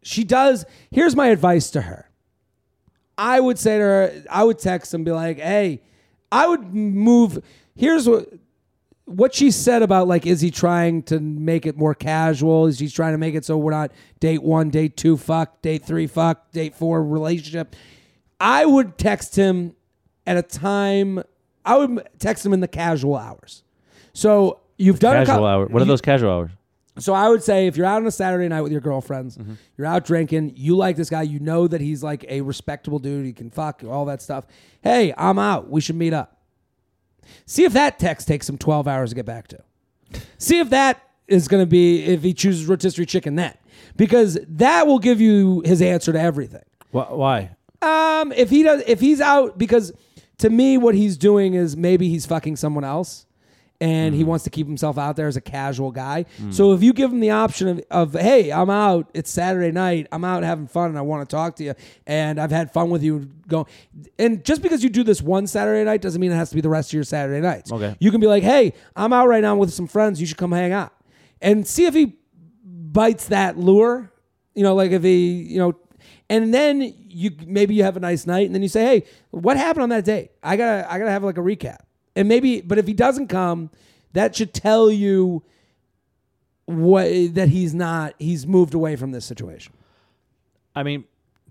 She 0.03 0.23
does. 0.23 0.65
Here's 0.91 1.15
my 1.15 1.27
advice 1.27 1.69
to 1.71 1.81
her. 1.81 2.09
I 3.17 3.39
would 3.39 3.57
say 3.57 3.77
to 3.77 3.83
her, 3.83 4.23
I 4.29 4.43
would 4.43 4.59
text 4.59 4.93
and 4.93 5.03
be 5.05 5.11
like, 5.11 5.37
"Hey, 5.39 5.81
I 6.31 6.47
would 6.47 6.73
move. 6.73 7.43
Here's 7.75 8.07
what." 8.07 8.27
What 9.09 9.33
she 9.33 9.51
said 9.51 9.83
about 9.83 10.07
like, 10.09 10.25
is 10.27 10.41
he 10.41 10.51
trying 10.51 11.01
to 11.03 11.19
make 11.21 11.65
it 11.65 11.77
more 11.77 11.95
casual? 11.95 12.67
Is 12.67 12.77
he 12.79 12.89
trying 12.89 13.13
to 13.13 13.17
make 13.17 13.35
it 13.35 13.45
so 13.45 13.57
we're 13.57 13.71
not 13.71 13.91
date 14.19 14.43
one, 14.43 14.69
date 14.69 14.97
two, 14.97 15.15
fuck, 15.15 15.61
date 15.61 15.85
three, 15.85 16.07
fuck, 16.07 16.51
date 16.51 16.75
four, 16.75 17.01
relationship? 17.03 17.73
I 18.39 18.65
would 18.65 18.97
text 18.97 19.37
him 19.37 19.75
at 20.25 20.35
a 20.35 20.41
time. 20.41 21.23
I 21.65 21.77
would 21.77 22.05
text 22.19 22.45
him 22.45 22.51
in 22.51 22.59
the 22.59 22.67
casual 22.67 23.15
hours. 23.15 23.63
So 24.11 24.59
you've 24.77 24.99
done 24.99 25.15
a 25.15 25.25
Casual 25.25 25.37
cou- 25.37 25.45
hour. 25.45 25.65
What 25.67 25.81
are 25.81 25.85
you- 25.85 25.89
those 25.89 26.01
casual 26.01 26.31
hours? 26.31 26.51
So 26.99 27.13
I 27.13 27.29
would 27.29 27.43
say 27.43 27.67
if 27.67 27.77
you're 27.77 27.85
out 27.85 28.01
on 28.01 28.07
a 28.07 28.11
Saturday 28.11 28.47
night 28.49 28.61
with 28.61 28.71
your 28.71 28.81
girlfriends, 28.81 29.37
Mm-hmm. 29.37 29.53
you're 29.77 29.87
out 29.87 30.03
drinking, 30.03 30.53
you 30.57 30.75
like 30.75 30.95
this 30.97 31.09
guy, 31.09 31.21
you 31.21 31.39
know 31.39 31.67
that 31.67 31.79
he's 31.79 32.03
like 32.03 32.25
a 32.27 32.41
respectable 32.41 32.99
dude, 32.99 33.23
he 33.25 33.33
can 33.33 33.51
fuck, 33.51 33.83
all 33.87 34.03
that 34.05 34.21
stuff. 34.21 34.45
Hey, 34.81 35.13
I'm 35.17 35.37
out. 35.39 35.69
We 35.69 35.79
should 35.79 35.95
meet 35.95 36.11
up. 36.13 36.36
See 37.45 37.63
if 37.63 37.73
that 37.73 37.99
text 37.99 38.27
takes 38.27 38.47
him 38.49 38.57
12 38.57 38.87
hours 38.87 39.09
to 39.11 39.15
get 39.15 39.25
back 39.25 39.47
to. 39.49 39.59
See 40.37 40.59
if 40.59 40.69
that 40.71 41.01
is 41.27 41.47
going 41.47 41.61
to 41.61 41.67
be 41.69 42.03
if 42.05 42.23
he 42.23 42.33
chooses 42.33 42.65
rotisserie 42.67 43.05
chicken 43.05 43.35
that. 43.35 43.59
Because 43.95 44.37
that 44.47 44.87
will 44.87 44.99
give 44.99 45.21
you 45.21 45.61
his 45.65 45.81
answer 45.81 46.11
to 46.13 46.19
everything. 46.19 46.63
Wh- 46.91 47.11
Why? 47.11 47.51
Um, 47.81 48.31
if 48.31 48.49
he 48.49 48.63
does, 48.63 48.81
if 48.87 48.99
he's 48.99 49.21
out, 49.21 49.57
because 49.57 49.91
to 50.39 50.49
me, 50.49 50.77
what 50.79 50.95
he's 50.95 51.15
doing 51.17 51.53
is 51.53 51.77
maybe 51.77 52.09
he's 52.09 52.25
fucking 52.25 52.55
someone 52.55 52.83
else, 52.83 53.26
and 53.79 54.13
Mm. 54.13 54.17
he 54.17 54.23
wants 54.23 54.43
to 54.45 54.49
keep 54.49 54.65
himself 54.65 54.97
out 54.97 55.15
there 55.15 55.27
as 55.27 55.37
a 55.37 55.41
casual 55.41 55.91
guy. 55.91 56.25
So 56.49 56.73
if 56.73 56.81
you 56.81 56.93
give 56.93 57.11
him 57.11 57.19
the 57.19 57.29
option 57.29 57.67
of, 57.67 57.81
of, 58.15 58.19
hey, 58.19 58.51
I'm 58.51 58.69
out, 58.71 59.07
it's 59.13 59.29
Saturday 59.29 59.71
night, 59.71 60.07
I'm 60.11 60.23
out 60.23 60.41
having 60.43 60.65
fun, 60.67 60.89
and 60.89 60.97
I 60.97 61.01
want 61.01 61.29
to 61.29 61.35
talk 61.35 61.55
to 61.57 61.63
you, 61.63 61.73
and 62.07 62.39
I've 62.39 62.49
had 62.51 62.71
fun 62.71 62.89
with 62.89 63.03
you. 63.03 63.29
Go, 63.47 63.67
and 64.17 64.43
just 64.43 64.61
because 64.63 64.83
you 64.83 64.89
do 64.89 65.03
this 65.03 65.21
one 65.21 65.45
Saturday 65.45 65.83
night 65.83 66.01
doesn't 66.01 66.19
mean 66.19 66.31
it 66.31 66.35
has 66.35 66.49
to 66.49 66.55
be 66.55 66.61
the 66.61 66.69
rest 66.69 66.89
of 66.89 66.93
your 66.93 67.03
Saturday 67.03 67.39
nights. 67.39 67.71
Okay. 67.71 67.95
you 67.99 68.09
can 68.09 68.19
be 68.19 68.27
like, 68.27 68.41
hey, 68.43 68.73
I'm 68.95 69.13
out 69.13 69.27
right 69.27 69.41
now 69.43 69.55
with 69.55 69.71
some 69.73 69.85
friends, 69.87 70.19
you 70.19 70.25
should 70.25 70.37
come 70.37 70.51
hang 70.51 70.71
out, 70.71 70.91
and 71.41 71.67
see 71.67 71.85
if 71.85 71.93
he 71.93 72.15
bites 72.65 73.27
that 73.27 73.57
lure. 73.59 74.11
You 74.55 74.63
know, 74.63 74.73
like 74.73 74.89
if 74.91 75.03
he, 75.03 75.27
you 75.43 75.59
know, 75.59 75.75
and 76.29 76.51
then 76.53 76.81
you 77.09 77.31
maybe 77.45 77.75
you 77.75 77.83
have 77.83 77.95
a 77.95 77.99
nice 77.99 78.25
night, 78.25 78.47
and 78.47 78.55
then 78.55 78.63
you 78.63 78.67
say, 78.69 78.83
"Hey, 78.85 79.03
what 79.29 79.55
happened 79.55 79.83
on 79.83 79.89
that 79.89 80.03
date? 80.03 80.31
I 80.41 80.57
gotta, 80.57 80.91
I 80.91 80.97
gotta 80.97 81.11
have 81.11 81.23
like 81.23 81.37
a 81.37 81.41
recap." 81.41 81.77
And 82.17 82.27
maybe, 82.27 82.61
but 82.61 82.79
if 82.79 82.87
he 82.87 82.93
doesn't 82.93 83.27
come, 83.27 83.69
that 84.13 84.35
should 84.35 84.51
tell 84.51 84.89
you 84.89 85.43
what 86.65 87.05
that 87.35 87.49
he's 87.49 87.75
not, 87.75 88.15
he's 88.17 88.47
moved 88.47 88.73
away 88.73 88.95
from 88.95 89.11
this 89.11 89.23
situation. 89.23 89.71
I 90.75 90.81
mean, 90.81 91.03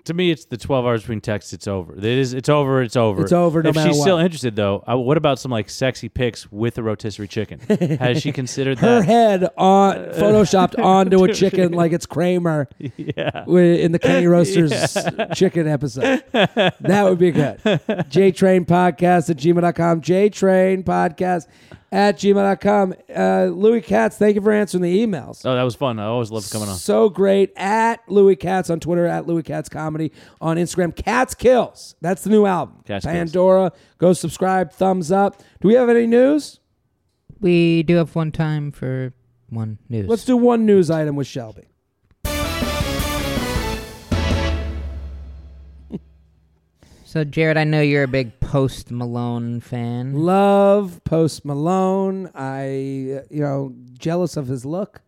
to 0.07 0.15
me, 0.15 0.31
it's 0.31 0.45
the 0.47 0.57
12 0.57 0.85
hours 0.87 1.03
between 1.03 1.21
texts. 1.21 1.53
It's 1.53 1.69
over. 1.69 1.97
It 1.97 2.05
is. 2.05 2.33
It's 2.35 2.49
over. 2.49 2.83
It's 2.83 2.97
over. 2.97 3.23
It's 3.23 3.33
over 3.33 3.63
no 3.63 3.71
if 3.71 3.77
she's 3.77 4.01
still 4.01 4.19
interested, 4.19 4.57
though, 4.57 4.83
uh, 4.89 4.97
what 4.97 5.17
about 5.17 5.39
some 5.39 5.51
like 5.51 5.69
sexy 5.71 6.09
pics 6.09 6.51
with 6.51 6.79
a 6.79 6.83
rotisserie 6.83 7.29
chicken? 7.29 7.61
Has 7.99 8.23
she 8.23 8.33
considered 8.33 8.79
Her 8.79 9.01
that? 9.01 9.05
head 9.05 9.49
on 9.57 9.97
photoshopped 10.15 10.79
onto 10.83 11.23
a 11.25 11.33
chicken 11.33 11.73
like 11.73 11.93
it's 11.93 12.07
Kramer 12.07 12.69
Yeah. 12.79 13.45
in 13.47 13.93
the 13.93 13.99
Kenny 13.99 14.27
Roasters 14.29 14.97
chicken 15.35 15.69
episode. 15.69 16.23
That 16.33 17.03
would 17.05 17.19
be 17.19 17.31
good. 17.33 17.59
JTrain 17.65 18.67
Podcast 18.67 19.31
at 19.31 19.37
gmail.com. 19.37 20.01
JTrain 20.01 20.85
Podcast 20.85 21.47
at 21.97 22.19
gmail.com. 22.19 22.95
Uh, 23.17 23.45
Louis 23.47 23.81
Katz, 23.81 24.19
thank 24.19 24.35
you 24.35 24.43
for 24.43 24.53
answering 24.53 24.83
the 24.83 25.07
emails. 25.07 25.47
Oh, 25.47 25.55
that 25.55 25.63
was 25.63 25.75
fun. 25.75 25.99
I 25.99 26.05
always 26.05 26.31
love 26.31 26.49
coming 26.51 26.69
on. 26.69 26.77
So 26.77 27.09
great. 27.09 27.55
At 27.57 28.07
Louis 28.07 28.37
Katz 28.37 28.69
on 28.69 28.81
Twitter, 28.81 29.07
at 29.07 29.27
Louis 29.27 29.43
Katz 29.43 29.71
Comedy 29.71 30.13
on 30.39 30.59
Instagram. 30.59 30.95
Katz 30.95 31.35
Kills. 31.35 31.95
That's 32.03 32.23
the 32.23 32.29
new 32.29 32.45
album. 32.45 32.83
Katz 32.85 33.07
Kills. 33.07 33.15
Pandora. 33.17 33.73
Go 33.97 34.13
subscribe. 34.13 34.73
Thumbs 34.73 35.11
up. 35.11 35.43
Do 35.63 35.69
we 35.69 35.75
have 35.75 35.89
any 35.89 36.07
news? 36.07 36.61
We 37.41 37.83
do 37.83 37.97
have 37.97 38.15
one 38.15 38.31
time 38.31 38.73
for 38.73 39.15
one 39.49 39.79
news. 39.89 40.07
Let's 40.07 40.27
do 40.27 40.37
one 40.37 40.67
news 40.67 40.91
item 40.91 41.17
with 41.17 41.27
Shelby. 41.27 41.65
So, 47.07 47.25
Jared, 47.25 47.57
I 47.57 47.65
know 47.65 47.81
you're 47.81 48.03
a 48.03 48.09
big 48.09 48.39
Post 48.47 48.93
Malone 48.93 49.61
fan. 49.61 50.15
Love 50.15 51.01
Post 51.05 51.45
Malone. 51.45 52.31
I, 52.35 53.19
uh, 53.19 53.23
you 53.29 53.41
know, 53.43 53.75
jealous 53.99 54.37
of 54.37 54.47
his 54.47 54.65
look. 54.65 55.01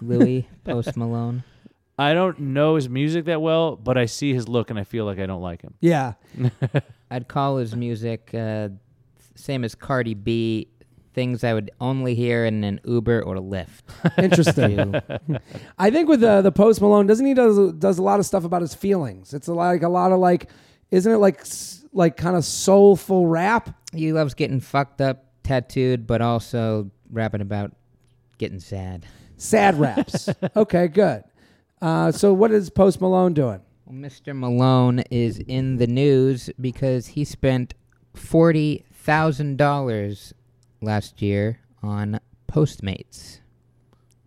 Louis 0.00 0.48
Post 0.64 0.96
Malone. 0.96 1.44
I 1.98 2.14
don't 2.14 2.38
know 2.40 2.74
his 2.74 2.88
music 2.88 3.26
that 3.26 3.40
well, 3.40 3.76
but 3.76 3.96
I 3.96 4.06
see 4.06 4.34
his 4.34 4.48
look 4.48 4.70
and 4.70 4.78
I 4.78 4.82
feel 4.84 5.04
like 5.04 5.20
I 5.20 5.26
don't 5.26 5.40
like 5.42 5.62
him. 5.62 5.74
Yeah. 5.80 6.14
I'd 7.12 7.28
call 7.28 7.58
his 7.58 7.76
music 7.76 8.30
uh, 8.34 8.70
same 9.36 9.62
as 9.64 9.74
Cardi 9.76 10.14
B. 10.14 10.68
Things 11.14 11.44
I 11.44 11.52
would 11.54 11.70
only 11.80 12.14
hear 12.14 12.44
in 12.46 12.64
an 12.64 12.80
Uber 12.84 13.22
or 13.22 13.36
a 13.36 13.40
Lyft. 13.40 13.82
Interesting. 14.18 14.94
I 15.78 15.90
think 15.90 16.08
with 16.08 16.20
the 16.20 16.40
the 16.40 16.50
Post 16.50 16.80
Malone, 16.80 17.06
doesn't 17.06 17.26
he 17.26 17.34
does 17.34 17.72
does 17.74 17.98
a 17.98 18.02
lot 18.02 18.18
of 18.18 18.24
stuff 18.26 18.44
about 18.44 18.62
his 18.62 18.74
feelings? 18.74 19.34
It's 19.34 19.46
a, 19.46 19.52
like 19.52 19.82
a 19.82 19.90
lot 19.90 20.10
of 20.10 20.20
like, 20.20 20.48
isn't 20.90 21.12
it 21.12 21.18
like 21.18 21.40
s- 21.40 21.81
like 21.92 22.16
kind 22.16 22.36
of 22.36 22.44
soulful 22.44 23.26
rap? 23.26 23.74
he 23.94 24.12
loves 24.12 24.32
getting 24.34 24.60
fucked 24.60 25.00
up, 25.02 25.24
tattooed, 25.42 26.06
but 26.06 26.22
also 26.22 26.90
rapping 27.10 27.42
about 27.42 27.72
getting 28.38 28.58
sad. 28.58 29.04
Sad 29.36 29.78
raps. 29.78 30.28
okay, 30.56 30.88
good. 30.88 31.24
Uh, 31.80 32.10
so 32.12 32.32
what 32.32 32.50
is 32.52 32.70
Post 32.70 33.00
Malone 33.00 33.34
doing? 33.34 33.60
Well, 33.84 33.96
Mr. 33.96 34.34
Malone 34.36 35.00
is 35.10 35.38
in 35.40 35.76
the 35.76 35.86
news 35.86 36.48
because 36.60 37.08
he 37.08 37.24
spent 37.24 37.74
forty 38.14 38.84
thousand 38.92 39.58
dollars 39.58 40.32
last 40.80 41.20
year 41.20 41.58
on 41.82 42.20
Postmates. 42.50 43.40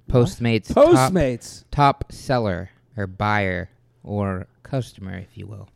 Postmates, 0.09 0.73
top- 0.73 0.93
Postmates. 1.13 1.63
top 1.71 2.11
seller 2.11 2.69
or 2.97 3.07
buyer 3.07 3.69
or 4.03 4.47
customer, 4.63 5.17
if 5.17 5.37
you 5.37 5.47
will. 5.47 5.69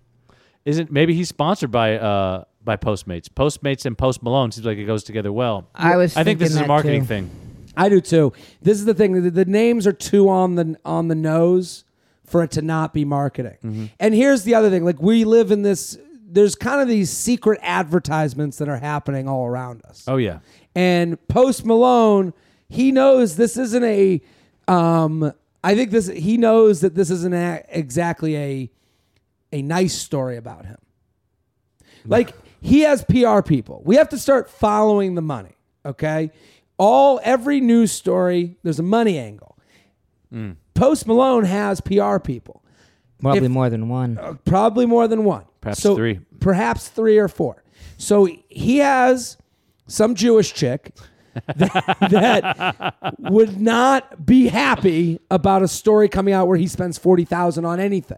Isn't 0.70 0.91
maybe 0.91 1.13
he's 1.13 1.30
sponsored 1.30 1.72
by 1.72 1.97
uh 1.97 2.45
by 2.63 2.78
Postmates? 2.78 3.28
Postmates 3.28 3.86
and 3.86 3.97
Post 3.97 4.22
Malone 4.24 4.51
seems 4.51 4.65
like 4.65 4.78
it 4.78 4.86
goes 4.86 5.03
together 5.03 5.32
well. 5.32 5.67
I 5.74 5.97
was. 5.97 6.15
I 6.15 6.24
think 6.24 6.39
this 6.39 6.51
is 6.51 6.57
a 6.57 6.67
marketing 6.67 7.01
too. 7.01 7.07
thing. 7.07 7.32
I 7.76 7.89
do 7.89 8.01
too. 8.01 8.34
This 8.61 8.78
is 8.78 8.86
the 8.86 8.93
thing. 8.93 9.24
The, 9.24 9.32
the 9.32 9.45
names 9.45 9.88
are 9.88 9.93
too 9.93 10.30
on 10.30 10.55
the 10.55 10.78
on 10.86 11.07
the 11.07 11.15
nose 11.15 11.86
for 12.26 12.43
it 12.43 12.51
to 12.51 12.61
not 12.61 12.93
be 12.93 13.05
marketing. 13.05 13.89
And 13.99 14.13
here's 14.13 14.43
the 14.43 14.55
other 14.55 14.70
thing. 14.70 14.86
Like 14.86 15.01
we 15.01 15.26
live 15.26 15.51
in 15.51 15.63
this. 15.63 15.97
There's 16.32 16.53
kind 16.53 16.80
of 16.80 16.88
these 16.88 17.09
secret 17.09 17.59
advertisements 17.63 18.57
that 18.59 18.70
are 18.70 18.78
happening 18.78 19.28
all 19.28 19.47
around 19.47 19.84
us. 19.86 20.03
Oh 20.07 20.17
yeah. 20.17 20.39
And 20.76 21.17
Post 21.28 21.65
Malone, 21.65 22.34
he 22.67 22.91
knows 22.91 23.36
this 23.36 23.57
isn't 23.57 23.84
a. 23.84 24.22
Um, 24.67 25.34
I 25.63 25.74
think 25.74 25.89
this. 25.89 26.07
He 26.07 26.38
knows 26.38 26.82
that 26.82 26.93
this 26.93 27.09
isn't 27.09 27.34
a, 27.34 27.63
exactly 27.70 28.38
a, 28.38 28.72
a 29.52 29.62
nice 29.62 29.93
story 29.97 30.38
about 30.38 30.66
him. 30.66 30.78
Like 32.06 32.34
he 32.62 32.82
has 32.82 33.04
PR 33.06 33.41
people. 33.41 33.82
We 33.86 33.95
have 33.97 34.10
to 34.10 34.18
start 34.18 34.50
following 34.50 35.16
the 35.16 35.22
money. 35.22 35.56
Okay, 35.86 36.32
all 36.78 37.20
every 37.24 37.60
news 37.62 37.91
story 37.91 38.58
there's 38.64 38.80
a 38.80 38.84
money 38.84 39.18
angle. 39.18 39.58
Mm. 40.34 40.56
Post 40.74 41.08
Malone 41.08 41.43
has 41.45 41.82
PR 41.82 42.20
people, 42.20 42.64
Probably 43.20 43.45
If- 43.45 43.52
more 43.52 43.70
than 43.70 43.89
one. 43.89 44.18
Uh, 44.18 44.36
probably 44.45 44.86
more 44.86 45.08
than 45.08 45.24
one. 45.26 45.43
Perhaps 45.62 45.82
So- 45.82 45.95
three. 45.95 46.20
Perhaps 46.39 46.88
three 46.89 47.18
or 47.18 47.28
four. 47.28 47.64
So 47.97 48.30
he 48.47 48.78
has 48.78 49.38
some 49.88 50.16
Jewish 50.16 50.54
chick 50.54 50.91
that, 51.56 51.97
that 52.10 53.16
would 53.20 53.60
not 53.60 54.26
be 54.26 54.47
happy 54.47 55.20
about 55.30 55.64
a 55.64 55.68
story 55.68 56.08
coming 56.08 56.34
out 56.34 56.47
where 56.47 56.58
he 56.58 56.68
spends 56.68 56.97
forty 56.97 57.26
thousand 57.26 57.66
on 57.66 57.80
anything. 57.80 58.18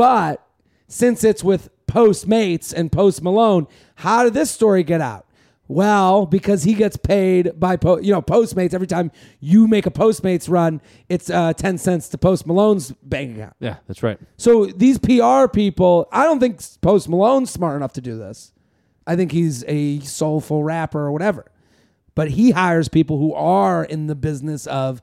But 0.00 0.42
since 0.88 1.24
it's 1.24 1.44
with 1.44 1.68
Postmates 1.86 2.72
and 2.72 2.90
Post 2.90 3.22
Malone, 3.22 3.66
how 3.96 4.24
did 4.24 4.32
this 4.32 4.50
story 4.50 4.82
get 4.82 5.02
out? 5.02 5.26
Well, 5.68 6.24
because 6.24 6.62
he 6.62 6.72
gets 6.72 6.96
paid 6.96 7.60
by 7.60 7.76
po- 7.76 7.98
you 7.98 8.10
know 8.10 8.22
Postmates 8.22 8.72
every 8.72 8.86
time 8.86 9.12
you 9.40 9.68
make 9.68 9.84
a 9.84 9.90
Postmates 9.90 10.48
run, 10.48 10.80
it's 11.10 11.28
uh, 11.28 11.52
ten 11.52 11.76
cents 11.76 12.08
to 12.08 12.18
Post 12.18 12.46
Malone's 12.46 12.92
bank 13.02 13.36
account. 13.36 13.56
Yeah, 13.60 13.76
that's 13.86 14.02
right. 14.02 14.18
So 14.38 14.64
these 14.64 14.96
PR 14.96 15.48
people, 15.52 16.08
I 16.10 16.24
don't 16.24 16.40
think 16.40 16.62
Post 16.80 17.06
Malone's 17.06 17.50
smart 17.50 17.76
enough 17.76 17.92
to 17.92 18.00
do 18.00 18.16
this. 18.16 18.54
I 19.06 19.16
think 19.16 19.32
he's 19.32 19.64
a 19.68 20.00
soulful 20.00 20.64
rapper 20.64 21.00
or 21.00 21.12
whatever. 21.12 21.44
But 22.14 22.30
he 22.30 22.52
hires 22.52 22.88
people 22.88 23.18
who 23.18 23.34
are 23.34 23.84
in 23.84 24.06
the 24.06 24.14
business 24.14 24.66
of 24.66 25.02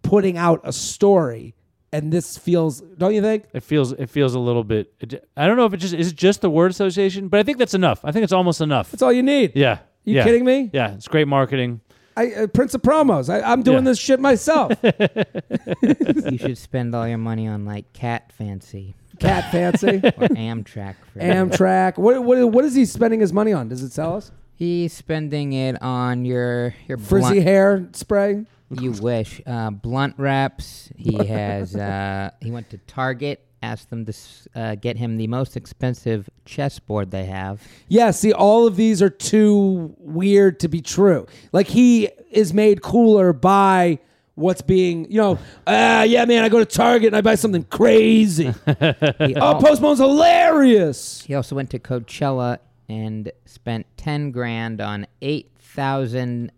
putting 0.00 0.38
out 0.38 0.62
a 0.64 0.72
story. 0.72 1.54
And 1.94 2.12
this 2.12 2.36
feels, 2.36 2.80
don't 2.80 3.14
you 3.14 3.22
think? 3.22 3.44
It 3.52 3.62
feels 3.62 3.92
it 3.92 4.10
feels 4.10 4.34
a 4.34 4.38
little 4.40 4.64
bit. 4.64 4.92
It, 4.98 5.28
I 5.36 5.46
don't 5.46 5.56
know 5.56 5.64
if 5.64 5.72
it 5.74 5.76
just 5.76 5.94
is 5.94 6.08
it 6.08 6.16
just 6.16 6.40
the 6.40 6.50
word 6.50 6.72
association, 6.72 7.28
but 7.28 7.38
I 7.38 7.44
think 7.44 7.58
that's 7.58 7.74
enough. 7.74 8.00
I 8.04 8.10
think 8.10 8.24
it's 8.24 8.32
almost 8.32 8.60
enough. 8.60 8.90
That's 8.90 9.02
all 9.02 9.12
you 9.12 9.22
need. 9.22 9.52
Yeah. 9.54 9.78
You 10.02 10.16
yeah. 10.16 10.24
kidding 10.24 10.44
me? 10.44 10.70
Yeah, 10.72 10.94
it's 10.94 11.06
great 11.06 11.28
marketing. 11.28 11.80
I, 12.16 12.32
uh, 12.32 12.46
Prince 12.48 12.74
of 12.74 12.82
Promos. 12.82 13.32
I, 13.32 13.40
I'm 13.42 13.62
doing 13.62 13.84
Yeah. 13.84 13.90
this 13.90 13.98
shit 14.00 14.18
myself. 14.18 14.72
you 14.82 16.38
should 16.38 16.58
spend 16.58 16.94
all 16.96 17.06
your 17.06 17.18
money 17.18 17.46
on 17.46 17.64
like 17.64 17.92
Cat 17.92 18.32
Fancy 18.32 18.96
Cat 19.20 19.52
Fancy, 19.52 19.88
or 20.04 20.28
Amtrak. 20.28 20.96
For 21.12 21.20
Amtrak. 21.20 21.98
What, 21.98 22.24
what, 22.24 22.50
what 22.50 22.64
is 22.64 22.74
he 22.74 22.84
spending 22.84 23.20
his 23.20 23.32
money 23.32 23.52
on? 23.52 23.68
Does 23.68 23.82
it 23.82 23.92
sell 23.92 24.16
us? 24.16 24.30
He's 24.56 24.92
spending 24.92 25.52
it 25.52 25.80
on 25.82 26.24
your 26.24 26.74
your 26.86 26.98
Frizzy 26.98 27.34
blunt, 27.34 27.42
hair 27.42 27.88
spray? 27.92 28.46
You 28.80 28.92
wish. 28.92 29.40
Uh, 29.46 29.70
blunt 29.70 30.14
wraps. 30.18 30.90
He 30.96 31.14
has. 31.26 31.74
Uh, 31.76 32.30
he 32.40 32.50
went 32.50 32.70
to 32.70 32.78
Target. 32.78 33.40
Asked 33.62 33.88
them 33.88 34.04
to 34.04 34.12
uh, 34.54 34.74
get 34.74 34.98
him 34.98 35.16
the 35.16 35.26
most 35.26 35.56
expensive 35.56 36.28
chessboard 36.44 37.10
they 37.10 37.24
have. 37.24 37.62
Yeah, 37.88 38.10
see, 38.10 38.30
all 38.30 38.66
of 38.66 38.76
these 38.76 39.00
are 39.00 39.08
too 39.08 39.94
weird 39.98 40.60
to 40.60 40.68
be 40.68 40.82
true. 40.82 41.26
Like 41.50 41.66
he 41.68 42.10
is 42.30 42.52
made 42.52 42.82
cooler 42.82 43.32
by 43.32 44.00
what's 44.34 44.60
being, 44.60 45.10
you 45.10 45.16
know, 45.16 45.38
ah, 45.66 46.02
yeah, 46.02 46.26
man, 46.26 46.44
I 46.44 46.50
go 46.50 46.58
to 46.58 46.66
Target 46.66 47.06
and 47.06 47.16
I 47.16 47.22
buy 47.22 47.36
something 47.36 47.62
crazy. 47.64 48.52
He, 48.66 49.34
oh, 49.36 49.40
al- 49.40 49.60
Post 49.62 49.80
Malone's 49.80 49.98
hilarious. 50.00 51.22
he 51.22 51.34
also 51.34 51.56
went 51.56 51.70
to 51.70 51.78
Coachella 51.78 52.58
and 52.90 53.32
spent 53.46 53.86
ten 53.96 54.30
grand 54.30 54.82
on 54.82 55.06
eight 55.22 55.52
thousand 55.58 56.52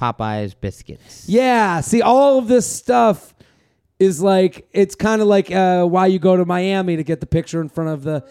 Popeyes 0.00 0.54
biscuits. 0.60 1.28
Yeah, 1.28 1.80
see, 1.80 2.02
all 2.02 2.38
of 2.38 2.48
this 2.48 2.66
stuff 2.66 3.34
is 3.98 4.20
like 4.22 4.68
it's 4.72 4.94
kind 4.94 5.22
of 5.22 5.28
like 5.28 5.50
uh, 5.50 5.84
why 5.86 6.06
you 6.06 6.18
go 6.18 6.36
to 6.36 6.44
Miami 6.44 6.96
to 6.96 7.04
get 7.04 7.20
the 7.20 7.26
picture 7.26 7.60
in 7.60 7.68
front 7.68 7.90
of 7.90 8.02
the. 8.02 8.24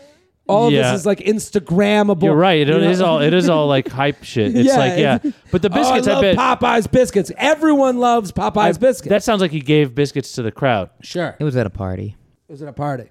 All 0.45 0.67
of 0.67 0.73
Yeah. 0.73 0.91
this 0.91 0.99
is 0.99 1.05
like 1.05 1.19
Instagrammable. 1.19 2.23
You're 2.23 2.35
right. 2.35 2.59
It 2.59 2.67
you 2.67 2.75
is 2.89 2.99
know? 2.99 3.05
all 3.05 3.19
it 3.21 3.33
is 3.33 3.47
all 3.49 3.65
like 3.67 3.87
hype 3.87 4.23
shit. 4.25 4.53
It's 4.55 4.67
Yeah, 4.67 4.77
like 4.77 4.97
yeah, 4.99 5.15
it's- 5.15 5.33
but 5.51 5.61
the 5.61 5.69
Oh, 5.73 5.75
I 5.75 5.77
biscuits. 6.01 6.07
I, 6.09 6.11
love 6.13 6.21
bet 6.21 6.35
Popeyes 6.37 6.91
biscuits. 6.91 7.31
Everyone 7.37 7.97
loves 7.99 8.33
Popeyes 8.33 8.77
biscuits. 8.77 9.09
that 9.09 9.23
sounds 9.23 9.39
like 9.39 9.51
he 9.51 9.61
gave 9.61 9.95
biscuits 9.95 10.33
to 10.33 10.41
the 10.41 10.51
crowd. 10.51 10.89
sure. 11.01 11.37
It 11.39 11.43
was 11.45 11.55
at 11.55 11.65
a 11.65 11.69
party. 11.69 12.17
It 12.49 12.51
was 12.51 12.61
at 12.61 12.67
a 12.67 12.73
party. 12.73 13.09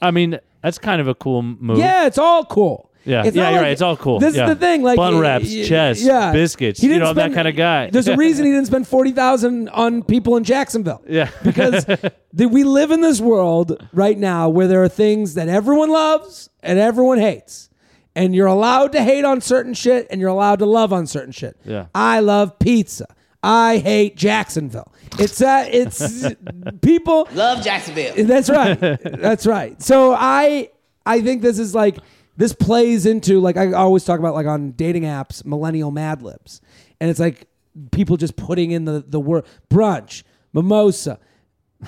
I 0.00 0.12
mean, 0.12 0.40
that's 0.62 0.78
kind 0.78 1.02
of 1.02 1.08
a 1.08 1.14
cool 1.14 1.42
move. 1.42 1.76
Yeah, 1.76 2.06
it's 2.06 2.16
all 2.18 2.42
cool. 2.46 2.90
Yeah. 3.04 3.24
It's 3.24 3.36
Yeah, 3.36 3.44
you're 3.44 3.52
like- 3.52 3.62
right. 3.62 3.72
It's 3.72 3.82
all 3.82 3.96
cool. 3.96 4.18
This 4.20 4.36
Yeah. 4.36 4.44
is 4.44 4.50
the 4.50 4.56
thing, 4.56 4.82
like 4.82 4.96
Bun 4.96 5.18
wraps, 5.18 5.46
y- 5.54 5.64
chest, 5.64 6.02
yeah. 6.02 6.32
biscuits. 6.32 6.80
He 6.80 6.88
didn't 6.88 7.02
know, 7.02 7.10
I'm 7.10 7.16
that 7.16 7.32
kind 7.32 7.48
of 7.48 7.56
guy. 7.56 7.90
There's 7.92 8.08
a 8.08 8.16
reason 8.16 8.46
he 8.46 8.52
didn't 8.52 8.66
spend 8.66 8.86
forty 8.86 9.12
thousand 9.12 9.68
on 9.70 10.02
people 10.02 10.36
in 10.36 10.44
Jacksonville. 10.44 11.02
Yeah. 11.08 11.28
because 11.42 11.84
the, 12.32 12.46
we 12.48 12.64
live 12.64 12.90
in 12.90 13.00
this 13.00 13.20
world 13.20 13.86
right 13.92 14.18
now 14.18 14.48
where 14.48 14.68
there 14.68 14.82
are 14.84 14.88
things 14.88 15.34
that 15.34 15.48
everyone 15.48 15.90
loves 15.90 16.48
and 16.62 16.78
everyone 16.78 17.18
hates. 17.18 17.68
And 18.14 18.34
you're 18.34 18.46
allowed 18.46 18.92
to 18.92 19.02
hate 19.02 19.24
on 19.24 19.40
certain 19.40 19.72
shit 19.72 20.06
and 20.10 20.20
you're 20.20 20.28
allowed 20.28 20.58
to 20.58 20.66
love 20.66 20.92
on 20.92 21.06
certain 21.06 21.32
shit. 21.32 21.56
Yeah. 21.64 21.86
I 21.94 22.20
love 22.20 22.58
pizza. 22.58 23.06
I 23.42 23.78
hate 23.78 24.16
Jacksonville. 24.16 24.92
It's 25.18 25.38
that 25.38 25.74
it's 25.74 26.26
people 26.82 27.26
Love 27.32 27.64
Jacksonville. 27.64 28.12
that's 28.26 28.48
right. 28.50 28.78
That's 28.78 29.46
right. 29.46 29.80
So 29.82 30.14
I 30.16 30.68
I 31.06 31.22
think 31.22 31.42
this 31.42 31.58
is 31.58 31.74
like 31.74 31.98
this 32.36 32.52
plays 32.52 33.06
into 33.06 33.40
like 33.40 33.56
I 33.56 33.72
always 33.72 34.04
talk 34.04 34.18
about 34.18 34.34
like 34.34 34.46
on 34.46 34.72
dating 34.72 35.04
apps, 35.04 35.44
millennial 35.44 35.90
Mad 35.90 36.22
Libs, 36.22 36.60
and 37.00 37.10
it's 37.10 37.20
like 37.20 37.48
people 37.90 38.16
just 38.16 38.36
putting 38.36 38.70
in 38.70 38.84
the 38.84 39.04
the 39.06 39.20
word 39.20 39.44
brunch, 39.70 40.22
mimosa, 40.52 41.18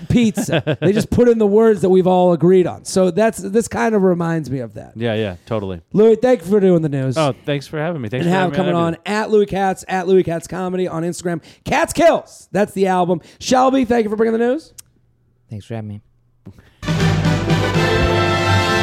pizza. 0.08 0.78
they 0.82 0.92
just 0.92 1.10
put 1.10 1.28
in 1.28 1.38
the 1.38 1.46
words 1.46 1.80
that 1.82 1.88
we've 1.88 2.06
all 2.06 2.32
agreed 2.32 2.66
on. 2.66 2.84
So 2.84 3.10
that's 3.10 3.38
this 3.38 3.68
kind 3.68 3.94
of 3.94 4.02
reminds 4.02 4.50
me 4.50 4.58
of 4.60 4.74
that. 4.74 4.96
Yeah, 4.96 5.14
yeah, 5.14 5.36
totally. 5.46 5.80
Louis, 5.92 6.16
thank 6.16 6.42
you 6.42 6.46
for 6.46 6.60
doing 6.60 6.82
the 6.82 6.88
news. 6.88 7.16
Oh, 7.16 7.34
thanks 7.44 7.66
for 7.66 7.78
having 7.78 8.02
me. 8.02 8.08
Thanks 8.08 8.26
and 8.26 8.32
for 8.32 8.38
have 8.38 8.52
having 8.52 8.52
me 8.52 8.56
coming 8.56 8.74
on 8.74 8.94
everything. 8.94 9.14
at 9.14 9.30
Louis 9.30 9.46
Katz 9.46 9.84
at 9.88 10.06
Louis 10.06 10.22
Katz 10.22 10.46
Comedy 10.46 10.86
on 10.88 11.02
Instagram. 11.02 11.42
Katz 11.64 11.92
Kills. 11.92 12.48
That's 12.52 12.72
the 12.72 12.86
album. 12.88 13.20
Shelby, 13.40 13.84
thank 13.84 14.04
you 14.04 14.10
for 14.10 14.16
bringing 14.16 14.38
the 14.38 14.46
news. 14.46 14.74
Thanks 15.50 15.66
for 15.66 15.74
having 15.74 15.88
me. 15.88 16.00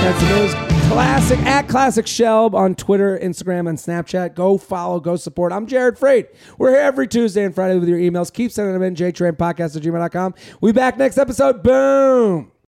That's 0.03 0.19
the 0.19 0.29
news. 0.29 0.70
Classic 0.91 1.39
at 1.43 1.69
Classic 1.69 2.05
Shelb 2.05 2.53
on 2.53 2.75
Twitter, 2.75 3.17
Instagram, 3.17 3.69
and 3.69 3.77
Snapchat. 3.77 4.35
Go 4.35 4.57
follow, 4.57 4.99
go 4.99 5.15
support. 5.15 5.53
I'm 5.53 5.65
Jared 5.65 5.95
Freid. 5.95 6.27
We're 6.57 6.71
here 6.71 6.81
every 6.81 7.07
Tuesday 7.07 7.45
and 7.45 7.55
Friday 7.55 7.79
with 7.79 7.87
your 7.87 7.97
emails. 7.97 8.31
Keep 8.31 8.51
sending 8.51 8.73
them 8.73 8.83
in. 8.83 8.95
JTrainPodcast 8.95 9.77
at 9.77 9.83
gmail.com. 9.83 10.33
We 10.59 10.73
back 10.73 10.97
next 10.97 11.17
episode. 11.17 11.63
Boom. 11.63 12.51